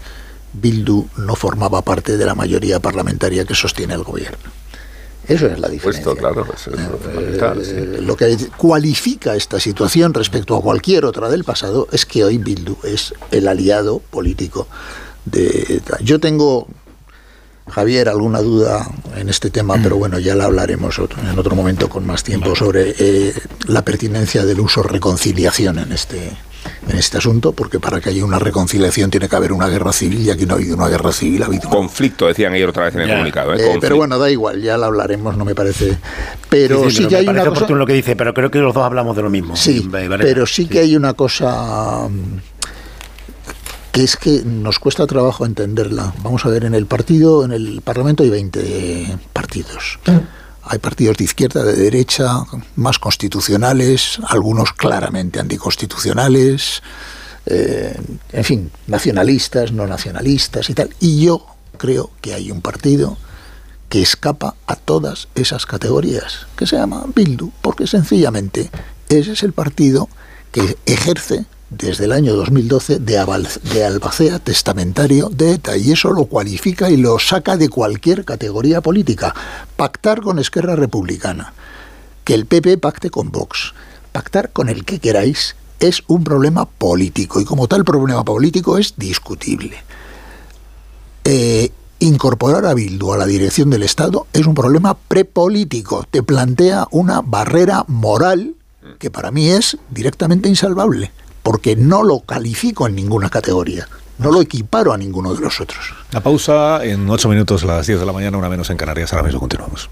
Bildu 0.54 1.08
no 1.18 1.36
formaba 1.36 1.82
parte 1.82 2.18
de 2.18 2.26
la 2.26 2.36
mayoría 2.36 2.80
parlamentaria 2.80 3.44
que 3.46 3.56
sostiene 3.56 3.94
el 3.94 4.04
gobierno. 4.04 4.38
Eso 5.28 5.48
es 5.48 5.58
la 5.58 5.70
diferencia. 5.70 6.04
Puesto, 6.04 6.20
claro, 6.20 6.46
eso 6.54 6.72
es 6.72 6.82
fundamental, 7.02 7.62
Eh, 7.62 7.98
sí. 7.98 8.06
Lo 8.06 8.18
que 8.18 8.38
cualifica 8.58 9.36
esta 9.36 9.60
situación 9.60 10.14
respecto 10.14 10.56
a 10.56 10.62
cualquier 10.62 11.06
otra 11.06 11.30
del 11.30 11.44
pasado 11.44 11.88
es 11.92 12.06
que 12.06 12.26
hoy 12.26 12.38
Bildu 12.38 12.78
es 12.84 13.14
el 13.32 13.48
aliado 13.48 14.00
político 14.00 14.68
de. 15.26 15.82
Yo 16.02 16.20
tengo, 16.20 16.68
Javier, 17.70 18.10
alguna 18.10 18.40
duda 18.42 18.88
en 19.16 19.30
este 19.30 19.50
tema, 19.50 19.76
pero 19.82 19.96
bueno, 19.98 20.20
ya 20.20 20.36
la 20.36 20.46
hablaremos 20.46 21.00
otro- 21.00 21.22
en 21.22 21.38
otro 21.40 21.56
momento 21.56 21.88
con 21.90 22.06
más 22.06 22.24
tiempo 22.24 22.56
sobre 22.56 22.94
eh, 23.00 23.34
la 23.68 23.84
pertinencia 23.84 24.44
del 24.46 24.60
uso 24.60 24.84
reconciliación 24.84 25.80
en 25.80 25.92
este 25.92 26.32
en 26.90 26.98
este 26.98 27.18
asunto, 27.18 27.52
porque 27.52 27.80
para 27.80 28.00
que 28.00 28.10
haya 28.10 28.24
una 28.24 28.40
reconciliación 28.40 29.10
tiene 29.12 29.28
que 29.28 29.36
haber 29.36 29.52
una 29.52 29.68
guerra 29.68 29.92
civil 29.92 30.22
y 30.22 30.30
aquí 30.30 30.46
no 30.46 30.54
ha 30.54 30.58
habido 30.58 30.76
una 30.78 30.88
guerra 30.88 31.12
civil. 31.12 31.44
Ha 31.44 31.48
habido 31.48 31.70
Conflicto, 31.70 32.26
decían 32.28 32.56
ellos 32.56 32.70
otra 32.70 32.86
vez 32.86 32.96
en 32.96 33.02
el 33.02 33.10
comunicado. 33.10 33.54
¿eh? 33.54 33.58
Eh, 33.74 33.78
pero 33.82 33.98
bueno, 33.98 34.18
da 34.18 34.30
igual, 34.32 34.62
ya 34.62 34.78
la 34.78 34.86
hablaremos, 34.88 35.36
no 35.36 35.44
me 35.44 35.56
parece. 35.56 35.98
Pero 36.50 36.90
sí, 36.90 36.98
pero 37.00 37.10
que 37.10 37.16
me 37.16 37.20
hay 37.20 37.28
una 37.28 37.40
cosa. 37.40 37.52
oportuno 37.52 37.80
lo 37.80 37.86
que 37.86 37.94
dice, 37.94 38.16
pero 38.16 38.34
creo 38.34 38.50
que 38.50 38.60
los 38.60 38.74
dos 38.74 38.84
hablamos 38.84 39.14
de 39.16 39.22
lo 39.24 39.30
mismo. 39.30 39.58
Sí, 39.58 39.86
Vale, 39.90 40.08
vale. 40.08 40.24
pero 40.24 40.46
sí 40.46 40.66
que 40.68 40.80
hay 40.80 40.96
una 40.96 41.14
cosa 41.14 42.08
que 43.94 44.04
es 44.04 44.18
que 44.18 44.42
nos 44.44 44.80
cuesta 44.80 45.06
trabajo 45.06 45.46
entenderla. 45.46 46.16
Vamos 46.24 46.44
a 46.48 46.50
ver, 46.50 46.66
en 46.66 46.74
el 46.74 46.88
partido, 46.88 47.46
en 47.46 47.52
el 47.52 47.82
Parlamento 47.82 48.24
hay 48.24 48.32
20 48.32 49.20
partidos. 49.32 50.00
hay 50.64 50.80
partidos 50.80 51.18
de 51.18 51.26
izquierda, 51.26 51.64
de 51.64 51.76
derecha, 51.76 52.44
más 52.76 52.98
constitucionales, 52.98 54.20
algunos 54.28 54.74
claramente 54.74 55.40
anticonstitucionales, 55.40 56.82
eh, 57.46 57.96
en 58.32 58.44
fin, 58.44 58.72
nacionalistas, 58.88 59.72
no 59.72 59.86
nacionalistas 59.86 60.72
y 60.72 60.74
tal. 60.74 60.90
Y 61.00 61.26
yo 61.26 61.46
creo 61.78 62.10
que 62.20 62.34
hay 62.34 62.50
un 62.50 62.62
partido 62.62 63.16
que 63.90 64.02
escapa 64.02 64.56
a 64.66 64.76
todas 64.76 65.28
esas 65.36 65.68
categorías, 65.68 66.48
que 66.56 66.66
se 66.66 66.78
llama 66.78 67.06
Bildu, 67.14 67.52
porque 67.62 67.86
sencillamente 67.86 68.72
ese 69.10 69.34
es 69.34 69.44
el 69.44 69.54
partido 69.54 70.10
que 70.52 70.78
ejerce 70.88 71.46
desde 71.78 72.06
el 72.06 72.12
año 72.12 72.36
2012 72.36 73.00
de, 73.00 73.48
de 73.74 73.86
albacea 73.86 74.40
testamentario 74.40 75.30
de 75.30 75.54
ETA 75.54 75.78
y 75.78 75.92
eso 75.92 76.12
lo 76.12 76.26
cualifica 76.26 76.90
y 76.90 76.98
lo 76.98 77.20
saca 77.20 77.58
de 77.58 77.70
cualquier 77.70 78.26
categoría 78.26 78.82
política. 78.82 79.34
Pactar 79.76 80.22
con 80.22 80.40
Esquerra 80.40 80.76
Republicana, 80.76 81.54
que 82.24 82.34
el 82.34 82.46
PP 82.46 82.78
pacte 82.78 83.10
con 83.10 83.32
Vox, 83.32 83.74
pactar 84.12 84.52
con 84.52 84.70
el 84.70 84.86
que 84.86 85.00
queráis 85.00 85.56
es 85.80 86.04
un 86.08 86.24
problema 86.24 86.66
político 86.66 87.42
y 87.42 87.46
como 87.46 87.68
tal 87.68 87.84
problema 87.84 88.24
político 88.24 88.78
es 88.78 88.94
discutible. 88.96 89.78
Eh, 91.26 91.72
incorporar 92.00 92.66
a 92.66 92.74
Bildu 92.74 93.14
a 93.14 93.18
la 93.18 93.26
dirección 93.26 93.70
del 93.70 93.84
Estado 93.84 94.28
es 94.34 94.46
un 94.46 94.56
problema 94.56 94.94
prepolítico, 94.96 96.06
te 96.10 96.22
plantea 96.22 96.88
una 96.92 97.22
barrera 97.22 97.86
moral 97.88 98.56
que 99.00 99.10
para 99.10 99.32
mí 99.32 99.50
es 99.50 99.78
directamente 99.90 100.50
insalvable 100.50 101.12
porque 101.44 101.76
no 101.76 102.04
lo 102.04 102.22
califico 102.22 102.88
en 102.88 102.96
ninguna 102.96 103.30
categoría. 103.30 103.88
No 104.18 104.32
lo 104.32 104.42
equiparo 104.42 104.94
a 104.94 104.98
ninguno 104.98 105.34
de 105.34 105.42
los 105.42 105.60
otros. 105.60 105.94
La 106.12 106.22
pausa 106.22 106.84
en 106.84 107.10
ocho 107.10 107.30
minutos, 107.30 107.64
a 107.64 107.68
las 107.68 107.88
10 107.88 108.00
de 108.00 108.06
la 108.06 108.14
mañana, 108.14 108.38
una 108.38 108.50
menos 108.50 108.70
en 108.70 108.78
Canarias. 108.78 109.12
Ahora 109.12 109.26
mismo 109.26 109.40
continuamos. 109.42 109.90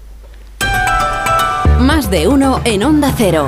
Más 1.80 2.10
de 2.10 2.28
uno 2.28 2.60
en 2.64 2.82
Onda 2.82 3.12
Cero. 3.16 3.46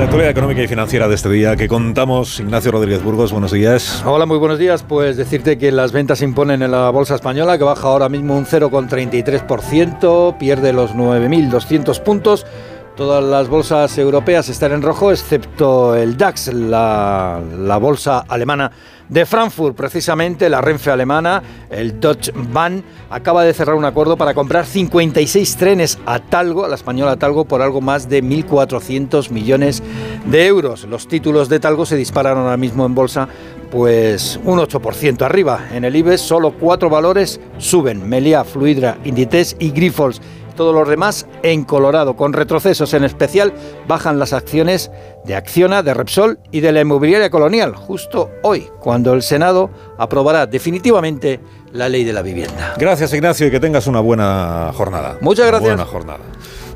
la 0.00 0.06
actualidad 0.06 0.30
económica 0.30 0.62
y 0.62 0.66
financiera 0.66 1.08
de 1.08 1.14
este 1.14 1.28
día 1.28 1.56
que 1.56 1.68
contamos, 1.68 2.40
Ignacio 2.40 2.72
Rodríguez 2.72 3.02
Burgos, 3.02 3.32
buenos 3.32 3.52
días. 3.52 4.02
Hola, 4.06 4.24
muy 4.24 4.38
buenos 4.38 4.58
días. 4.58 4.82
Pues 4.82 5.18
decirte 5.18 5.58
que 5.58 5.70
las 5.72 5.92
ventas 5.92 6.20
se 6.20 6.24
imponen 6.24 6.62
en 6.62 6.70
la 6.70 6.88
bolsa 6.88 7.16
española, 7.16 7.58
que 7.58 7.64
baja 7.64 7.86
ahora 7.86 8.08
mismo 8.08 8.34
un 8.34 8.46
0,33%, 8.46 10.38
pierde 10.38 10.72
los 10.72 10.94
9.200 10.94 12.00
puntos 12.02 12.46
Todas 12.96 13.24
las 13.24 13.48
bolsas 13.48 13.96
europeas 13.96 14.48
están 14.48 14.72
en 14.72 14.82
rojo, 14.82 15.10
excepto 15.10 15.96
el 15.96 16.16
DAX, 16.16 16.52
la, 16.52 17.78
bolsa 17.80 18.24
alemana 18.28 18.70
de 19.08 19.24
Frankfurt. 19.24 19.74
Precisamente 19.74 20.50
la 20.50 20.60
Renfe 20.60 20.90
alemana, 20.90 21.42
el 21.70 21.98
Deutsche 21.98 22.32
Bahn, 22.34 22.84
acaba 23.08 23.44
de 23.44 23.54
cerrar 23.54 23.76
un 23.76 23.84
acuerdo 23.84 24.16
para 24.16 24.34
comprar 24.34 24.66
56 24.66 25.56
trenes 25.56 25.98
a 26.04 26.18
Talgo, 26.18 26.68
la 26.68 26.74
española 26.74 27.16
Talgo, 27.16 27.46
por 27.46 27.62
algo 27.62 27.80
más 27.80 28.08
de 28.08 28.22
1.400 28.22 29.30
millones 29.30 29.82
de 30.26 30.46
euros. 30.46 30.84
Los 30.84 31.08
títulos 31.08 31.48
de 31.48 31.60
Talgo 31.60 31.86
se 31.86 31.96
dispararon 31.96 32.42
ahora 32.42 32.58
mismo 32.58 32.84
en 32.84 32.94
bolsa 32.94 33.28
pues 33.70 34.40
un 34.44 34.58
8% 34.58 35.22
arriba. 35.22 35.68
En 35.72 35.84
el 35.84 35.94
IBEX 35.94 36.20
solo 36.20 36.52
cuatro 36.52 36.90
valores 36.90 37.40
suben, 37.58 38.08
Melia, 38.08 38.44
Fluidra, 38.44 38.98
Inditex 39.04 39.56
y 39.58 39.70
Grifols 39.70 40.20
todos 40.60 40.74
los 40.74 40.86
demás 40.86 41.26
en 41.42 41.64
colorado. 41.64 42.16
Con 42.16 42.34
retrocesos 42.34 42.92
en 42.92 43.02
especial 43.02 43.54
bajan 43.88 44.18
las 44.18 44.34
acciones 44.34 44.90
de 45.24 45.34
Acciona, 45.34 45.82
de 45.82 45.94
Repsol 45.94 46.38
y 46.50 46.60
de 46.60 46.70
la 46.70 46.82
inmobiliaria 46.82 47.30
colonial, 47.30 47.74
justo 47.74 48.30
hoy, 48.42 48.68
cuando 48.78 49.14
el 49.14 49.22
Senado 49.22 49.70
aprobará 49.96 50.46
definitivamente 50.46 51.40
la 51.72 51.88
ley 51.88 52.04
de 52.04 52.12
la 52.12 52.20
vivienda. 52.20 52.74
Gracias 52.76 53.14
Ignacio 53.14 53.46
y 53.46 53.50
que 53.50 53.58
tengas 53.58 53.86
una 53.86 54.00
buena 54.00 54.70
jornada. 54.74 55.16
Muchas 55.22 55.46
gracias. 55.46 55.70
buena 55.70 55.86
jornada. 55.86 56.20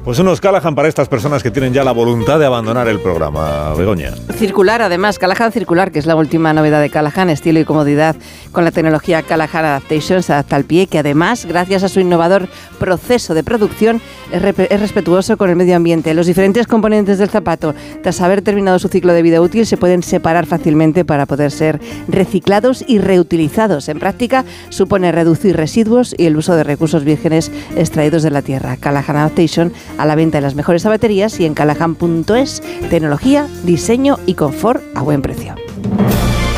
Pues 0.05 0.19
unos 0.19 0.39
Callahan 0.39 0.75
para 0.75 0.87
estas 0.87 1.09
personas 1.09 1.43
que 1.43 1.51
tienen 1.51 1.73
ya 1.73 1.83
la 1.83 1.93
voluntad 1.93 2.39
de 2.39 2.45
abandonar 2.45 2.89
el 2.89 3.01
programa, 3.01 3.73
Begoña. 3.73 4.13
Circular, 4.37 4.83
además, 4.83 5.19
Callahan 5.19 5.51
Circular, 5.51 5.93
que 5.93 5.99
es 5.99 6.05
la 6.05 6.15
última 6.15 6.53
novedad 6.53 6.83
de 6.83 6.91
Callahan, 6.91 7.31
estilo 7.31 7.59
y 7.59 7.65
comodidad 7.65 8.15
con 8.53 8.65
la 8.65 8.71
tecnología 8.71 9.23
Callahan 9.23 9.65
Adaptation, 9.65 10.23
se 10.23 10.35
adapta 10.35 10.57
al 10.57 10.65
pie, 10.65 10.89
que 10.89 10.99
además, 10.99 11.47
gracias 11.47 11.85
a 11.85 11.89
su 11.89 12.01
innovador 12.01 12.49
proceso 12.79 13.33
de 13.33 13.43
producción, 13.43 14.03
es, 14.31 14.43
respetuoso 14.79 15.39
con 15.39 15.49
el 15.49 15.57
medio 15.57 15.75
ambiente. 15.75 16.13
Los 16.13 16.27
diferentes 16.27 16.67
componentes 16.67 17.17
del 17.17 17.31
zapato, 17.31 17.75
tras 18.03 18.21
haber 18.21 18.43
terminado 18.43 18.79
su 18.79 18.89
ciclo 18.89 19.15
de 19.15 19.23
vida 19.23 19.41
útil, 19.41 19.65
se 19.65 19.79
pueden 19.79 20.03
separar 20.03 20.45
fácilmente 20.45 21.07
para 21.07 21.25
poder 21.25 21.51
ser 21.51 21.81
reciclados 22.09 22.85
y 22.87 22.99
reutilizados. 22.99 23.89
En 23.89 23.99
práctica, 24.01 24.45
supone 24.69 25.13
reducir 25.13 25.57
residuos 25.57 26.15
y 26.19 26.27
el 26.27 26.37
uso 26.37 26.55
de 26.57 26.65
recursos 26.65 27.05
vírgenes 27.05 27.51
extraídos 27.75 28.23
de 28.23 28.31
la 28.31 28.43
tierra. 28.43 28.77
Callahan 28.77 29.17
Adaptation 29.17 29.73
a 29.99 30.07
la 30.07 30.15
venta 30.15 30.39
de 30.39 30.43
las 30.43 30.55
mejores 30.55 30.83
zapaterías 30.83 31.39
y 31.41 31.47
en 31.47 31.55
calahan.es, 31.55 32.62
tecnología, 32.91 33.47
diseño 33.62 34.19
y 34.27 34.35
confort 34.35 34.83
a 34.95 35.03
buen 35.03 35.23
precio. 35.23 35.55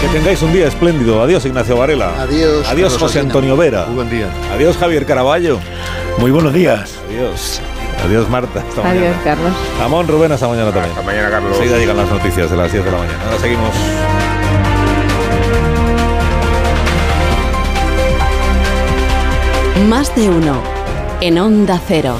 Que 0.00 0.08
tengáis 0.08 0.42
un 0.42 0.52
día 0.52 0.68
espléndido. 0.68 1.22
Adiós, 1.22 1.44
Ignacio 1.46 1.76
Varela. 1.76 2.20
Adiós. 2.20 2.68
Adiós, 2.68 2.98
José 2.98 3.20
Antonio 3.20 3.56
Vera. 3.56 3.86
Muy 3.86 3.96
buen 3.96 4.10
día. 4.10 4.28
Adiós, 4.52 4.76
Javier 4.76 5.06
Caraballo. 5.06 5.58
Muy 6.18 6.30
buenos 6.30 6.52
días. 6.52 6.94
Adiós. 7.08 7.60
Adiós, 8.04 8.28
Marta. 8.28 8.60
Hasta 8.60 8.90
Adiós, 8.90 9.16
Carlos. 9.24 9.52
Amón, 9.82 10.06
Rubén, 10.06 10.32
hasta 10.32 10.48
mañana 10.48 10.70
también. 10.70 10.90
Hasta 10.90 11.02
mañana, 11.02 11.30
Carlos. 11.30 11.52
Enseguida 11.52 11.78
llegan 11.78 11.96
las 11.96 12.10
noticias 12.10 12.50
de 12.50 12.56
las 12.56 12.70
10 12.70 12.84
de 12.84 12.90
la 12.90 12.98
mañana. 12.98 13.18
Ahora 13.24 13.38
seguimos. 13.38 13.74
Más 19.88 20.14
de 20.14 20.28
uno 20.28 20.62
en 21.20 21.38
Onda 21.38 21.80
Cero. 21.86 22.16